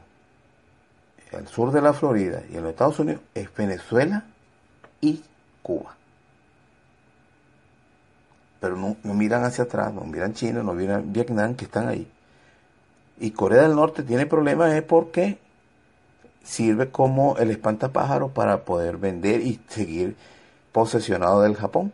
al 1.36 1.48
sur 1.48 1.72
de 1.72 1.82
la 1.82 1.94
Florida 1.94 2.44
y 2.52 2.58
en 2.58 2.62
los 2.62 2.74
Estados 2.74 3.00
Unidos, 3.00 3.24
es 3.34 3.52
Venezuela 3.56 4.26
y 5.02 5.24
Cuba. 5.64 5.96
Pero 8.64 8.78
no, 8.78 8.96
miran 9.14 9.44
hacia 9.44 9.66
atrás, 9.66 9.94
no 9.94 10.06
miran 10.06 10.34
China, 10.34 10.64
no 10.64 10.74
miran 10.74 11.12
Vietnam, 11.12 11.54
que 11.54 11.66
están 11.66 11.90
ahí. 11.90 12.10
Y 13.20 13.32
Corea 13.32 13.64
del 13.64 13.76
Norte 13.76 14.04
tiene 14.04 14.26
problemas 14.26 14.72
es 14.72 14.84
porque 14.84 15.38
sirve 16.46 16.90
como 16.90 17.36
el 17.40 17.52
espantapájaro 17.52 18.30
para 18.30 18.64
poder 18.64 18.96
vender 18.96 19.42
y 19.42 19.60
seguir 19.68 20.16
posesionado 20.72 21.42
del 21.42 21.58
Japón 21.58 21.92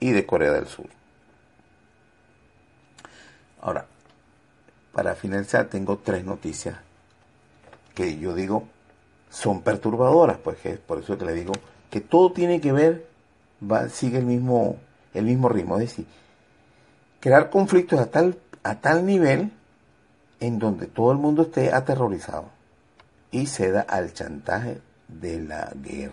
y 0.00 0.10
de 0.10 0.26
Corea 0.26 0.50
del 0.50 0.66
Sur. 0.66 0.88
Ahora, 3.60 3.86
para 4.92 5.14
finalizar, 5.14 5.68
tengo 5.68 5.98
tres 5.98 6.24
noticias 6.24 6.78
que 7.94 8.18
yo 8.18 8.34
digo 8.34 8.66
son 9.30 9.62
perturbadoras, 9.62 10.36
pues 10.38 10.66
es 10.66 10.80
por 10.80 10.98
eso 10.98 11.16
que 11.16 11.24
le 11.24 11.32
digo 11.32 11.52
que 11.90 12.00
todo 12.00 12.32
tiene 12.32 12.60
que 12.60 12.72
ver, 12.72 13.06
va, 13.62 13.88
sigue 13.88 14.18
el 14.18 14.26
mismo, 14.26 14.78
el 15.14 15.24
mismo 15.24 15.48
ritmo, 15.48 15.76
es 15.76 15.90
decir, 15.90 16.06
crear 17.20 17.48
conflictos 17.48 18.00
a 18.00 18.06
tal, 18.06 18.38
a 18.62 18.80
tal 18.80 19.06
nivel 19.06 19.50
en 20.40 20.58
donde 20.58 20.86
todo 20.86 21.12
el 21.12 21.18
mundo 21.18 21.42
esté 21.42 21.72
aterrorizado 21.72 22.50
y 23.30 23.46
ceda 23.46 23.80
al 23.88 24.12
chantaje 24.12 24.80
de 25.08 25.40
la 25.40 25.72
guerra. 25.74 26.12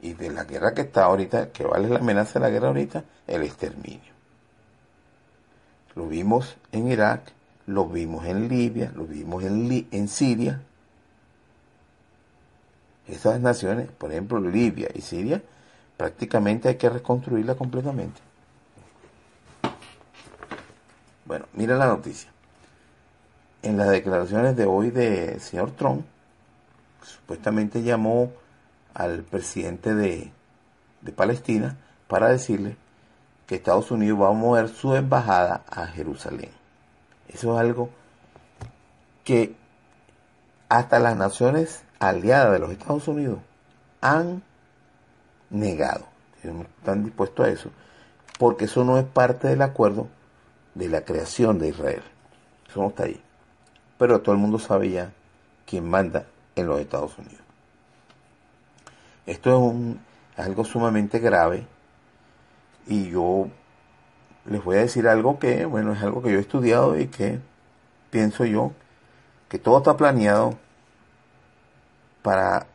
Y 0.00 0.14
de 0.14 0.30
la 0.30 0.44
guerra 0.44 0.74
que 0.74 0.82
está 0.82 1.04
ahorita, 1.04 1.50
que 1.50 1.64
vale 1.64 1.88
la 1.88 1.98
amenaza 1.98 2.38
de 2.38 2.40
la 2.40 2.50
guerra 2.50 2.68
ahorita, 2.68 3.04
el 3.26 3.42
exterminio. 3.42 4.12
Lo 5.94 6.06
vimos 6.06 6.56
en 6.70 6.88
Irak, 6.88 7.32
lo 7.66 7.86
vimos 7.86 8.24
en 8.24 8.48
Libia, 8.48 8.92
lo 8.94 9.04
vimos 9.04 9.42
en, 9.44 9.88
en 9.90 10.08
Siria. 10.08 10.60
Esas 13.08 13.40
naciones, 13.40 13.88
por 13.90 14.12
ejemplo 14.12 14.40
Libia 14.40 14.88
y 14.94 15.00
Siria, 15.00 15.42
prácticamente 15.98 16.68
hay 16.68 16.76
que 16.76 16.88
reconstruirla 16.88 17.56
completamente. 17.56 18.20
Bueno, 21.26 21.44
mira 21.52 21.76
la 21.76 21.88
noticia. 21.88 22.30
En 23.62 23.76
las 23.76 23.90
declaraciones 23.90 24.56
de 24.56 24.64
hoy 24.64 24.90
del 24.90 25.40
señor 25.40 25.72
Trump, 25.72 26.06
supuestamente 27.02 27.82
llamó 27.82 28.32
al 28.94 29.24
presidente 29.24 29.94
de, 29.94 30.32
de 31.02 31.12
Palestina 31.12 31.76
para 32.06 32.28
decirle 32.28 32.76
que 33.46 33.56
Estados 33.56 33.90
Unidos 33.90 34.20
va 34.20 34.28
a 34.28 34.32
mover 34.32 34.68
su 34.68 34.94
embajada 34.94 35.64
a 35.68 35.86
Jerusalén. 35.86 36.50
Eso 37.26 37.54
es 37.54 37.60
algo 37.60 37.90
que 39.24 39.56
hasta 40.68 41.00
las 41.00 41.16
naciones 41.16 41.82
aliadas 41.98 42.52
de 42.52 42.58
los 42.60 42.70
Estados 42.70 43.08
Unidos 43.08 43.40
han 44.00 44.42
negado. 45.50 46.06
No 46.42 46.62
están 46.62 47.04
dispuestos 47.04 47.46
a 47.46 47.50
eso. 47.50 47.70
Porque 48.38 48.66
eso 48.66 48.84
no 48.84 48.98
es 48.98 49.04
parte 49.04 49.48
del 49.48 49.62
acuerdo 49.62 50.08
de 50.74 50.88
la 50.88 51.02
creación 51.02 51.58
de 51.58 51.68
Israel. 51.68 52.02
Eso 52.68 52.80
no 52.80 52.88
está 52.88 53.04
ahí. 53.04 53.20
Pero 53.98 54.20
todo 54.20 54.34
el 54.34 54.40
mundo 54.40 54.58
sabe 54.58 54.90
ya 54.90 55.12
quién 55.66 55.88
manda 55.88 56.26
en 56.54 56.66
los 56.66 56.80
Estados 56.80 57.18
Unidos. 57.18 57.42
Esto 59.26 59.50
es 59.50 59.56
un, 59.56 60.00
algo 60.36 60.64
sumamente 60.64 61.18
grave 61.18 61.66
y 62.86 63.10
yo 63.10 63.48
les 64.46 64.64
voy 64.64 64.76
a 64.76 64.80
decir 64.80 65.06
algo 65.06 65.38
que, 65.38 65.66
bueno, 65.66 65.92
es 65.92 66.02
algo 66.02 66.22
que 66.22 66.32
yo 66.32 66.38
he 66.38 66.40
estudiado 66.40 66.98
y 66.98 67.08
que 67.08 67.38
pienso 68.10 68.44
yo 68.44 68.72
que 69.48 69.58
todo 69.58 69.78
está 69.78 69.96
planeado 69.96 70.54
para 72.22 72.66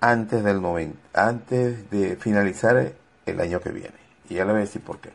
antes 0.00 0.44
del 0.44 0.60
90, 0.60 0.98
antes 1.14 1.90
de 1.90 2.16
finalizar 2.16 2.92
el 3.26 3.40
año 3.40 3.60
que 3.60 3.70
viene. 3.70 3.94
Y 4.28 4.34
ya 4.34 4.44
les 4.44 4.52
voy 4.52 4.62
a 4.62 4.64
decir 4.64 4.82
por 4.82 4.98
qué. 4.98 5.12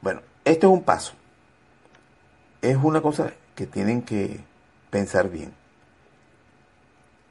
Bueno, 0.00 0.20
este 0.44 0.66
es 0.66 0.72
un 0.72 0.82
paso. 0.82 1.12
Es 2.62 2.76
una 2.76 3.00
cosa 3.00 3.32
que 3.54 3.66
tienen 3.66 4.02
que 4.02 4.40
pensar 4.90 5.28
bien. 5.28 5.52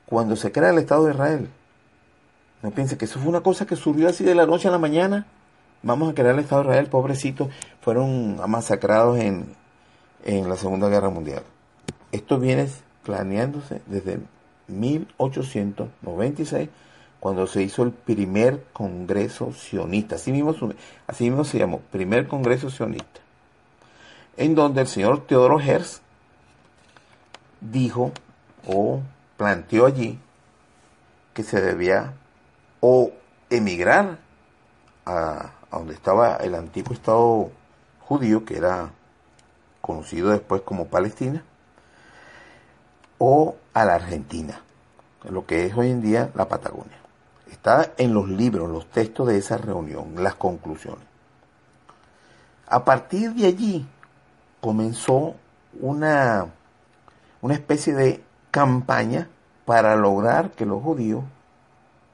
Cuando 0.05 0.35
se 0.35 0.51
crea 0.51 0.69
el 0.69 0.77
Estado 0.77 1.05
de 1.05 1.13
Israel, 1.13 1.49
no 2.61 2.71
piensen 2.71 2.97
que 2.97 3.05
eso 3.05 3.19
fue 3.19 3.29
una 3.29 3.41
cosa 3.41 3.65
que 3.65 3.75
surgió 3.75 4.07
así 4.07 4.23
de 4.23 4.35
la 4.35 4.45
noche 4.45 4.67
a 4.67 4.71
la 4.71 4.77
mañana 4.77 5.27
vamos 5.83 6.09
a 6.09 6.13
crear 6.13 6.33
el 6.33 6.39
Estado 6.39 6.63
de 6.63 6.69
Israel, 6.69 6.87
pobrecitos, 6.87 7.49
fueron 7.81 8.37
masacrados 8.49 9.19
en, 9.19 9.55
en 10.25 10.49
la 10.49 10.55
Segunda 10.55 10.89
Guerra 10.89 11.09
Mundial. 11.09 11.43
Esto 12.11 12.39
viene 12.39 12.67
planeándose 13.03 13.81
desde 13.85 14.19
1896, 14.67 16.69
cuando 17.19 17.47
se 17.47 17.63
hizo 17.63 17.83
el 17.83 17.91
primer 17.91 18.63
Congreso 18.73 19.53
Sionista, 19.53 20.15
así 20.15 20.31
mismo, 20.31 20.55
así 21.07 21.25
mismo 21.25 21.43
se 21.43 21.59
llamó, 21.59 21.79
primer 21.91 22.27
Congreso 22.27 22.69
Sionista, 22.69 23.21
en 24.37 24.55
donde 24.55 24.81
el 24.81 24.87
señor 24.87 25.25
Teodoro 25.25 25.59
Herz 25.59 26.01
dijo 27.61 28.11
o 28.67 29.01
planteó 29.35 29.85
allí 29.85 30.19
que 31.33 31.43
se 31.43 31.61
debía 31.61 32.13
o 32.79 33.11
emigrar 33.49 34.19
a, 35.05 35.51
donde 35.71 35.93
estaba 35.93 36.37
el 36.37 36.55
antiguo 36.55 36.93
Estado 36.93 37.51
judío, 37.99 38.45
que 38.45 38.57
era 38.57 38.91
conocido 39.81 40.31
después 40.31 40.61
como 40.61 40.87
Palestina, 40.87 41.43
o 43.19 43.55
a 43.81 43.85
la 43.85 43.95
Argentina, 43.95 44.59
lo 45.29 45.45
que 45.45 45.65
es 45.65 45.77
hoy 45.77 45.91
en 45.91 46.01
día 46.01 46.31
la 46.33 46.47
Patagonia. 46.47 46.97
Está 47.51 47.93
en 47.97 48.13
los 48.13 48.27
libros, 48.27 48.69
los 48.69 48.87
textos 48.89 49.27
de 49.27 49.37
esa 49.37 49.57
reunión, 49.57 50.15
las 50.17 50.35
conclusiones. 50.35 51.05
A 52.67 52.83
partir 52.83 53.33
de 53.33 53.45
allí 53.45 53.85
comenzó 54.61 55.35
una, 55.79 56.47
una 57.41 57.53
especie 57.53 57.93
de 57.93 58.23
campaña 58.51 59.29
para 59.65 59.95
lograr 59.95 60.51
que 60.51 60.65
los 60.65 60.81
judíos 60.81 61.23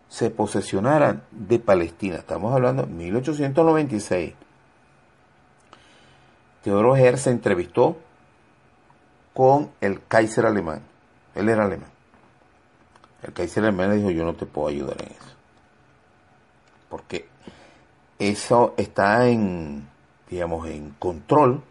se 0.10 0.30
posesionaran 0.30 1.24
de 1.32 1.60
Palestina. 1.60 2.18
Estamos 2.18 2.54
hablando 2.54 2.84
de 2.84 2.92
1896. 2.92 4.34
Teodoro 6.62 6.96
Herz 6.96 7.22
se 7.22 7.32
entrevistó 7.32 7.98
con 9.34 9.72
el 9.82 10.02
Kaiser 10.08 10.46
alemán. 10.46 10.82
Él 11.36 11.50
era 11.50 11.66
alemán. 11.66 11.90
El 13.24 13.34
Kaiser 13.34 13.64
alemán 13.64 13.90
le 13.90 13.96
dijo, 13.98 14.12
yo 14.12 14.26
no 14.26 14.34
te 14.34 14.46
puedo 14.46 14.68
ayudar 14.68 15.02
en 15.02 15.12
eso. 15.12 15.36
Porque 16.90 17.28
eso 18.20 18.74
está 18.78 19.28
en, 19.28 19.88
digamos, 20.30 20.68
en 20.68 20.92
control 21.00 21.62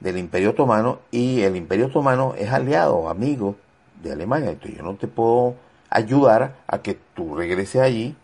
del 0.00 0.18
Imperio 0.18 0.50
Otomano 0.50 1.00
y 1.10 1.42
el 1.42 1.56
Imperio 1.56 1.86
Otomano 1.86 2.34
es 2.36 2.50
aliado, 2.50 3.08
amigo 3.08 3.56
de 4.02 4.12
Alemania. 4.12 4.50
Entonces 4.50 4.78
yo 4.78 4.84
no 4.84 4.94
te 4.96 5.06
puedo 5.06 5.54
ayudar 5.90 6.56
a 6.66 6.78
que 6.78 6.98
tú 7.14 7.36
regreses 7.36 7.80
allí 7.80 8.16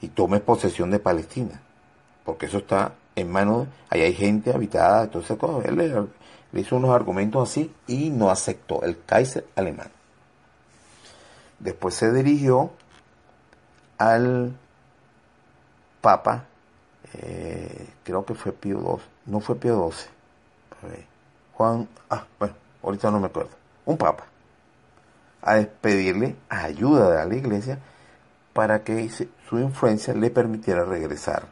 y 0.00 0.08
tomes 0.08 0.40
posesión 0.40 0.90
de 0.90 0.98
Palestina. 0.98 1.60
Porque 2.24 2.46
eso 2.46 2.58
está 2.58 2.92
en 3.14 3.30
manos, 3.30 3.68
ahí 3.90 4.02
hay 4.02 4.14
gente 4.14 4.52
habitada, 4.52 5.04
entonces 5.04 5.36
Él 5.64 6.08
le, 6.52 6.60
hizo 6.60 6.76
unos 6.76 6.90
argumentos 6.90 7.50
así 7.50 7.72
y 7.86 8.10
no 8.10 8.30
aceptó 8.30 8.82
el 8.82 9.02
Kaiser 9.04 9.46
alemán. 9.56 9.90
Después 11.58 11.94
se 11.94 12.12
dirigió 12.12 12.70
al 13.98 14.52
Papa, 16.00 16.44
eh, 17.14 17.88
creo 18.04 18.24
que 18.24 18.34
fue 18.34 18.52
Pío 18.52 18.78
XII, 18.80 19.08
no 19.26 19.40
fue 19.40 19.56
Pío 19.56 19.90
XII, 19.90 21.06
Juan, 21.54 21.88
ah, 22.10 22.24
bueno, 22.38 22.54
ahorita 22.82 23.10
no 23.10 23.18
me 23.18 23.26
acuerdo, 23.26 23.50
un 23.84 23.96
Papa 23.96 24.24
a 25.42 25.60
pedirle 25.80 26.36
ayuda 26.48 27.22
a 27.22 27.24
la 27.24 27.34
iglesia 27.34 27.78
para 28.52 28.82
que 28.82 29.08
su 29.08 29.58
influencia 29.58 30.14
le 30.14 30.30
permitiera 30.30 30.84
regresar. 30.84 31.46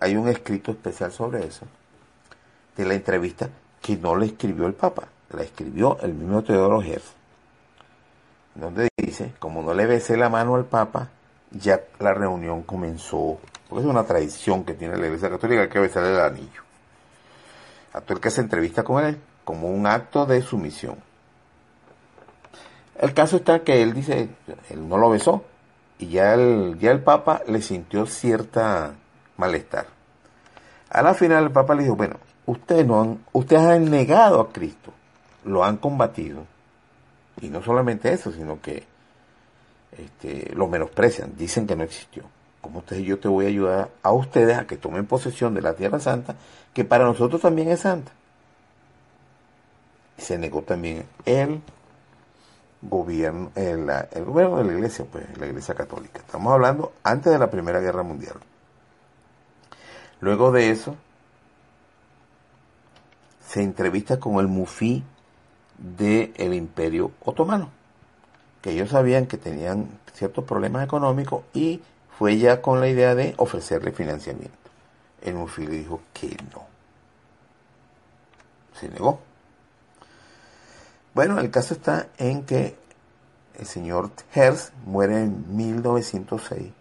Hay 0.00 0.16
un 0.16 0.28
escrito 0.28 0.72
especial 0.72 1.12
sobre 1.12 1.46
eso, 1.46 1.66
de 2.76 2.84
la 2.84 2.94
entrevista 2.94 3.48
que 3.84 3.98
no 3.98 4.16
le 4.16 4.24
escribió 4.24 4.66
el 4.66 4.72
Papa, 4.72 5.08
la 5.28 5.42
escribió 5.42 5.98
el 6.00 6.14
mismo 6.14 6.42
Teodoro 6.42 6.80
Herz, 6.80 7.12
donde 8.54 8.88
dice, 8.96 9.34
como 9.38 9.62
no 9.62 9.74
le 9.74 9.84
besé 9.84 10.16
la 10.16 10.30
mano 10.30 10.54
al 10.54 10.64
Papa, 10.64 11.10
ya 11.50 11.82
la 11.98 12.14
reunión 12.14 12.62
comenzó, 12.62 13.38
porque 13.68 13.84
es 13.84 13.90
una 13.90 14.04
tradición 14.04 14.64
que 14.64 14.72
tiene 14.72 14.96
la 14.96 15.04
Iglesia 15.04 15.28
Católica 15.28 15.68
que 15.68 15.80
besar 15.80 16.02
el 16.02 16.18
anillo. 16.18 16.62
aquel 17.92 18.20
que 18.20 18.30
se 18.30 18.40
entrevista 18.40 18.84
con 18.84 19.04
él, 19.04 19.20
como 19.44 19.68
un 19.68 19.86
acto 19.86 20.24
de 20.24 20.40
sumisión. 20.40 20.96
El 22.98 23.12
caso 23.12 23.36
está 23.36 23.64
que 23.64 23.82
él 23.82 23.92
dice, 23.92 24.30
él 24.70 24.88
no 24.88 24.96
lo 24.96 25.10
besó, 25.10 25.44
y 25.98 26.08
ya 26.08 26.32
el, 26.32 26.78
ya 26.78 26.90
el 26.90 27.02
Papa 27.02 27.42
le 27.46 27.60
sintió 27.60 28.06
cierta 28.06 28.94
malestar. 29.36 29.88
A 30.88 31.02
la 31.02 31.12
final 31.12 31.44
el 31.44 31.50
Papa 31.50 31.74
le 31.74 31.82
dijo, 31.82 31.96
bueno, 31.96 32.16
ustedes, 32.46 32.86
no 32.86 33.00
han, 33.00 33.24
ustedes 33.32 33.62
han 33.62 33.90
negado 33.90 34.40
a 34.40 34.52
Cristo, 34.52 34.92
lo 35.44 35.64
han 35.64 35.76
combatido, 35.76 36.44
y 37.40 37.48
no 37.48 37.62
solamente 37.62 38.12
eso, 38.12 38.32
sino 38.32 38.60
que 38.60 38.84
este, 39.96 40.52
lo 40.54 40.66
menosprecian, 40.66 41.36
dicen 41.36 41.66
que 41.66 41.76
no 41.76 41.84
existió. 41.84 42.24
Como 42.60 42.78
ustedes, 42.78 43.04
yo 43.04 43.18
te 43.18 43.28
voy 43.28 43.44
a 43.44 43.48
ayudar 43.48 43.90
a 44.02 44.12
ustedes 44.12 44.56
a 44.56 44.66
que 44.66 44.76
tomen 44.76 45.06
posesión 45.06 45.54
de 45.54 45.60
la 45.60 45.74
Tierra 45.74 46.00
Santa, 46.00 46.34
que 46.72 46.84
para 46.84 47.04
nosotros 47.04 47.40
también 47.40 47.68
es 47.68 47.80
santa. 47.80 48.12
Se 50.16 50.38
negó 50.38 50.62
también 50.62 51.04
el 51.26 51.60
gobierno, 52.80 53.50
el 53.54 54.24
gobierno 54.24 54.58
de 54.58 54.64
la 54.64 54.72
iglesia, 54.72 55.04
pues 55.10 55.24
la 55.38 55.46
iglesia 55.46 55.74
católica. 55.74 56.20
Estamos 56.20 56.52
hablando 56.52 56.92
antes 57.02 57.32
de 57.32 57.38
la 57.38 57.50
Primera 57.50 57.80
Guerra 57.80 58.02
Mundial. 58.02 58.36
Luego 60.20 60.52
de 60.52 60.70
eso, 60.70 60.96
se 63.54 63.62
entrevista 63.62 64.18
con 64.18 64.40
el 64.40 64.48
mufí 64.48 65.04
del 65.78 66.54
Imperio 66.54 67.12
Otomano, 67.24 67.70
que 68.60 68.72
ellos 68.72 68.90
sabían 68.90 69.26
que 69.26 69.36
tenían 69.36 69.86
ciertos 70.12 70.42
problemas 70.42 70.82
económicos 70.82 71.44
y 71.54 71.80
fue 72.18 72.36
ya 72.38 72.60
con 72.60 72.80
la 72.80 72.88
idea 72.88 73.14
de 73.14 73.32
ofrecerle 73.36 73.92
financiamiento. 73.92 74.58
El 75.22 75.36
mufí 75.36 75.68
le 75.68 75.76
dijo 75.76 76.00
que 76.12 76.36
no. 76.52 76.66
Se 78.80 78.88
negó. 78.88 79.20
Bueno, 81.14 81.38
el 81.38 81.52
caso 81.52 81.74
está 81.74 82.08
en 82.18 82.42
que 82.42 82.76
el 83.56 83.66
señor 83.66 84.10
Hertz 84.34 84.72
muere 84.84 85.22
en 85.22 85.56
1906 85.56 86.72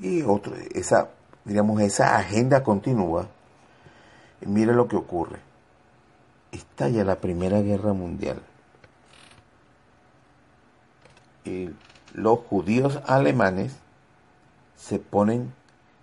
y 0.00 0.20
otro, 0.24 0.54
esa, 0.74 1.08
esa 1.46 2.18
agenda 2.18 2.62
continúa. 2.62 3.28
Y 4.40 4.46
mire 4.46 4.72
lo 4.72 4.88
que 4.88 4.96
ocurre. 4.96 5.40
Estalla 6.52 7.04
la 7.04 7.16
Primera 7.16 7.60
Guerra 7.60 7.92
Mundial. 7.92 8.40
Y 11.44 11.70
los 12.14 12.40
judíos 12.40 13.00
alemanes 13.06 13.76
se 14.76 14.98
ponen 14.98 15.52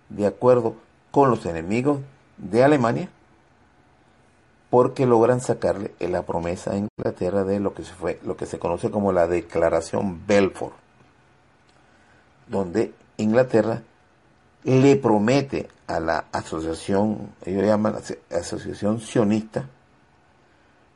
de 0.08 0.26
acuerdo 0.26 0.76
con 1.10 1.30
los 1.30 1.46
enemigos 1.46 2.00
de 2.36 2.62
Alemania 2.62 3.08
porque 4.70 5.06
logran 5.06 5.40
sacarle 5.40 5.94
la 6.00 6.22
promesa 6.22 6.72
a 6.72 6.76
Inglaterra 6.76 7.44
de 7.44 7.60
lo 7.60 7.74
que 7.74 7.84
se 7.84 7.94
fue, 7.94 8.18
lo 8.24 8.36
que 8.36 8.46
se 8.46 8.58
conoce 8.58 8.90
como 8.90 9.12
la 9.12 9.26
Declaración 9.26 10.26
Belfort, 10.26 10.74
donde 12.48 12.92
Inglaterra 13.16 13.82
le 14.66 14.96
promete 14.96 15.68
a 15.86 16.00
la 16.00 16.24
asociación, 16.32 17.32
ellos 17.44 17.64
llaman 17.64 17.94
asociación 18.32 19.00
sionista, 19.00 19.64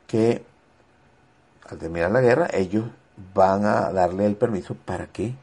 que 0.07 0.43
al 1.69 1.77
terminar 1.77 2.11
la 2.11 2.19
guerra 2.19 2.49
ellos 2.51 2.83
van 3.33 3.65
a 3.65 3.93
darle 3.93 4.25
el 4.25 4.35
permiso 4.35 4.75
para 4.75 5.07
que 5.07 5.33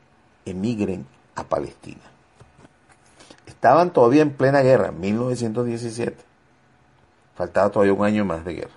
emigren 0.45 1.07
a 1.37 1.45
Palestina. 1.45 2.03
Estaban 3.47 3.95
todavía 3.95 4.21
en 4.21 4.35
plena 4.35 4.61
guerra, 4.61 4.93
1917 4.93 6.29
Faltaba 7.35 7.71
todavía 7.71 7.95
un 7.95 8.05
año 8.05 8.25
más 8.25 8.45
de 8.45 8.53
guerra. 8.53 8.75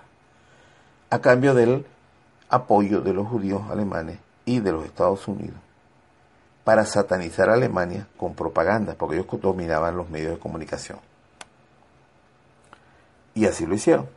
A 1.10 1.18
cambio 1.18 1.52
del 1.52 1.84
apoyo 2.48 3.00
de 3.00 3.12
los 3.12 3.26
judíos 3.26 3.62
alemanes 3.68 4.18
y 4.46 4.60
de 4.60 4.72
los 4.72 4.84
Estados 4.86 5.28
Unidos 5.28 5.58
para 6.64 6.84
satanizar 6.84 7.50
a 7.50 7.54
Alemania 7.54 8.06
con 8.16 8.34
propaganda, 8.34 8.94
porque 8.96 9.16
ellos 9.16 9.40
dominaban 9.40 9.96
los 9.96 10.10
medios 10.10 10.32
de 10.32 10.38
comunicación. 10.38 10.98
Y 13.34 13.46
así 13.46 13.66
lo 13.66 13.74
hicieron. 13.74 14.08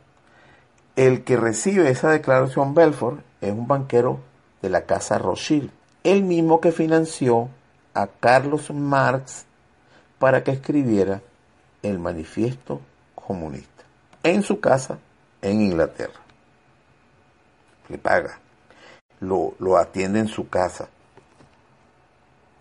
El 0.94 1.24
que 1.24 1.36
recibe 1.36 1.90
esa 1.90 2.10
declaración 2.10 2.74
Belfort 2.74 3.20
es 3.40 3.52
un 3.52 3.66
banquero 3.66 4.20
de 4.62 4.70
la 4.70 4.82
casa 4.82 5.18
Rothschild, 5.18 5.70
el 6.04 6.22
mismo 6.22 6.60
que 6.60 6.72
financió 6.72 7.48
a 7.94 8.06
Carlos 8.06 8.70
Marx 8.70 9.44
para 10.18 10.44
que 10.44 10.52
escribiera 10.52 11.22
el 11.82 11.98
manifiesto 11.98 12.80
comunista 13.14 13.84
en 14.22 14.42
su 14.42 14.60
casa 14.60 14.98
en 15.42 15.60
Inglaterra. 15.60 16.20
Le 17.88 17.98
paga, 17.98 18.38
lo, 19.20 19.54
lo 19.58 19.76
atiende 19.76 20.18
en 20.18 20.28
su 20.28 20.48
casa. 20.48 20.88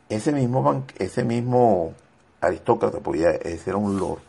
Ese 0.09 0.31
mismo, 0.31 0.85
ese 0.97 1.23
mismo 1.23 1.93
aristócrata, 2.41 2.99
podría 2.99 3.39
ser 3.57 3.75
un 3.75 3.97
lord, 3.97 4.19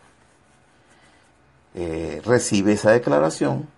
eh, 1.74 2.22
recibe 2.24 2.72
esa 2.72 2.92
declaración, 2.92 3.68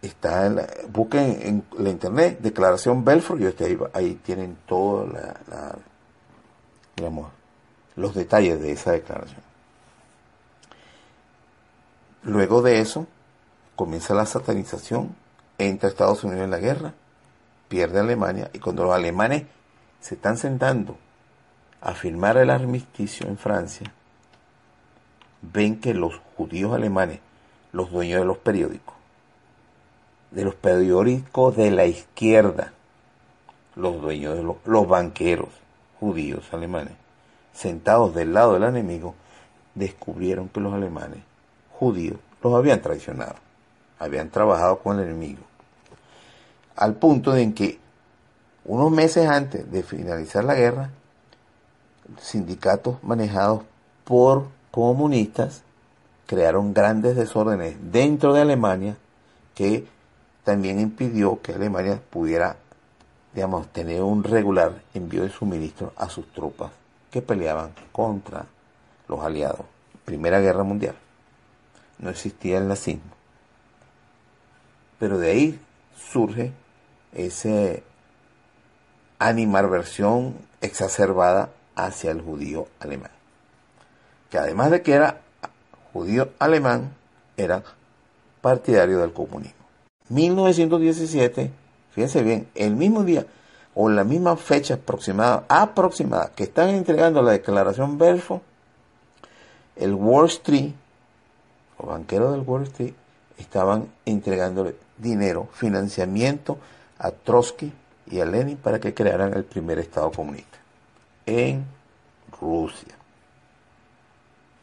está 0.00 0.46
en 0.46 0.56
la, 0.56 0.68
busquen 0.88 1.40
en 1.42 1.64
la 1.76 1.90
internet, 1.90 2.38
declaración 2.40 3.04
Belfort, 3.04 3.40
y 3.40 3.46
ahí, 3.64 3.78
ahí 3.92 4.14
tienen 4.24 4.56
todos 4.66 5.12
la, 5.12 5.76
los 7.96 8.14
detalles 8.14 8.60
de 8.60 8.72
esa 8.72 8.92
declaración. 8.92 9.40
Luego 12.22 12.62
de 12.62 12.78
eso, 12.78 13.08
comienza 13.74 14.14
la 14.14 14.26
satanización, 14.26 15.16
entra 15.58 15.88
Estados 15.88 16.22
Unidos 16.22 16.44
en 16.44 16.50
la 16.52 16.58
guerra, 16.58 16.94
pierde 17.66 17.98
Alemania, 17.98 18.50
y 18.52 18.60
cuando 18.60 18.84
los 18.84 18.94
alemanes 18.94 19.44
se 20.00 20.14
están 20.14 20.36
sentando 20.36 20.96
a 21.82 21.94
firmar 21.94 22.36
el 22.36 22.50
armisticio 22.50 23.26
en 23.26 23.36
Francia, 23.36 23.92
ven 25.42 25.80
que 25.80 25.94
los 25.94 26.14
judíos 26.36 26.72
alemanes, 26.72 27.18
los 27.72 27.90
dueños 27.90 28.20
de 28.20 28.24
los 28.24 28.38
periódicos, 28.38 28.94
de 30.30 30.44
los 30.44 30.54
periódicos 30.54 31.56
de 31.56 31.72
la 31.72 31.86
izquierda, 31.86 32.72
los 33.74 34.00
dueños 34.00 34.36
de 34.36 34.42
los, 34.42 34.88
banqueros 34.88 35.48
judíos 35.98 36.44
alemanes, 36.52 36.94
sentados 37.52 38.14
del 38.14 38.32
lado 38.32 38.54
del 38.54 38.62
enemigo, 38.62 39.16
descubrieron 39.74 40.48
que 40.48 40.60
los 40.60 40.72
alemanes 40.72 41.18
judíos 41.72 42.18
los 42.42 42.54
habían 42.54 42.80
traicionado, 42.80 43.34
habían 43.98 44.30
trabajado 44.30 44.78
con 44.78 45.00
el 45.00 45.06
enemigo, 45.06 45.42
al 46.76 46.94
punto 46.94 47.34
en 47.36 47.52
que 47.52 47.80
unos 48.64 48.92
meses 48.92 49.28
antes 49.28 49.68
de 49.70 49.82
finalizar 49.82 50.44
la 50.44 50.54
guerra, 50.54 50.90
sindicatos 52.20 53.02
manejados 53.02 53.62
por 54.04 54.48
comunistas 54.70 55.62
crearon 56.26 56.72
grandes 56.72 57.16
desórdenes 57.16 57.76
dentro 57.92 58.32
de 58.32 58.42
Alemania 58.42 58.96
que 59.54 59.86
también 60.44 60.80
impidió 60.80 61.40
que 61.42 61.52
Alemania 61.52 62.00
pudiera, 62.10 62.56
digamos, 63.34 63.68
tener 63.68 64.02
un 64.02 64.24
regular 64.24 64.82
envío 64.94 65.22
de 65.22 65.30
suministro 65.30 65.92
a 65.96 66.08
sus 66.08 66.26
tropas 66.32 66.72
que 67.10 67.22
peleaban 67.22 67.72
contra 67.92 68.46
los 69.08 69.20
aliados. 69.20 69.66
Primera 70.04 70.40
Guerra 70.40 70.64
Mundial 70.64 70.96
no 71.98 72.10
existía 72.10 72.58
el 72.58 72.66
nazismo. 72.66 73.12
Pero 74.98 75.18
de 75.18 75.30
ahí 75.30 75.60
surge 75.96 76.52
ese 77.12 77.82
animarversión 79.18 80.34
exacerbada 80.60 81.50
hacia 81.76 82.10
el 82.10 82.20
judío 82.20 82.68
alemán. 82.80 83.10
Que 84.30 84.38
además 84.38 84.70
de 84.70 84.82
que 84.82 84.92
era 84.92 85.20
judío 85.92 86.30
alemán, 86.38 86.94
era 87.36 87.62
partidario 88.40 88.98
del 88.98 89.12
comunismo. 89.12 89.62
1917, 90.08 91.50
fíjense 91.92 92.22
bien, 92.22 92.48
el 92.54 92.74
mismo 92.74 93.04
día 93.04 93.26
o 93.74 93.88
la 93.88 94.04
misma 94.04 94.36
fecha 94.36 94.74
aproximada, 94.74 95.44
aproximada 95.48 96.32
que 96.34 96.44
están 96.44 96.70
entregando 96.70 97.22
la 97.22 97.32
declaración 97.32 97.98
Belfort, 97.98 98.42
el 99.76 99.94
Wall 99.94 100.26
Street 100.26 100.72
los 101.82 101.88
banqueros 101.88 102.32
del 102.32 102.42
Wall 102.42 102.62
Street 102.64 102.94
estaban 103.38 103.88
entregándole 104.06 104.76
dinero, 104.98 105.48
financiamiento 105.52 106.58
a 106.98 107.10
Trotsky 107.10 107.72
y 108.06 108.20
a 108.20 108.24
Lenin 108.24 108.56
para 108.56 108.78
que 108.78 108.94
crearan 108.94 109.34
el 109.34 109.44
primer 109.44 109.78
Estado 109.78 110.10
comunista 110.12 110.51
en 111.26 111.64
Rusia. 112.40 112.94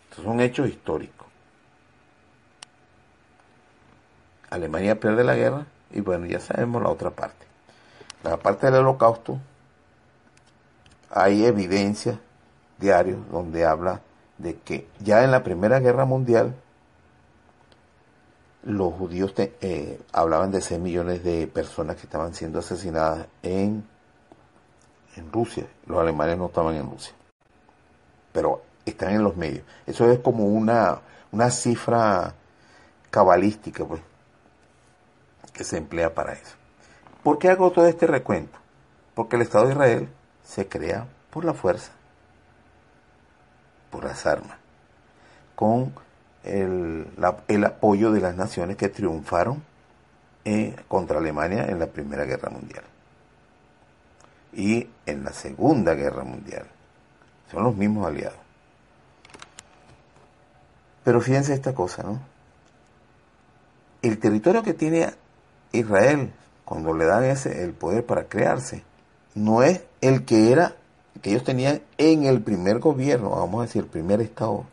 Estos 0.10 0.26
son 0.26 0.40
hechos 0.42 0.68
históricos. 0.68 1.28
Alemania 4.50 5.00
pierde 5.00 5.24
la 5.24 5.36
guerra 5.36 5.66
y 5.92 6.02
bueno, 6.02 6.26
ya 6.26 6.40
sabemos 6.40 6.82
la 6.82 6.90
otra 6.90 7.12
parte. 7.12 7.46
La 8.24 8.38
parte 8.38 8.66
del 8.68 8.82
holocausto, 8.82 9.40
hay 11.12 11.46
evidencias 11.46 12.18
diarios 12.80 13.20
donde 13.32 13.66
habla 13.66 14.02
de 14.38 14.58
que 14.58 14.88
ya 15.00 15.24
en 15.24 15.32
la 15.32 15.44
Primera 15.44 15.80
Guerra 15.80 16.06
Mundial 16.06 16.56
los 18.64 18.94
judíos 18.94 19.34
eh, 19.38 20.00
hablaban 20.12 20.52
de 20.52 20.62
6 20.62 20.80
millones 20.80 21.24
de 21.24 21.48
personas 21.48 21.96
que 21.96 22.04
estaban 22.04 22.34
siendo 22.34 22.60
asesinadas 22.60 23.28
en, 23.42 23.86
en 25.16 25.32
Rusia. 25.32 25.66
Los 25.86 26.00
alemanes 26.00 26.38
no 26.38 26.48
estaban 26.48 26.76
en 26.76 26.90
Rusia. 26.90 27.14
Pero 28.32 28.62
están 28.86 29.14
en 29.14 29.24
los 29.24 29.36
medios. 29.36 29.64
Eso 29.86 30.10
es 30.12 30.20
como 30.20 30.46
una, 30.46 31.00
una 31.32 31.50
cifra 31.50 32.34
cabalística, 33.10 33.86
pues, 33.86 34.02
que 35.54 35.64
se 35.64 35.78
emplea 35.78 36.14
para 36.14 36.34
eso. 36.34 36.56
¿Por 37.24 37.40
qué 37.40 37.50
hago 37.50 37.72
todo 37.72 37.88
este 37.88 38.08
recuento? 38.08 38.58
Porque 39.14 39.36
el 39.36 39.42
Estado 39.42 39.66
de 39.66 39.74
Israel 39.74 40.10
se 40.44 40.68
crea 40.68 41.08
por 41.30 41.46
la 41.46 41.54
fuerza, 41.54 41.92
por 43.90 44.06
las 44.06 44.26
armas, 44.26 44.58
con 45.56 45.94
el, 46.44 47.08
el 47.48 47.66
apoyo 47.66 48.12
de 48.12 48.22
las 48.22 48.36
naciones 48.36 48.78
que 48.78 48.90
triunfaron 48.90 49.62
eh, 50.46 50.76
contra 50.88 51.20
Alemania 51.20 51.66
en 51.66 51.80
la 51.80 51.88
Primera 51.88 52.24
Guerra 52.24 52.50
Mundial 52.50 52.84
y 54.54 54.88
en 55.06 55.24
la 55.24 55.34
Segunda 55.34 55.94
Guerra 55.94 56.24
Mundial. 56.24 56.66
Son 57.52 57.64
los 57.64 57.76
mismos 57.76 58.06
aliados. 58.06 58.38
Pero 61.04 61.22
fíjense 61.22 61.54
esta 61.54 61.74
cosa, 61.74 62.04
¿no? 62.04 62.20
El 64.02 64.20
territorio 64.20 64.64
que 64.64 64.74
tiene 64.74 65.14
Israel 65.72 66.32
cuando 66.66 66.94
le 66.94 67.06
dan 67.06 67.24
ese 67.26 67.64
el 67.64 67.74
poder 67.74 68.06
para 68.06 68.26
crearse 68.26 68.84
no 69.36 69.64
es 69.64 69.84
el 70.02 70.26
que 70.26 70.52
era 70.52 70.76
que 71.22 71.32
ellos 71.32 71.44
tenían 71.44 71.82
en 71.98 72.26
el 72.26 72.42
primer 72.42 72.80
gobierno, 72.80 73.32
vamos 73.32 73.60
a 73.60 73.66
decir, 73.66 73.84
el 73.84 73.90
primer 73.90 74.22
estado 74.22 74.66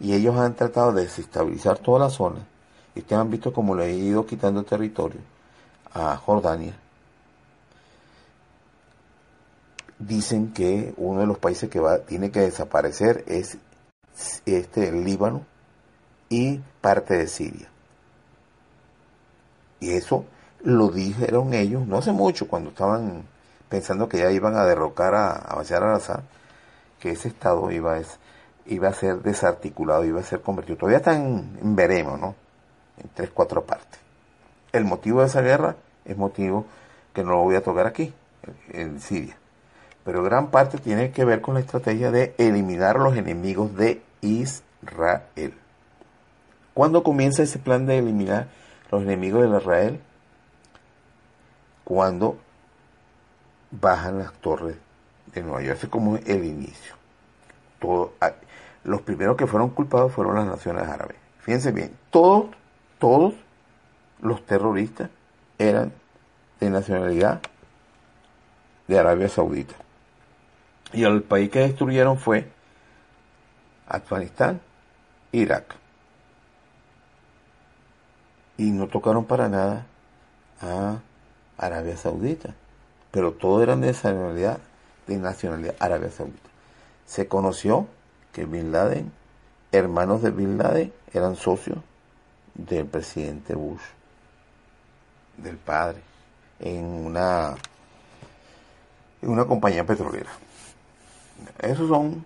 y 0.00 0.14
ellos 0.14 0.36
han 0.36 0.54
tratado 0.54 0.92
de 0.92 1.02
desestabilizar 1.02 1.78
toda 1.78 2.00
la 2.00 2.10
zona. 2.10 2.46
Y 2.94 3.00
ustedes 3.00 3.20
han 3.20 3.30
visto 3.30 3.52
cómo 3.52 3.74
le 3.74 3.84
ha 3.84 3.88
ido 3.88 4.26
quitando 4.26 4.62
territorio 4.64 5.20
a 5.92 6.16
Jordania. 6.16 6.74
Dicen 9.98 10.52
que 10.52 10.94
uno 10.96 11.20
de 11.20 11.26
los 11.26 11.38
países 11.38 11.68
que 11.68 11.80
va, 11.80 11.98
tiene 11.98 12.30
que 12.30 12.40
desaparecer 12.40 13.24
es 13.26 13.58
este, 14.46 14.88
el 14.88 15.04
Líbano 15.04 15.44
y 16.28 16.60
parte 16.80 17.16
de 17.16 17.26
Siria. 17.26 17.68
Y 19.80 19.90
eso 19.90 20.24
lo 20.62 20.88
dijeron 20.88 21.54
ellos 21.54 21.86
no 21.86 21.98
hace 21.98 22.12
mucho, 22.12 22.48
cuando 22.48 22.70
estaban 22.70 23.24
pensando 23.68 24.08
que 24.08 24.18
ya 24.18 24.30
iban 24.30 24.56
a 24.56 24.64
derrocar 24.64 25.14
a, 25.14 25.54
Bashar 25.54 25.82
al-Assad, 25.82 26.20
que 26.98 27.10
ese 27.10 27.28
estado 27.28 27.70
iba 27.70 27.96
a, 27.96 28.02
iba 28.66 28.88
a 28.88 28.92
ser 28.92 29.22
desarticulado, 29.22 30.04
iba 30.04 30.20
a 30.20 30.24
ser 30.24 30.40
convertido. 30.40 30.78
Todavía 30.78 30.98
está 30.98 31.14
en, 31.14 31.76
veremos, 31.76 32.18
¿no? 32.18 32.34
En 32.96 33.08
tres, 33.14 33.30
cuatro 33.32 33.64
partes. 33.64 34.00
El 34.72 34.84
motivo 34.84 35.20
de 35.20 35.28
esa 35.28 35.42
guerra 35.42 35.76
es 36.04 36.16
motivo 36.16 36.66
que 37.12 37.22
no 37.22 37.30
lo 37.30 37.42
voy 37.42 37.56
a 37.56 37.62
tocar 37.62 37.86
aquí, 37.86 38.12
en 38.70 39.00
Siria. 39.00 39.37
Pero 40.08 40.22
gran 40.22 40.50
parte 40.50 40.78
tiene 40.78 41.10
que 41.10 41.26
ver 41.26 41.42
con 41.42 41.52
la 41.52 41.60
estrategia 41.60 42.10
de 42.10 42.34
eliminar 42.38 42.98
los 42.98 43.14
enemigos 43.14 43.76
de 43.76 44.00
Israel. 44.22 45.52
¿Cuándo 46.72 47.02
comienza 47.02 47.42
ese 47.42 47.58
plan 47.58 47.84
de 47.84 47.98
eliminar 47.98 48.48
los 48.90 49.02
enemigos 49.02 49.42
de 49.42 49.58
Israel? 49.58 50.00
Cuando 51.84 52.38
bajan 53.70 54.18
las 54.18 54.32
torres 54.32 54.76
de 55.34 55.42
Nueva 55.42 55.60
York. 55.60 55.80
Es 55.82 55.90
como 55.90 56.16
el 56.16 56.42
inicio. 56.42 56.94
Los 58.84 59.02
primeros 59.02 59.36
que 59.36 59.46
fueron 59.46 59.68
culpados 59.68 60.10
fueron 60.14 60.36
las 60.36 60.46
naciones 60.46 60.88
árabes. 60.88 61.18
Fíjense 61.40 61.70
bien, 61.70 61.94
todos, 62.08 62.46
todos 62.98 63.34
los 64.22 64.42
terroristas 64.46 65.10
eran 65.58 65.92
de 66.60 66.70
nacionalidad 66.70 67.42
de 68.86 68.98
Arabia 68.98 69.28
Saudita. 69.28 69.74
Y 70.92 71.04
el 71.04 71.22
país 71.22 71.50
que 71.50 71.60
destruyeron 71.60 72.18
fue 72.18 72.48
Afganistán, 73.86 74.60
Irak. 75.32 75.74
Y 78.56 78.70
no 78.70 78.88
tocaron 78.88 79.24
para 79.24 79.48
nada 79.48 79.86
a 80.60 80.98
Arabia 81.58 81.96
Saudita. 81.96 82.54
Pero 83.10 83.32
todos 83.32 83.62
eran 83.62 83.80
de 83.80 83.88
nacionalidad, 83.88 84.58
de 85.06 85.16
nacionalidad 85.16 85.74
Arabia 85.78 86.10
Saudita. 86.10 86.48
Se 87.06 87.28
conoció 87.28 87.86
que 88.32 88.44
Bin 88.44 88.72
Laden, 88.72 89.12
hermanos 89.72 90.22
de 90.22 90.30
Bin 90.30 90.58
Laden, 90.58 90.92
eran 91.12 91.36
socios 91.36 91.78
del 92.54 92.86
presidente 92.86 93.54
Bush, 93.54 93.80
del 95.36 95.56
padre, 95.56 96.00
en 96.58 96.84
una, 96.84 97.54
en 99.22 99.30
una 99.30 99.44
compañía 99.46 99.86
petrolera. 99.86 100.30
Eso 101.58 101.88
son, 101.88 102.24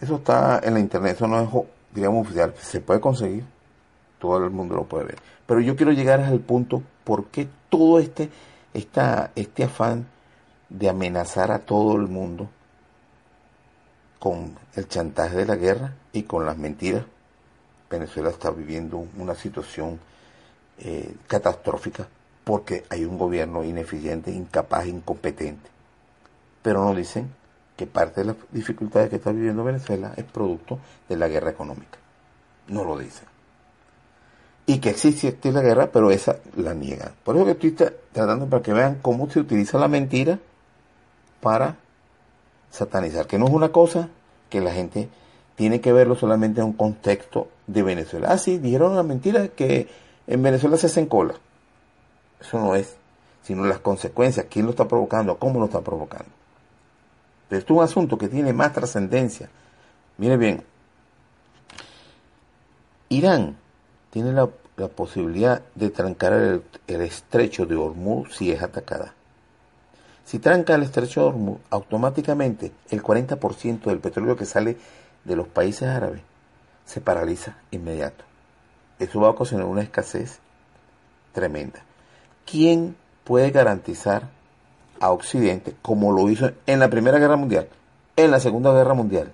eso 0.00 0.16
está 0.16 0.60
en 0.62 0.74
la 0.74 0.80
internet, 0.80 1.16
eso 1.16 1.26
no 1.26 1.40
es, 1.40 1.48
digamos, 1.94 2.26
oficial, 2.26 2.54
se 2.58 2.80
puede 2.80 3.00
conseguir, 3.00 3.44
todo 4.18 4.44
el 4.44 4.50
mundo 4.50 4.74
lo 4.74 4.84
puede 4.84 5.06
ver. 5.06 5.18
Pero 5.46 5.60
yo 5.60 5.76
quiero 5.76 5.92
llegar 5.92 6.20
al 6.20 6.40
punto 6.40 6.82
por 7.04 7.26
qué 7.26 7.48
todo 7.68 7.98
este, 7.98 8.30
esta, 8.74 9.30
este 9.34 9.64
afán 9.64 10.06
de 10.68 10.88
amenazar 10.88 11.52
a 11.52 11.60
todo 11.60 11.96
el 11.96 12.08
mundo 12.08 12.48
con 14.18 14.56
el 14.74 14.88
chantaje 14.88 15.36
de 15.36 15.46
la 15.46 15.56
guerra 15.56 15.94
y 16.12 16.24
con 16.24 16.46
las 16.46 16.58
mentiras. 16.58 17.04
Venezuela 17.88 18.30
está 18.30 18.50
viviendo 18.50 19.06
una 19.16 19.34
situación 19.34 20.00
eh, 20.78 21.14
catastrófica 21.28 22.08
porque 22.42 22.84
hay 22.90 23.04
un 23.04 23.18
gobierno 23.18 23.64
ineficiente, 23.64 24.30
incapaz, 24.30 24.86
incompetente. 24.86 25.68
Pero 26.62 26.84
no 26.84 26.94
dicen 26.94 27.30
que 27.76 27.86
parte 27.86 28.22
de 28.22 28.28
las 28.28 28.36
dificultades 28.50 29.10
que 29.10 29.16
está 29.16 29.32
viviendo 29.32 29.62
Venezuela 29.62 30.14
es 30.16 30.24
producto 30.24 30.78
de 31.08 31.16
la 31.16 31.28
guerra 31.28 31.50
económica. 31.50 31.98
No 32.68 32.84
lo 32.84 32.98
dicen. 32.98 33.28
Y 34.64 34.78
que 34.78 34.90
existe 34.90 35.52
la 35.52 35.60
guerra, 35.60 35.90
pero 35.92 36.10
esa 36.10 36.38
la 36.56 36.74
niegan. 36.74 37.12
Por 37.22 37.36
eso 37.36 37.44
que 37.44 37.52
estoy 37.52 37.72
tratando 38.12 38.46
para 38.46 38.62
que 38.62 38.72
vean 38.72 38.98
cómo 39.00 39.30
se 39.30 39.38
utiliza 39.38 39.78
la 39.78 39.88
mentira 39.88 40.38
para 41.40 41.76
satanizar, 42.70 43.26
que 43.26 43.38
no 43.38 43.46
es 43.46 43.52
una 43.52 43.68
cosa 43.68 44.08
que 44.50 44.60
la 44.60 44.72
gente 44.72 45.08
tiene 45.54 45.80
que 45.80 45.92
verlo 45.92 46.16
solamente 46.16 46.60
en 46.60 46.66
un 46.66 46.72
contexto 46.72 47.48
de 47.66 47.82
Venezuela. 47.82 48.28
Ah, 48.30 48.38
sí, 48.38 48.58
dijeron 48.58 48.92
una 48.92 49.02
mentira 49.02 49.48
que 49.48 49.88
en 50.26 50.42
Venezuela 50.42 50.76
se 50.76 50.86
hacen 50.86 51.06
cola. 51.06 51.34
Eso 52.40 52.58
no 52.58 52.74
es, 52.74 52.96
sino 53.42 53.64
las 53.64 53.78
consecuencias, 53.78 54.46
quién 54.50 54.66
lo 54.66 54.72
está 54.72 54.88
provocando, 54.88 55.38
cómo 55.38 55.60
lo 55.60 55.66
está 55.66 55.80
provocando. 55.80 56.35
Pero 57.48 57.58
esto 57.58 57.74
es 57.74 57.78
un 57.78 57.84
asunto 57.84 58.18
que 58.18 58.28
tiene 58.28 58.52
más 58.52 58.72
trascendencia. 58.72 59.48
Mire 60.18 60.36
bien, 60.36 60.64
Irán 63.08 63.56
tiene 64.10 64.32
la, 64.32 64.48
posibilidad 64.94 65.62
de 65.74 65.88
trancar 65.88 66.34
el, 66.34 66.62
el 66.86 67.00
estrecho 67.00 67.64
de 67.64 67.76
Hormuz 67.76 68.34
si 68.36 68.52
es 68.52 68.62
atacada. 68.62 69.14
Si 70.24 70.38
tranca 70.38 70.74
el 70.74 70.82
estrecho 70.82 71.20
de 71.20 71.26
Hormuz, 71.28 71.60
automáticamente 71.70 72.72
el 72.90 73.02
40% 73.02 73.84
del 73.84 74.00
petróleo 74.00 74.36
que 74.36 74.44
sale 74.44 74.76
de 75.24 75.36
los 75.36 75.48
países 75.48 75.88
árabes 75.88 76.20
se 76.84 77.00
paraliza 77.00 77.56
inmediato. 77.70 78.24
Eso 78.98 79.20
va 79.20 79.28
a 79.28 79.32
ocasionar 79.32 79.66
una 79.66 79.82
escasez 79.82 80.38
tremenda. 81.32 81.80
¿Quién 82.46 82.96
puede 83.24 83.50
garantizar 83.50 84.30
a 85.00 85.10
Occidente, 85.10 85.74
como 85.82 86.12
lo 86.12 86.28
hizo 86.28 86.50
en 86.66 86.78
la 86.78 86.88
Primera 86.88 87.18
Guerra 87.18 87.36
Mundial, 87.36 87.68
en 88.16 88.30
la 88.30 88.40
Segunda 88.40 88.72
Guerra 88.72 88.94
Mundial, 88.94 89.32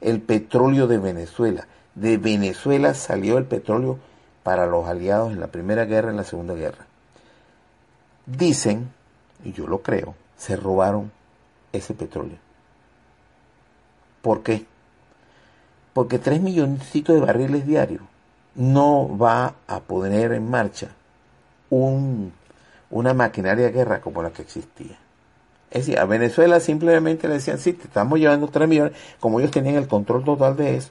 el 0.00 0.20
petróleo 0.20 0.86
de 0.86 0.98
Venezuela? 0.98 1.66
De 1.94 2.18
Venezuela 2.18 2.94
salió 2.94 3.38
el 3.38 3.44
petróleo 3.44 3.98
para 4.42 4.66
los 4.66 4.86
aliados 4.86 5.32
en 5.32 5.40
la 5.40 5.46
Primera 5.46 5.84
Guerra 5.84 6.08
y 6.08 6.10
en 6.10 6.16
la 6.16 6.24
Segunda 6.24 6.54
Guerra. 6.54 6.86
Dicen 8.26 8.90
y 9.44 9.52
yo 9.52 9.66
lo 9.66 9.82
creo, 9.82 10.14
se 10.36 10.56
robaron 10.56 11.12
ese 11.72 11.94
petróleo. 11.94 12.38
¿Por 14.22 14.42
qué? 14.42 14.66
Porque 15.92 16.18
tres 16.18 16.40
milloncitos 16.40 17.14
de 17.14 17.20
barriles 17.20 17.66
diarios 17.66 18.02
no 18.54 19.16
va 19.16 19.54
a 19.66 19.80
poner 19.80 20.32
en 20.32 20.50
marcha 20.50 20.88
un, 21.70 22.32
una 22.90 23.14
maquinaria 23.14 23.66
de 23.66 23.72
guerra 23.72 24.00
como 24.00 24.22
la 24.22 24.30
que 24.30 24.42
existía. 24.42 24.98
Es 25.70 25.86
decir, 25.86 25.98
a 25.98 26.04
Venezuela 26.04 26.60
simplemente 26.60 27.28
le 27.28 27.34
decían, 27.34 27.58
sí, 27.58 27.72
te 27.72 27.84
estamos 27.84 28.18
llevando 28.18 28.48
tres 28.48 28.68
millones, 28.68 28.92
como 29.20 29.40
ellos 29.40 29.50
tenían 29.50 29.74
el 29.74 29.88
control 29.88 30.24
total 30.24 30.56
de 30.56 30.76
eso, 30.76 30.90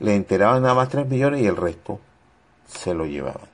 le 0.00 0.16
enteraban 0.16 0.62
nada 0.62 0.74
más 0.74 0.88
tres 0.88 1.06
millones 1.06 1.40
y 1.40 1.46
el 1.46 1.56
resto 1.56 2.00
se 2.66 2.94
lo 2.94 3.06
llevaban. 3.06 3.48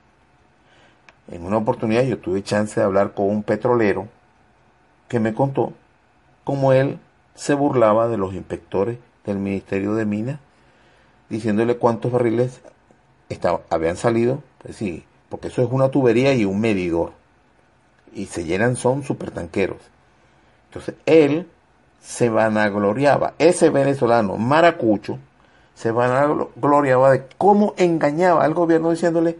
En 1.31 1.45
una 1.45 1.59
oportunidad 1.59 2.03
yo 2.03 2.19
tuve 2.19 2.43
chance 2.43 2.81
de 2.81 2.87
hablar 2.87 3.15
con 3.15 3.27
un 3.27 3.43
petrolero 3.43 4.09
que 5.09 5.21
me 5.21 5.35
contó 5.35 5.73
cómo 6.45 6.73
él 6.73 6.99
se 7.35 7.55
burlaba 7.55 8.09
de 8.09 8.17
los 8.17 8.35
inspectores 8.35 8.99
del 9.25 9.39
Ministerio 9.39 9.95
de 9.95 10.07
Minas, 10.07 10.41
diciéndole 11.29 11.77
cuántos 11.77 12.11
barriles 12.11 12.61
habían 13.69 13.97
salido, 13.97 14.43
pues 14.63 14.77
sí, 14.77 15.05
porque 15.31 15.49
eso 15.49 15.63
es 15.63 15.69
una 15.71 15.89
tubería 15.89 16.35
y 16.35 16.45
un 16.45 16.61
medidor. 16.61 17.13
Y 18.13 18.27
se 18.27 18.45
llenan, 18.45 18.77
son 18.77 19.03
supertanqueros. 19.03 19.79
Entonces, 20.69 20.97
él 21.07 21.49
se 22.03 22.29
vanagloriaba, 22.29 23.35
ese 23.39 23.71
venezolano 23.71 24.37
maracucho, 24.37 25.19
se 25.75 25.91
vanagloriaba 25.91 27.13
de 27.13 27.27
cómo 27.39 27.75
engañaba 27.79 28.45
al 28.45 28.53
gobierno 28.53 28.91
diciéndole 28.91 29.39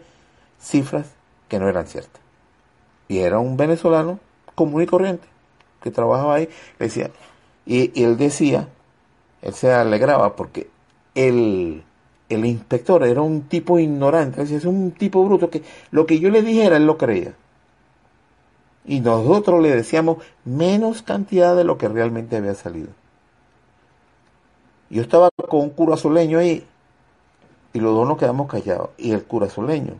cifras 0.59 1.07
que 1.47 1.59
no 1.59 1.69
eran 1.69 1.85
ciertas. 1.85 2.21
Y 3.07 3.19
era 3.19 3.39
un 3.39 3.57
venezolano 3.57 4.19
común 4.55 4.81
y 4.81 4.85
corriente 4.85 5.27
que 5.81 5.91
trabajaba 5.91 6.35
ahí, 6.35 6.49
decía, 6.79 7.11
y, 7.65 8.03
él 8.03 8.17
decía, 8.17 8.67
él 9.41 9.53
se 9.53 9.71
alegraba 9.71 10.35
porque 10.35 10.69
el, 11.15 11.83
el 12.35 12.45
inspector 12.45 13.03
era 13.03 13.21
un 13.21 13.43
tipo 13.43 13.79
ignorante, 13.79 14.41
es 14.41 14.65
un 14.65 14.91
tipo 14.91 15.23
bruto 15.25 15.49
que 15.49 15.63
lo 15.91 16.05
que 16.05 16.19
yo 16.19 16.29
le 16.29 16.41
dijera 16.41 16.77
él 16.77 16.85
lo 16.85 16.97
creía. 16.97 17.33
Y 18.85 18.99
nosotros 18.99 19.61
le 19.61 19.75
decíamos 19.75 20.17
menos 20.43 21.01
cantidad 21.01 21.55
de 21.55 21.63
lo 21.63 21.77
que 21.77 21.87
realmente 21.87 22.37
había 22.37 22.55
salido. 22.55 22.89
Yo 24.89 25.01
estaba 25.01 25.29
con 25.49 25.61
un 25.61 25.69
cura 25.69 25.93
azuleño 25.93 26.39
ahí 26.39 26.65
y 27.73 27.79
los 27.79 27.95
dos 27.95 28.07
nos 28.07 28.17
quedamos 28.17 28.49
callados. 28.49 28.89
Y 28.97 29.11
el 29.11 29.23
cura 29.23 29.47
azuleño, 29.47 29.93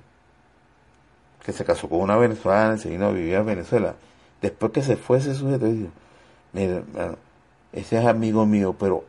que 1.46 1.54
se 1.54 1.64
casó 1.64 1.88
con 1.88 2.02
una 2.02 2.18
venezolana, 2.18 2.78
se 2.78 2.90
vino 2.90 3.08
a 3.08 3.12
vivir 3.12 3.42
Venezuela, 3.44 3.96
después 4.42 4.72
que 4.72 4.82
se 4.82 4.98
fue 4.98 5.20
ese 5.20 5.36
sujeto, 5.36 5.66
dijo, 5.66 5.90
mira, 6.54 6.84
ese 7.72 8.00
es 8.00 8.06
amigo 8.06 8.46
mío, 8.46 8.76
pero 8.78 9.06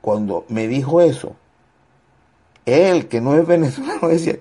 cuando 0.00 0.44
me 0.48 0.68
dijo 0.68 1.00
eso, 1.00 1.34
él, 2.66 3.08
que 3.08 3.20
no 3.20 3.34
es 3.34 3.46
venezolano, 3.46 4.08
decía, 4.08 4.36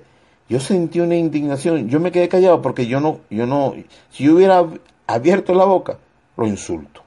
yo 0.50 0.60
sentí 0.60 1.00
una 1.00 1.16
indignación, 1.16 1.88
yo 1.88 2.00
me 2.00 2.12
quedé 2.12 2.28
callado 2.28 2.62
porque 2.62 2.88
yo 2.88 3.00
no, 3.00 3.22
yo 3.30 3.46
no, 3.46 3.74
si 4.12 4.26
yo 4.26 4.36
hubiera 4.36 4.68
abierto 5.08 5.54
la 5.54 5.66
boca, 5.66 5.98
lo 6.36 6.46
insulto 6.46 7.06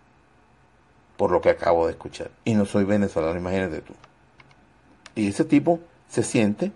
por 1.18 1.32
lo 1.32 1.40
que 1.40 1.50
acabo 1.50 1.86
de 1.86 1.92
escuchar. 1.92 2.30
Y 2.44 2.54
no 2.54 2.64
soy 2.64 2.84
venezolano, 2.84 3.38
imagínate 3.38 3.80
tú. 3.80 3.92
Y 5.16 5.28
ese 5.28 5.44
tipo 5.44 5.80
se 6.08 6.22
siente 6.22 6.70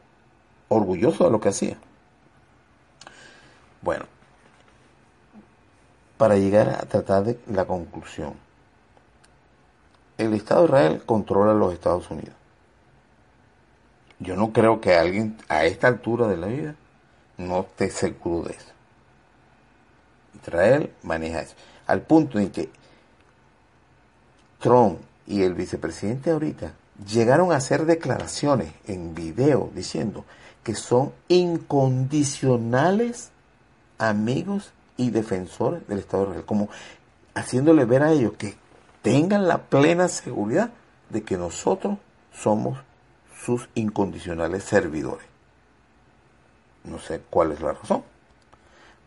orgulloso 0.68 1.24
de 1.24 1.30
lo 1.30 1.40
que 1.40 1.48
hacía. 1.48 1.78
Bueno, 3.80 4.04
para 6.18 6.36
llegar 6.36 6.68
a 6.70 6.86
tratar 6.86 7.22
de 7.22 7.38
la 7.46 7.66
conclusión, 7.66 8.34
el 10.18 10.34
Estado 10.34 10.62
de 10.62 10.66
Israel 10.66 11.02
controla 11.06 11.54
los 11.54 11.72
Estados 11.72 12.10
Unidos. 12.10 12.34
Yo 14.22 14.36
no 14.36 14.52
creo 14.52 14.80
que 14.80 14.94
alguien 14.94 15.36
a 15.48 15.64
esta 15.64 15.88
altura 15.88 16.28
de 16.28 16.36
la 16.36 16.46
vida 16.46 16.76
no 17.38 17.60
esté 17.60 17.90
seguro 17.90 18.48
de 18.48 18.54
eso. 18.54 18.70
Israel 20.40 20.92
maneja 21.02 21.40
eso. 21.40 21.54
Al 21.86 22.02
punto 22.02 22.38
en 22.38 22.50
que 22.50 22.70
Trump 24.60 25.00
y 25.26 25.42
el 25.42 25.54
vicepresidente 25.54 26.30
ahorita 26.30 26.72
llegaron 27.12 27.50
a 27.50 27.56
hacer 27.56 27.84
declaraciones 27.84 28.72
en 28.86 29.14
video 29.14 29.70
diciendo 29.74 30.24
que 30.62 30.76
son 30.76 31.12
incondicionales 31.26 33.30
amigos 33.98 34.72
y 34.96 35.10
defensores 35.10 35.86
del 35.88 35.98
Estado 35.98 36.24
de 36.24 36.30
Israel, 36.30 36.46
como 36.46 36.68
haciéndole 37.34 37.84
ver 37.86 38.04
a 38.04 38.12
ellos 38.12 38.34
que 38.38 38.54
tengan 39.02 39.48
la 39.48 39.62
plena 39.62 40.06
seguridad 40.06 40.70
de 41.10 41.24
que 41.24 41.36
nosotros 41.36 41.98
somos 42.32 42.78
sus 43.44 43.68
incondicionales 43.74 44.64
servidores. 44.64 45.26
No 46.84 46.98
sé 46.98 47.20
cuál 47.30 47.52
es 47.52 47.60
la 47.60 47.72
razón. 47.72 48.02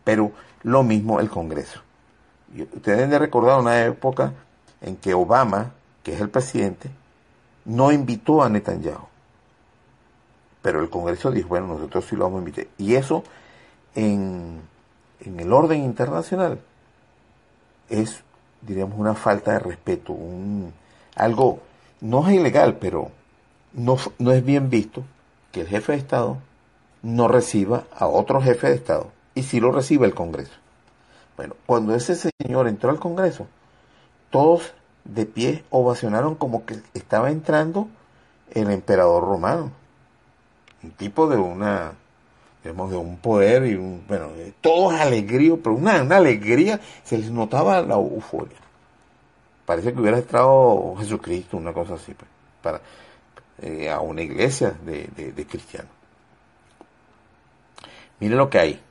Pero 0.04 0.32
lo 0.62 0.82
mismo 0.82 1.20
el 1.20 1.28
Congreso. 1.28 1.80
ustedes 2.54 2.98
deben 2.98 3.10
de 3.10 3.18
recordar 3.18 3.58
una 3.58 3.84
época 3.84 4.32
en 4.80 4.96
que 4.96 5.14
Obama, 5.14 5.72
que 6.02 6.14
es 6.14 6.20
el 6.20 6.30
presidente, 6.30 6.90
no 7.64 7.92
invitó 7.92 8.42
a 8.42 8.48
Netanyahu. 8.48 9.06
Pero 10.62 10.80
el 10.80 10.90
Congreso 10.90 11.30
dijo, 11.30 11.48
bueno, 11.48 11.68
nosotros 11.68 12.04
sí 12.06 12.16
lo 12.16 12.24
vamos 12.24 12.38
a 12.38 12.40
invitar. 12.40 12.66
Y 12.78 12.94
eso 12.94 13.24
en, 13.94 14.60
en 15.20 15.40
el 15.40 15.52
orden 15.52 15.82
internacional 15.82 16.60
es, 17.88 18.22
diríamos, 18.62 18.98
una 18.98 19.14
falta 19.14 19.52
de 19.52 19.58
respeto, 19.60 20.12
un, 20.12 20.72
algo, 21.14 21.60
no 22.00 22.28
es 22.28 22.34
ilegal, 22.34 22.76
pero 22.76 23.10
no, 23.76 23.98
no 24.18 24.32
es 24.32 24.44
bien 24.44 24.68
visto 24.70 25.04
que 25.52 25.60
el 25.60 25.68
jefe 25.68 25.92
de 25.92 25.98
Estado 25.98 26.38
no 27.02 27.28
reciba 27.28 27.84
a 27.96 28.06
otro 28.08 28.40
jefe 28.40 28.68
de 28.68 28.74
Estado 28.74 29.12
y 29.34 29.44
si 29.44 29.60
lo 29.60 29.70
recibe 29.70 30.06
el 30.06 30.14
Congreso. 30.14 30.54
Bueno, 31.36 31.54
cuando 31.66 31.94
ese 31.94 32.16
señor 32.40 32.66
entró 32.66 32.90
al 32.90 32.98
Congreso, 32.98 33.46
todos 34.30 34.72
de 35.04 35.26
pie 35.26 35.62
ovacionaron 35.70 36.34
como 36.34 36.64
que 36.64 36.78
estaba 36.94 37.30
entrando 37.30 37.88
el 38.50 38.70
emperador 38.70 39.22
romano, 39.22 39.70
un 40.82 40.90
tipo 40.92 41.28
de 41.28 41.36
una, 41.36 41.92
digamos, 42.64 42.90
de 42.90 42.96
un 42.96 43.18
poder 43.18 43.66
y 43.66 43.74
un, 43.74 44.04
bueno, 44.08 44.28
todos 44.62 44.94
alegría, 44.94 45.54
pero 45.62 45.76
una, 45.76 46.02
una 46.02 46.16
alegría, 46.16 46.80
se 47.04 47.18
les 47.18 47.30
notaba 47.30 47.82
la 47.82 47.94
euforia. 47.94 48.56
Parece 49.66 49.92
que 49.92 50.00
hubiera 50.00 50.18
entrado 50.18 50.94
Jesucristo, 50.98 51.56
una 51.58 51.74
cosa 51.74 51.94
así, 51.94 52.14
pues, 52.14 52.30
para, 52.62 52.80
eh, 53.62 53.90
a 53.90 54.00
una 54.00 54.22
iglesia 54.22 54.70
de, 54.84 55.08
de, 55.34 55.46
cristianos. 55.46 55.90
Mire 58.20 58.36
lo 58.36 58.50
que 58.50 58.58
hay. 58.58 58.82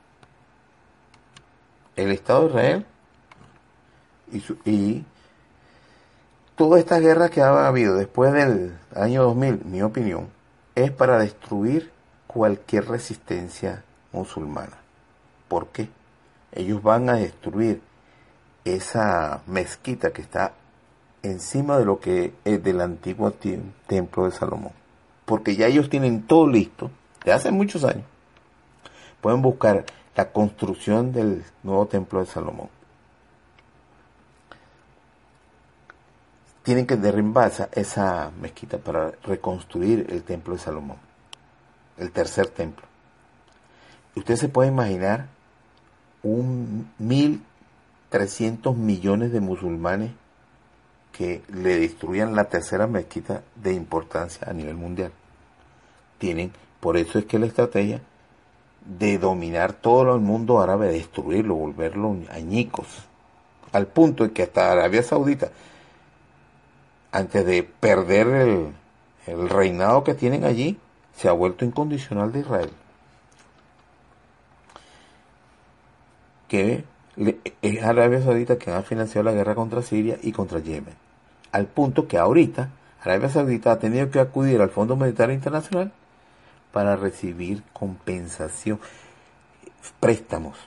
El 1.95 2.11
Estado 2.11 2.41
de 2.41 2.49
Israel 2.49 2.85
y, 4.31 4.69
y 4.69 5.05
toda 6.55 6.79
esta 6.79 6.99
guerra 6.99 7.29
que 7.29 7.41
ha 7.41 7.67
habido 7.67 7.95
después 7.95 8.33
del 8.33 8.77
año 8.95 9.23
2000, 9.23 9.65
mi 9.65 9.81
opinión, 9.81 10.29
es 10.73 10.91
para 10.91 11.19
destruir 11.19 11.91
cualquier 12.27 12.87
resistencia 12.87 13.83
musulmana. 14.11 14.77
¿Por 15.47 15.67
qué? 15.67 15.89
Ellos 16.51 16.81
van 16.81 17.09
a 17.09 17.13
destruir 17.13 17.81
esa 18.65 19.41
mezquita 19.45 20.11
que 20.11 20.21
está 20.21 20.53
encima 21.25 21.77
de 21.77 21.85
lo 21.85 21.99
que 21.99 22.33
es 22.45 22.63
del 22.63 22.81
antiguo 22.81 23.31
templo 23.87 24.25
de 24.25 24.31
Salomón. 24.31 24.71
Porque 25.25 25.55
ya 25.55 25.67
ellos 25.67 25.89
tienen 25.89 26.23
todo 26.23 26.47
listo, 26.47 26.91
de 27.23 27.33
hace 27.33 27.51
muchos 27.51 27.83
años. 27.83 28.05
Pueden 29.21 29.41
buscar 29.41 29.85
la 30.15 30.31
construcción 30.31 31.11
del 31.11 31.43
nuevo 31.63 31.87
templo 31.87 32.19
de 32.19 32.27
Salomón. 32.27 32.69
Tienen 36.63 36.87
que 36.87 36.95
derribar 36.95 37.51
esa, 37.73 38.31
mezquita 38.41 38.77
para 38.77 39.11
reconstruir 39.23 40.07
el 40.09 40.23
templo 40.23 40.53
de 40.53 40.59
Salomón, 40.59 40.97
el 41.97 42.11
tercer 42.11 42.47
templo. 42.47 42.85
Usted 44.15 44.35
se 44.35 44.49
puede 44.49 44.69
imaginar 44.69 45.27
un 46.23 46.89
mil 46.97 47.43
trescientos 48.09 48.75
millones 48.75 49.31
de 49.31 49.41
musulmanes 49.41 50.11
que 51.17 51.41
le 51.47 51.79
destruyan 51.79 52.35
la 52.35 52.45
tercera 52.45 52.87
mezquita 52.87 53.41
de 53.55 53.73
importancia 53.73 54.49
a 54.49 54.53
nivel 54.53 54.75
mundial. 54.75 55.11
Tienen, 56.17 56.51
por 56.81 56.97
eso 56.97 57.19
es 57.19 57.25
que 57.25 57.39
la 57.39 57.45
estrategia 57.45 58.01
de 58.85 59.17
dominar 59.17 59.71
todo 59.71 60.13
el 60.13 60.19
mundo 60.19 60.59
árabe, 60.59 60.91
destruirlo, 60.91 61.55
volverlo 61.55 62.17
añicos, 62.31 62.87
al 63.71 63.87
punto 63.87 64.25
de 64.25 64.33
que 64.33 64.43
hasta 64.43 64.73
Arabia 64.73 65.03
Saudita, 65.03 65.51
antes 67.13 67.45
de 67.45 67.63
perder 67.63 68.27
el, 68.27 68.73
el 69.25 69.49
reinado 69.49 70.03
que 70.03 70.15
tienen 70.15 70.43
allí, 70.43 70.77
se 71.15 71.29
ha 71.29 71.31
vuelto 71.31 71.63
incondicional 71.63 72.33
de 72.33 72.39
Israel. 72.41 72.71
Que 76.49 76.83
es 77.61 77.83
Arabia 77.83 78.21
Saudita 78.21 78.57
quien 78.57 78.75
ha 78.75 78.81
financiado 78.81 79.23
la 79.23 79.31
guerra 79.31 79.55
contra 79.55 79.81
Siria 79.81 80.17
y 80.21 80.33
contra 80.33 80.59
Yemen 80.59 81.04
al 81.55 81.67
punto 81.67 82.05
que 82.09 82.17
ahorita 82.17 82.69
Arabia 83.01 83.29
Saudita 83.29 83.71
ha 83.71 83.79
tenido 83.79 84.11
que 84.11 84.19
acudir 84.19 84.61
al 84.61 84.71
Fondo 84.71 84.97
Monetario 84.97 85.33
Internacional 85.33 85.93
para 86.73 86.97
recibir 86.97 87.63
compensación, 87.71 88.77
préstamos, 90.01 90.57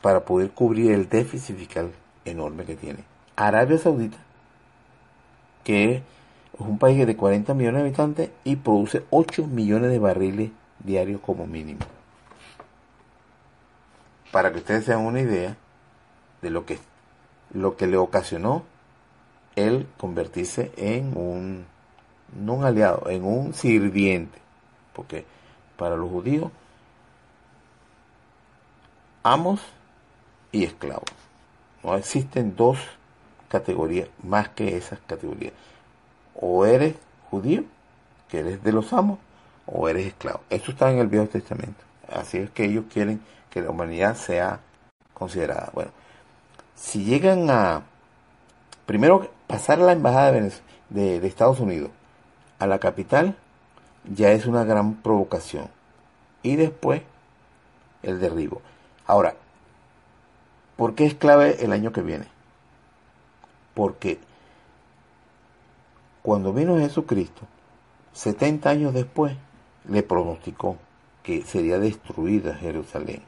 para 0.00 0.20
poder 0.20 0.52
cubrir 0.52 0.92
el 0.92 1.08
déficit 1.08 1.56
fiscal 1.56 1.90
enorme 2.24 2.64
que 2.64 2.76
tiene. 2.76 3.02
Arabia 3.34 3.76
Saudita, 3.76 4.18
que 5.64 5.96
es 5.96 6.02
un 6.60 6.78
país 6.78 7.04
de 7.04 7.16
40 7.16 7.52
millones 7.54 7.82
de 7.82 7.88
habitantes 7.88 8.30
y 8.44 8.54
produce 8.54 9.02
8 9.10 9.48
millones 9.48 9.90
de 9.90 9.98
barriles 9.98 10.50
diarios 10.78 11.20
como 11.20 11.48
mínimo. 11.48 11.80
Para 14.30 14.52
que 14.52 14.58
ustedes 14.58 14.84
se 14.84 14.94
una 14.94 15.20
idea 15.20 15.56
de 16.40 16.50
lo 16.50 16.66
que, 16.66 16.78
lo 17.52 17.76
que 17.76 17.88
le 17.88 17.96
ocasionó 17.96 18.70
él 19.56 19.86
convertirse 19.98 20.72
en 20.76 21.16
un, 21.16 21.64
no 22.38 22.54
un 22.54 22.64
aliado, 22.64 23.08
en 23.08 23.24
un 23.24 23.54
sirviente, 23.54 24.38
porque 24.92 25.24
para 25.76 25.96
los 25.96 26.10
judíos 26.10 26.50
amos 29.22 29.60
y 30.50 30.64
esclavos. 30.64 31.04
No 31.82 31.96
existen 31.96 32.54
dos 32.56 32.78
categorías 33.48 34.08
más 34.22 34.48
que 34.50 34.76
esas 34.76 34.98
categorías. 35.06 35.52
O 36.34 36.64
eres 36.64 36.94
judío, 37.30 37.64
que 38.28 38.40
eres 38.40 38.62
de 38.62 38.72
los 38.72 38.92
amos, 38.92 39.18
o 39.66 39.88
eres 39.88 40.06
esclavo. 40.06 40.40
Eso 40.50 40.70
está 40.70 40.90
en 40.90 40.98
el 40.98 41.08
Viejo 41.08 41.26
Testamento. 41.26 41.82
Así 42.08 42.38
es 42.38 42.50
que 42.50 42.64
ellos 42.64 42.84
quieren 42.92 43.20
que 43.50 43.62
la 43.62 43.70
humanidad 43.70 44.16
sea 44.16 44.60
considerada. 45.14 45.70
Bueno, 45.72 45.90
si 46.74 47.04
llegan 47.04 47.50
a, 47.50 47.82
primero, 48.86 49.30
pasar 49.52 49.80
la 49.80 49.92
embajada 49.92 50.32
de, 50.32 51.20
de 51.20 51.26
Estados 51.28 51.60
Unidos 51.60 51.90
a 52.58 52.66
la 52.66 52.78
capital, 52.78 53.36
ya 54.10 54.32
es 54.32 54.46
una 54.46 54.64
gran 54.64 54.94
provocación. 54.94 55.68
Y 56.42 56.56
después, 56.56 57.02
el 58.02 58.18
derribo. 58.18 58.62
Ahora, 59.06 59.34
¿por 60.76 60.94
qué 60.94 61.04
es 61.04 61.14
clave 61.14 61.62
el 61.62 61.74
año 61.74 61.92
que 61.92 62.00
viene? 62.00 62.28
Porque 63.74 64.18
cuando 66.22 66.54
vino 66.54 66.78
Jesucristo, 66.78 67.42
70 68.14 68.70
años 68.70 68.94
después, 68.94 69.36
le 69.86 70.02
pronosticó 70.02 70.78
que 71.22 71.42
sería 71.42 71.78
destruida 71.78 72.54
Jerusalén. 72.54 73.20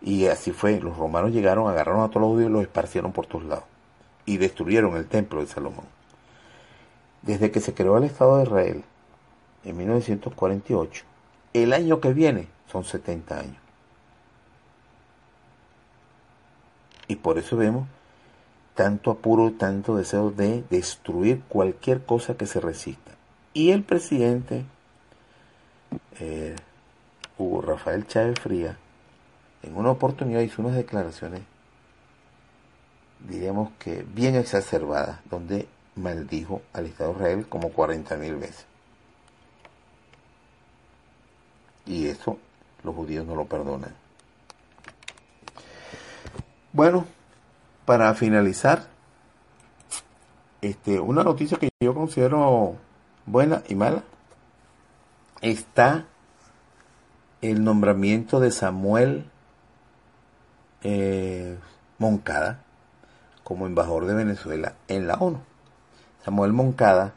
Y 0.00 0.24
así 0.24 0.52
fue, 0.52 0.80
los 0.80 0.96
romanos 0.96 1.32
llegaron, 1.32 1.68
agarraron 1.68 2.02
a 2.02 2.08
todos 2.08 2.22
los 2.22 2.30
judíos 2.30 2.48
y 2.48 2.52
los 2.54 2.62
esparcieron 2.62 3.12
por 3.12 3.26
todos 3.26 3.44
lados. 3.44 3.64
Y 4.26 4.36
destruyeron 4.36 4.96
el 4.96 5.06
templo 5.06 5.40
de 5.40 5.46
Salomón. 5.46 5.86
Desde 7.22 7.50
que 7.50 7.60
se 7.60 7.74
creó 7.74 7.98
el 7.98 8.04
Estado 8.04 8.38
de 8.38 8.44
Israel, 8.44 8.84
en 9.64 9.76
1948, 9.76 11.04
el 11.52 11.72
año 11.72 12.00
que 12.00 12.12
viene 12.12 12.48
son 12.70 12.84
70 12.84 13.38
años. 13.38 13.56
Y 17.08 17.16
por 17.16 17.38
eso 17.38 17.56
vemos 17.56 17.88
tanto 18.74 19.10
apuro, 19.10 19.52
tanto 19.52 19.96
deseo 19.96 20.30
de 20.30 20.64
destruir 20.70 21.42
cualquier 21.48 22.04
cosa 22.04 22.36
que 22.36 22.46
se 22.46 22.60
resista. 22.60 23.12
Y 23.52 23.72
el 23.72 23.82
presidente 23.82 24.64
eh, 26.20 26.54
Hugo 27.38 27.62
Rafael 27.62 28.06
Chávez 28.06 28.38
Fría, 28.38 28.76
en 29.62 29.76
una 29.76 29.90
oportunidad 29.90 30.40
hizo 30.40 30.62
unas 30.62 30.76
declaraciones, 30.76 31.42
diríamos 33.28 33.70
que 33.78 34.04
bien 34.14 34.34
exacerbadas, 34.34 35.20
donde 35.30 35.68
maldijo 35.96 36.62
al 36.72 36.86
Estado 36.86 37.10
de 37.10 37.16
Israel 37.16 37.46
como 37.48 37.70
40 37.70 38.16
mil 38.16 38.36
veces. 38.36 38.66
Y 41.86 42.06
eso 42.06 42.38
los 42.82 42.94
judíos 42.94 43.26
no 43.26 43.34
lo 43.34 43.46
perdonan. 43.46 43.94
Bueno, 46.72 47.04
para 47.84 48.14
finalizar, 48.14 48.86
este, 50.60 51.00
una 51.00 51.24
noticia 51.24 51.58
que 51.58 51.70
yo 51.80 51.94
considero 51.94 52.76
buena 53.26 53.62
y 53.68 53.74
mala, 53.74 54.04
está 55.40 56.06
el 57.42 57.64
nombramiento 57.64 58.38
de 58.38 58.50
Samuel 58.52 59.24
eh, 60.82 61.58
Moncada 61.98 62.62
como 63.50 63.66
embajador 63.66 64.06
de 64.06 64.14
Venezuela 64.14 64.74
en 64.86 65.08
la 65.08 65.14
ONU. 65.14 65.40
Samuel 66.24 66.52
Moncada 66.52 67.14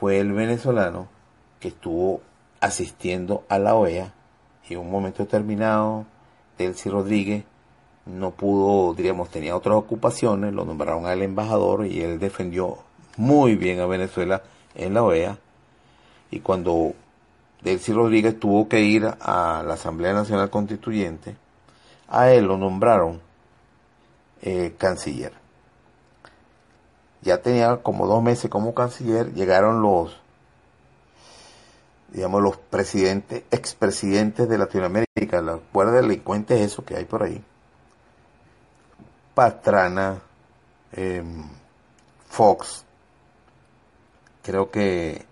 fue 0.00 0.18
el 0.18 0.32
venezolano 0.32 1.06
que 1.60 1.68
estuvo 1.68 2.22
asistiendo 2.58 3.44
a 3.48 3.60
la 3.60 3.76
OEA 3.76 4.12
y 4.68 4.74
en 4.74 4.80
un 4.80 4.90
momento 4.90 5.22
determinado 5.22 6.06
Delcy 6.58 6.90
Rodríguez 6.90 7.44
no 8.04 8.32
pudo, 8.32 8.94
diríamos, 8.94 9.28
tenía 9.28 9.54
otras 9.54 9.76
ocupaciones, 9.76 10.52
lo 10.52 10.64
nombraron 10.64 11.06
al 11.06 11.22
embajador 11.22 11.86
y 11.86 12.00
él 12.00 12.18
defendió 12.18 12.78
muy 13.16 13.54
bien 13.54 13.78
a 13.78 13.86
Venezuela 13.86 14.42
en 14.74 14.94
la 14.94 15.04
OEA. 15.04 15.38
Y 16.32 16.40
cuando 16.40 16.94
Delcy 17.62 17.92
Rodríguez 17.92 18.40
tuvo 18.40 18.68
que 18.68 18.80
ir 18.80 19.06
a 19.06 19.62
la 19.64 19.74
Asamblea 19.74 20.14
Nacional 20.14 20.50
Constituyente, 20.50 21.36
a 22.08 22.32
él 22.32 22.46
lo 22.46 22.58
nombraron 22.58 23.27
eh, 24.42 24.74
canciller. 24.78 25.32
Ya 27.22 27.42
tenía 27.42 27.78
como 27.78 28.06
dos 28.06 28.22
meses 28.22 28.50
como 28.50 28.74
canciller, 28.74 29.34
llegaron 29.34 29.82
los, 29.82 30.16
digamos, 32.12 32.42
los 32.42 32.56
presidentes, 32.56 33.42
expresidentes 33.50 34.48
de 34.48 34.58
Latinoamérica, 34.58 35.42
la 35.42 35.58
cuerda 35.72 35.92
delincuente 35.92 36.54
es 36.56 36.72
eso 36.72 36.84
que 36.84 36.96
hay 36.96 37.04
por 37.04 37.22
ahí. 37.22 37.42
Pastrana, 39.34 40.20
em, 40.92 41.44
Fox, 42.28 42.84
creo 44.42 44.70
que, 44.70 45.26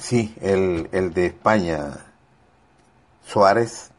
sí, 0.00 0.34
el, 0.40 0.88
el, 0.92 1.12
de 1.14 1.26
España, 1.26 2.06
Suárez, 3.26 3.90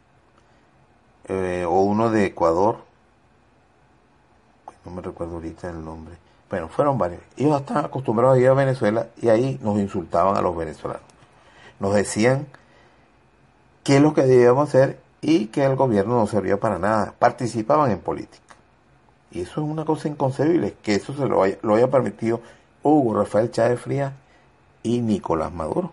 eh, 1.26 1.64
o 1.66 1.80
uno 1.82 2.10
de 2.10 2.26
Ecuador, 2.26 2.83
no 4.84 4.92
me 4.92 5.02
recuerdo 5.02 5.34
ahorita 5.34 5.70
el 5.70 5.84
nombre, 5.84 6.16
bueno, 6.50 6.68
fueron 6.68 6.98
varios. 6.98 7.20
Ellos 7.36 7.60
estaban 7.60 7.86
acostumbrados 7.86 8.36
a 8.36 8.40
ir 8.40 8.48
a 8.48 8.54
Venezuela 8.54 9.08
y 9.20 9.28
ahí 9.28 9.58
nos 9.62 9.78
insultaban 9.78 10.36
a 10.36 10.40
los 10.40 10.56
venezolanos. 10.56 11.02
Nos 11.80 11.94
decían 11.94 12.46
qué 13.82 13.96
es 13.96 14.02
lo 14.02 14.14
que 14.14 14.22
debíamos 14.22 14.68
hacer 14.68 15.00
y 15.20 15.46
que 15.46 15.64
el 15.64 15.74
gobierno 15.74 16.16
no 16.16 16.26
servía 16.26 16.60
para 16.60 16.78
nada. 16.78 17.14
Participaban 17.18 17.90
en 17.90 17.98
política. 17.98 18.42
Y 19.32 19.40
eso 19.40 19.62
es 19.62 19.68
una 19.68 19.84
cosa 19.84 20.06
inconcebible, 20.06 20.76
que 20.80 20.94
eso 20.94 21.12
se 21.12 21.26
lo 21.26 21.42
haya, 21.42 21.58
lo 21.62 21.74
haya 21.74 21.90
permitido 21.90 22.40
Hugo 22.84 23.14
Rafael 23.14 23.50
Chávez 23.50 23.80
Frías 23.80 24.12
y 24.84 25.00
Nicolás 25.00 25.52
Maduro. 25.52 25.90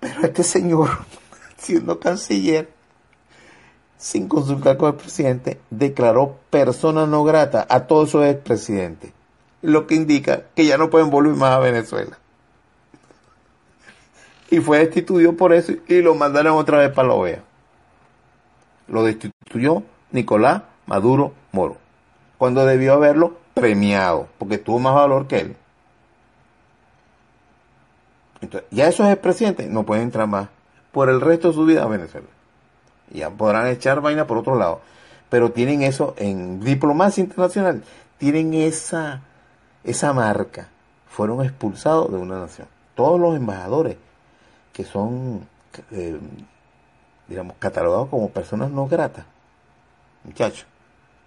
Pero 0.00 0.22
este 0.22 0.42
señor, 0.42 0.90
siendo 1.56 2.00
canciller, 2.00 2.73
sin 4.04 4.28
consultar 4.28 4.76
con 4.76 4.90
el 4.90 4.96
presidente, 4.96 5.60
declaró 5.70 6.36
persona 6.50 7.06
no 7.06 7.24
grata 7.24 7.66
a 7.68 7.86
todos 7.86 8.10
esos 8.10 8.26
expresidentes. 8.26 9.12
Lo 9.62 9.86
que 9.86 9.94
indica 9.94 10.42
que 10.54 10.66
ya 10.66 10.76
no 10.76 10.90
pueden 10.90 11.10
volver 11.10 11.34
más 11.34 11.52
a 11.52 11.60
Venezuela. 11.60 12.18
Y 14.50 14.60
fue 14.60 14.78
destituido 14.78 15.32
por 15.32 15.54
eso 15.54 15.72
y 15.88 16.02
lo 16.02 16.14
mandaron 16.14 16.56
otra 16.56 16.78
vez 16.78 16.92
para 16.92 17.08
la 17.08 17.14
OEA 17.14 17.42
lo 18.88 19.02
destituyó 19.02 19.82
Nicolás 20.10 20.62
Maduro 20.86 21.32
Moro, 21.52 21.76
cuando 22.38 22.64
debió 22.66 22.94
haberlo 22.94 23.38
premiado, 23.54 24.28
porque 24.38 24.58
tuvo 24.58 24.78
más 24.78 24.94
valor 24.94 25.26
que 25.26 25.38
él. 25.38 25.56
Entonces, 28.40 28.68
ya 28.70 28.88
esos 28.88 29.08
expresidentes 29.08 29.68
no 29.68 29.84
pueden 29.84 30.04
entrar 30.04 30.26
más 30.26 30.48
por 30.92 31.08
el 31.08 31.20
resto 31.20 31.48
de 31.48 31.54
su 31.54 31.64
vida 31.64 31.84
a 31.84 31.88
Venezuela. 31.88 32.26
Ya 33.14 33.30
podrán 33.30 33.68
echar 33.68 34.00
vaina 34.00 34.26
por 34.26 34.38
otro 34.38 34.56
lado. 34.56 34.80
Pero 35.30 35.52
tienen 35.52 35.82
eso 35.82 36.14
en 36.18 36.60
diplomacia 36.60 37.22
internacional, 37.22 37.82
tienen 38.18 38.54
esa, 38.54 39.22
esa 39.82 40.12
marca. 40.12 40.68
Fueron 41.08 41.44
expulsados 41.44 42.10
de 42.10 42.18
una 42.18 42.40
nación. 42.40 42.68
Todos 42.94 43.18
los 43.18 43.36
embajadores 43.36 43.96
que 44.72 44.84
son 44.84 45.46
eh, 45.90 46.18
digamos, 47.28 47.56
catalogados 47.58 48.08
como 48.08 48.28
personas 48.30 48.70
no 48.70 48.86
gratas. 48.86 49.24
Muchachos, 50.24 50.66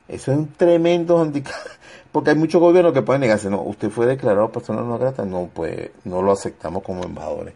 eso 0.07 0.31
es 0.31 0.37
un 0.37 0.53
tremendo 0.53 1.19
handicap, 1.19 1.55
porque 2.11 2.31
hay 2.31 2.35
muchos 2.35 2.61
gobiernos 2.61 2.93
que 2.93 3.01
pueden 3.01 3.21
negarse, 3.21 3.49
no, 3.49 3.61
usted 3.61 3.89
fue 3.89 4.05
declarado 4.05 4.51
persona 4.51 4.81
no 4.81 4.97
grata, 4.97 5.25
no, 5.25 5.49
pues 5.53 5.91
no 6.03 6.21
lo 6.21 6.31
aceptamos 6.31 6.83
como 6.83 7.03
embajadores 7.03 7.53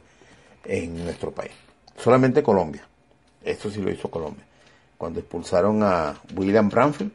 en 0.66 1.04
nuestro 1.04 1.32
país. 1.32 1.52
Solamente 1.98 2.44
Colombia, 2.44 2.88
esto 3.44 3.70
sí 3.70 3.82
lo 3.82 3.92
hizo 3.92 4.10
Colombia. 4.10 4.46
Cuando 4.98 5.20
expulsaron 5.20 5.82
a 5.84 6.16
William 6.36 6.70
Branfield, 6.70 7.12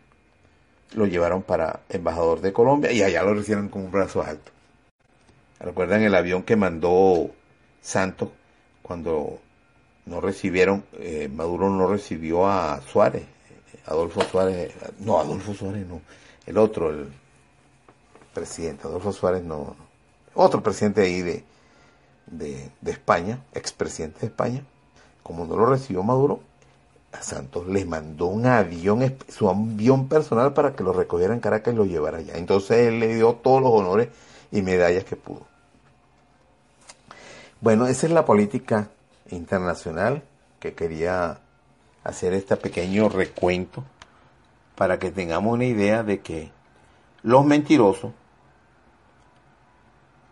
lo 0.95 1.07
llevaron 1.07 1.43
para 1.43 1.81
embajador 1.89 2.41
de 2.41 2.53
Colombia 2.53 2.93
y 2.93 3.03
allá 3.03 3.23
lo 3.23 3.35
recibieron 3.35 3.69
con 3.69 3.83
un 3.83 3.91
brazo 3.91 4.23
alto. 4.23 4.53
¿Recuerdan 5.61 6.03
el 6.03 6.15
avión 6.15 6.43
que 6.43 6.57
mandó 6.57 7.31
Santos 7.81 8.31
cuando 8.83 9.41
no 10.07 10.21
recibieron, 10.21 10.85
eh, 10.99 11.29
Maduro 11.33 11.69
no 11.71 11.89
recibió 11.89 12.47
a 12.47 12.81
Suárez, 12.81 13.25
Adolfo 13.87 14.23
Suárez, 14.23 14.73
no, 15.01 15.19
Adolfo 15.19 15.55
Suárez 15.55 15.87
no, 15.87 16.01
el 16.47 16.59
otro, 16.59 16.91
el 16.91 17.09
presidente, 18.33 18.87
Adolfo 18.87 19.13
Suárez 19.13 19.43
no, 19.43 19.75
otro 20.35 20.63
presidente 20.63 21.03
ahí 21.03 21.23
de, 21.23 21.45
de, 22.27 22.71
de 22.81 22.91
España, 22.91 23.41
expresidente 23.53 24.21
de 24.21 24.27
España, 24.27 24.63
como 25.27 25.45
no 25.45 25.57
lo 25.57 25.67
recibió 25.67 26.05
Maduro, 26.05 26.39
a 27.11 27.21
Santos 27.21 27.67
les 27.67 27.85
mandó 27.85 28.27
un 28.27 28.47
avión, 28.47 29.17
su 29.29 29.51
avión 29.51 30.07
personal 30.07 30.53
para 30.53 30.77
que 30.77 30.85
lo 30.85 30.93
recogiera 30.93 31.35
en 31.35 31.41
Caracas 31.41 31.75
y 31.75 31.77
lo 31.77 31.85
llevara 31.85 32.19
allá. 32.19 32.35
Entonces 32.37 32.87
él 32.87 33.01
le 33.01 33.13
dio 33.13 33.35
todos 33.35 33.61
los 33.61 33.73
honores 33.73 34.09
y 34.53 34.63
medallas 34.63 35.03
que 35.03 35.17
pudo. 35.17 35.43
Bueno, 37.61 37.89
esa 37.89 38.07
es 38.07 38.13
la 38.13 38.25
política 38.25 38.89
internacional 39.31 40.23
que 40.61 40.75
quería 40.75 41.41
hacer 42.05 42.33
este 42.33 42.57
pequeño 42.57 43.09
recuento 43.09 43.83
para 44.77 45.01
que 45.01 45.11
tengamos 45.11 45.55
una 45.55 45.65
idea 45.65 46.05
de 46.05 46.21
que 46.21 46.53
los 47.25 47.45
mentirosos 47.45 48.13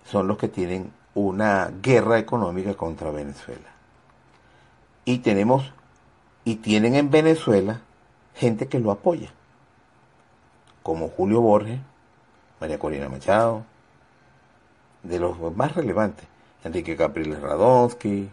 son 0.09 0.29
los 0.29 0.39
que 0.39 0.47
tienen 0.47 0.93
una 1.15 1.73
guerra 1.83 2.21
económica 2.21 2.75
contra 2.75 3.11
Venezuela. 3.11 3.74
Y 5.05 5.19
tenemos 5.19 5.73
y 6.45 6.57
tienen 6.57 6.95
en 6.95 7.11
Venezuela 7.11 7.81
gente 8.35 8.69
que 8.69 8.79
lo 8.81 8.91
apoya, 8.91 9.31
como 10.83 11.09
Julio 11.09 11.41
Borges, 11.41 11.81
María 12.61 12.79
Corina 12.79 13.09
Machado, 13.09 13.65
de 15.03 15.19
los 15.19 15.39
más 15.55 15.75
relevantes, 15.75 16.27
Enrique 16.65 16.97
Capriles 16.97 17.41
Radonsky, 17.41 18.29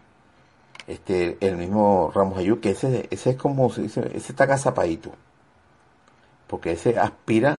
este, 0.86 1.36
el 1.40 1.56
mismo 1.56 2.10
Ramos 2.14 2.38
Ayú, 2.38 2.60
que 2.60 2.70
ese, 2.70 3.06
ese 3.10 3.30
es 3.30 3.36
como, 3.36 3.68
ese, 3.68 3.84
ese 4.16 4.32
está 4.32 4.44
agazapadito, 4.44 5.12
porque 6.46 6.72
ese 6.72 6.98
aspira 6.98 7.54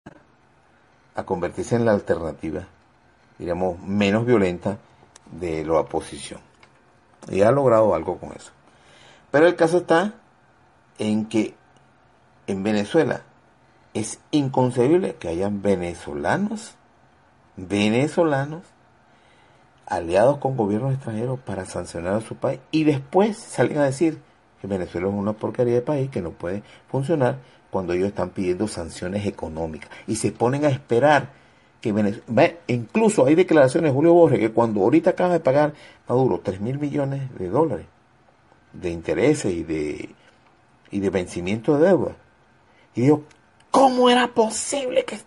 a 1.16 1.24
convertirse 1.24 1.76
en 1.76 1.86
la 1.86 1.94
alternativa, 1.94 2.68
diríamos, 3.38 3.80
menos 3.80 4.26
violenta 4.26 4.78
de 5.32 5.64
la 5.64 5.80
oposición. 5.80 6.42
Y 7.30 7.42
ha 7.42 7.52
logrado 7.52 7.96
algo 7.96 8.18
con 8.18 8.34
eso. 8.34 8.52
Pero 9.34 9.48
el 9.48 9.56
caso 9.56 9.78
está 9.78 10.14
en 11.00 11.26
que 11.26 11.56
en 12.46 12.62
Venezuela 12.62 13.24
es 13.96 14.20
inconcebible 14.30 15.16
que 15.16 15.28
hayan 15.28 15.64
venezolanos, 15.64 16.76
venezolanos, 17.58 18.62
aliados 19.88 20.38
con 20.38 20.56
gobiernos 20.56 20.94
extranjeros 20.94 21.40
para 21.40 21.66
sancionar 21.66 22.14
a 22.14 22.22
su 22.22 22.36
país 22.36 22.60
y 22.70 22.84
después 22.84 23.36
salen 23.36 23.80
a 23.80 23.86
decir 23.86 24.20
que 24.62 24.68
Venezuela 24.68 25.08
es 25.08 25.14
una 25.16 25.34
porquería 25.34 25.74
de 25.74 25.82
país 25.82 26.12
que 26.12 26.22
no 26.22 26.30
puede 26.30 26.62
funcionar 26.88 27.40
cuando 27.72 27.94
ellos 27.94 28.10
están 28.10 28.30
pidiendo 28.30 28.68
sanciones 28.68 29.26
económicas 29.26 29.90
y 30.06 30.18
se 30.18 30.32
ponen 30.32 30.64
a 30.64 30.70
esperar 30.70 31.30
que 31.82 31.92
Venezuela, 31.92 32.54
incluso 32.68 33.26
hay 33.26 33.34
declaraciones 33.34 33.90
de 33.90 33.96
Julio 33.96 34.14
Borges 34.14 34.38
que 34.38 34.52
cuando 34.52 34.82
ahorita 34.82 35.10
acaba 35.10 35.34
de 35.34 35.40
pagar 35.40 35.74
Maduro 36.08 36.40
3 36.44 36.62
mil 36.62 36.78
millones 36.78 37.36
de 37.40 37.50
dólares 37.50 37.88
de 38.74 38.90
intereses 38.90 39.54
y 39.54 39.64
de, 39.64 40.10
y 40.92 41.00
de 41.00 41.10
vencimiento 41.10 41.78
de 41.78 41.88
deuda, 41.88 42.16
y 42.96 43.02
digo, 43.02 43.24
¿cómo 43.72 44.10
era 44.10 44.28
posible 44.28 45.06
que, 45.06 45.20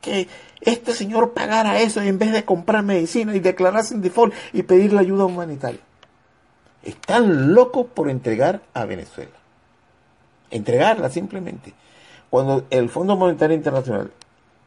que 0.00 0.28
este 0.60 0.92
señor 0.92 1.32
pagara 1.32 1.80
eso 1.80 2.00
en 2.00 2.18
vez 2.18 2.32
de 2.32 2.44
comprar 2.44 2.82
medicina 2.82 3.34
y 3.34 3.40
declararse 3.40 3.94
en 3.94 4.02
default 4.02 4.34
y 4.52 4.62
pedirle 4.62 5.00
ayuda 5.00 5.24
humanitaria? 5.24 5.80
Están 6.82 7.52
locos 7.52 7.86
por 7.94 8.08
entregar 8.08 8.62
a 8.72 8.84
Venezuela. 8.86 9.32
Entregarla 10.50 11.10
simplemente. 11.10 11.74
Cuando 12.30 12.66
el 12.70 12.88
Fondo 12.88 13.16
Monetario 13.16 13.56
Internacional 13.56 14.10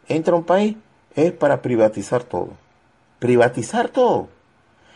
entra 0.07 0.33
a 0.33 0.37
un 0.37 0.43
país 0.43 0.75
es 1.15 1.31
para 1.31 1.61
privatizar 1.61 2.23
todo. 2.23 2.49
Privatizar 3.19 3.89
todo. 3.89 4.27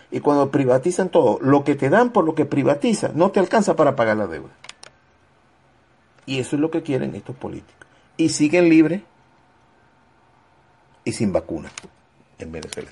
Y 0.09 0.21
cuando 0.21 0.51
privatizan 0.51 1.09
todo, 1.09 1.37
lo 1.41 1.63
que 1.63 1.75
te 1.75 1.89
dan 1.89 2.11
por 2.11 2.23
lo 2.25 2.33
que 2.33 2.45
privatizan 2.45 3.11
no 3.15 3.31
te 3.31 3.39
alcanza 3.39 3.75
para 3.75 3.95
pagar 3.95 4.17
la 4.17 4.27
deuda. 4.27 4.51
Y 6.25 6.39
eso 6.39 6.55
es 6.55 6.61
lo 6.61 6.71
que 6.71 6.83
quieren 6.83 7.15
estos 7.15 7.35
políticos. 7.35 7.87
Y 8.15 8.29
siguen 8.29 8.69
libres 8.69 9.01
y 11.03 11.13
sin 11.13 11.31
vacuna 11.31 11.71
en 12.39 12.51
Venezuela. 12.51 12.89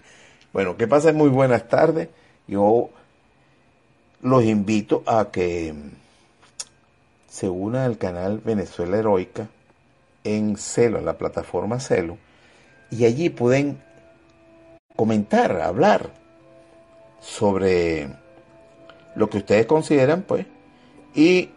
Bueno, 0.53 0.77
que 0.77 0.87
pasen 0.87 1.15
muy 1.15 1.29
buenas 1.29 1.67
tardes. 1.67 2.09
Yo 2.47 2.89
los 4.21 4.43
invito 4.43 5.03
a 5.05 5.31
que 5.31 5.73
se 7.27 7.49
una 7.49 7.85
al 7.85 7.97
canal 7.97 8.39
Venezuela 8.39 8.97
Heroica 8.97 9.49
en 10.23 10.57
Celo, 10.57 10.99
en 10.99 11.05
la 11.05 11.17
plataforma 11.17 11.79
Celo, 11.79 12.17
y 12.89 13.05
allí 13.05 13.29
pueden 13.29 13.81
comentar, 14.95 15.61
hablar 15.61 16.24
sobre 17.25 18.07
lo 19.15 19.29
que 19.29 19.39
ustedes 19.39 19.65
consideran, 19.65 20.21
pues, 20.21 20.45
y 21.15 21.49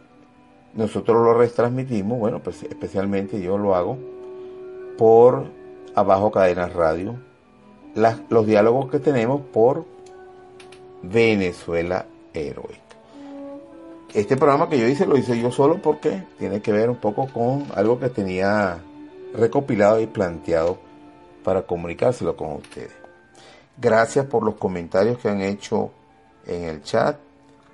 nosotros 0.74 1.22
lo 1.22 1.34
retransmitimos, 1.34 2.18
bueno, 2.18 2.40
pues 2.40 2.62
especialmente 2.62 3.40
yo 3.40 3.58
lo 3.58 3.74
hago 3.74 3.98
por 4.96 5.44
Abajo 5.94 6.30
Cadenas 6.30 6.72
Radio, 6.72 7.16
los 8.30 8.46
diálogos 8.46 8.90
que 8.90 8.98
tenemos 8.98 9.42
por 9.52 9.84
Venezuela 11.02 12.06
Heroica. 12.32 12.78
Este 14.14 14.36
programa 14.36 14.70
que 14.70 14.78
yo 14.78 14.88
hice 14.88 15.06
lo 15.06 15.18
hice 15.18 15.38
yo 15.38 15.52
solo 15.52 15.82
porque 15.82 16.22
tiene 16.38 16.62
que 16.62 16.72
ver 16.72 16.88
un 16.88 16.96
poco 16.96 17.28
con 17.28 17.66
algo 17.74 18.00
que 18.00 18.08
tenía 18.08 18.78
recopilado 19.34 20.00
y 20.00 20.06
planteado 20.06 20.78
para 21.44 21.62
comunicárselo 21.62 22.36
con 22.36 22.52
ustedes. 22.54 22.97
Gracias 23.80 24.26
por 24.26 24.42
los 24.42 24.56
comentarios 24.56 25.18
que 25.18 25.28
han 25.28 25.40
hecho 25.40 25.90
en 26.46 26.64
el 26.64 26.82
chat. 26.82 27.16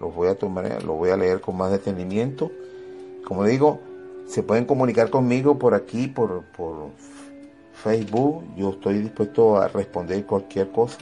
Los 0.01 0.14
voy 0.14 0.28
a 0.28 0.35
tomar, 0.36 0.82
los 0.85 0.98
voy 0.98 1.10
a 1.10 1.16
leer 1.16 1.40
con 1.40 1.56
más 1.56 1.70
detenimiento. 1.70 2.51
Como 3.26 3.44
digo, 3.44 3.81
se 4.26 4.43
pueden 4.43 4.66
comunicar 4.66 5.09
conmigo 5.09 5.59
por 5.59 5.74
aquí, 5.74 6.09
por, 6.09 6.44
por 6.56 6.90
Facebook. 7.82 8.44
Yo 8.55 8.70
estoy 8.70 8.98
dispuesto 8.98 9.56
a 9.56 9.68
responder 9.68 10.26
cualquier 10.26 10.70
cosa, 10.70 10.98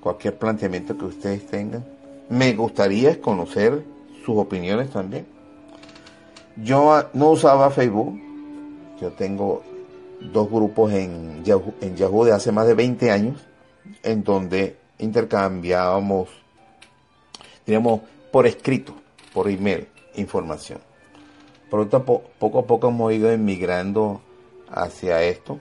cualquier 0.00 0.36
planteamiento 0.36 0.98
que 0.98 1.06
ustedes 1.06 1.46
tengan. 1.46 1.84
Me 2.28 2.52
gustaría 2.52 3.18
conocer 3.20 3.82
sus 4.26 4.36
opiniones 4.36 4.90
también. 4.90 5.26
Yo 6.56 7.02
no 7.14 7.30
usaba 7.30 7.70
Facebook. 7.70 8.20
Yo 9.00 9.10
tengo 9.12 9.62
dos 10.20 10.50
grupos 10.50 10.92
en 10.92 11.42
Yahoo 11.44 12.24
de 12.24 12.32
hace 12.32 12.52
más 12.52 12.66
de 12.66 12.74
20 12.74 13.10
años, 13.10 13.44
en 14.02 14.24
donde 14.24 14.76
intercambiábamos, 14.98 16.28
digamos, 17.66 18.00
por 18.32 18.46
escrito, 18.46 18.94
por 19.32 19.48
email, 19.48 19.88
información. 20.16 20.80
Tanto, 21.70 22.04
poco 22.38 22.60
a 22.60 22.66
poco 22.66 22.88
hemos 22.88 23.12
ido 23.12 23.30
emigrando 23.30 24.20
hacia 24.70 25.22
esto. 25.22 25.58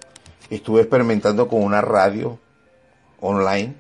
Estuve 0.49 0.81
experimentando 0.81 1.47
con 1.47 1.63
una 1.63 1.81
radio 1.81 2.37
online, 3.19 3.73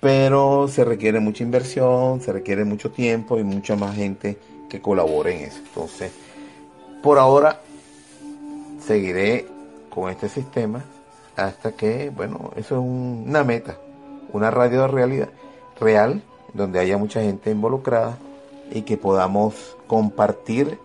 pero 0.00 0.68
se 0.68 0.84
requiere 0.84 1.18
mucha 1.18 1.42
inversión, 1.42 2.20
se 2.20 2.32
requiere 2.32 2.64
mucho 2.64 2.92
tiempo 2.92 3.38
y 3.38 3.42
mucha 3.42 3.74
más 3.74 3.96
gente 3.96 4.38
que 4.68 4.80
colabore 4.80 5.36
en 5.36 5.48
eso. 5.48 5.58
Entonces, 5.58 6.12
por 7.02 7.18
ahora 7.18 7.60
seguiré 8.78 9.46
con 9.90 10.10
este 10.10 10.28
sistema 10.28 10.84
hasta 11.36 11.72
que, 11.72 12.10
bueno, 12.10 12.50
eso 12.56 12.76
es 12.76 12.80
una 12.80 13.44
meta, 13.44 13.78
una 14.32 14.50
radio 14.50 14.82
de 14.82 14.88
realidad 14.88 15.28
real, 15.78 16.22
donde 16.54 16.78
haya 16.78 16.96
mucha 16.96 17.20
gente 17.20 17.50
involucrada 17.50 18.18
y 18.70 18.82
que 18.82 18.96
podamos 18.96 19.76
compartir 19.86 20.78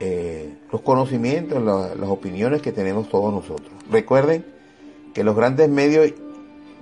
eh, 0.00 0.58
los 0.72 0.80
conocimientos, 0.80 1.62
las 1.62 2.08
opiniones 2.08 2.60
que 2.62 2.72
tenemos 2.72 3.08
todos 3.08 3.32
nosotros. 3.32 3.70
Recuerden 3.90 4.44
que 5.14 5.24
los 5.24 5.36
grandes 5.36 5.68
medios 5.68 6.12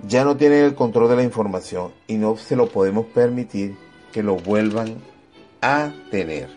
ya 0.07 0.23
no 0.23 0.37
tienen 0.37 0.63
el 0.63 0.75
control 0.75 1.09
de 1.09 1.17
la 1.17 1.23
información 1.23 1.91
y 2.07 2.15
no 2.15 2.37
se 2.37 2.55
lo 2.55 2.69
podemos 2.69 3.05
permitir 3.07 3.77
que 4.11 4.23
lo 4.23 4.35
vuelvan 4.35 4.95
a 5.61 5.91
tener. 6.09 6.49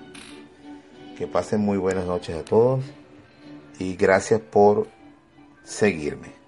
Que 1.18 1.26
pasen 1.26 1.60
muy 1.60 1.78
buenas 1.78 2.06
noches 2.06 2.36
a 2.36 2.44
todos 2.44 2.84
y 3.78 3.96
gracias 3.96 4.40
por 4.40 4.86
seguirme. 5.64 6.41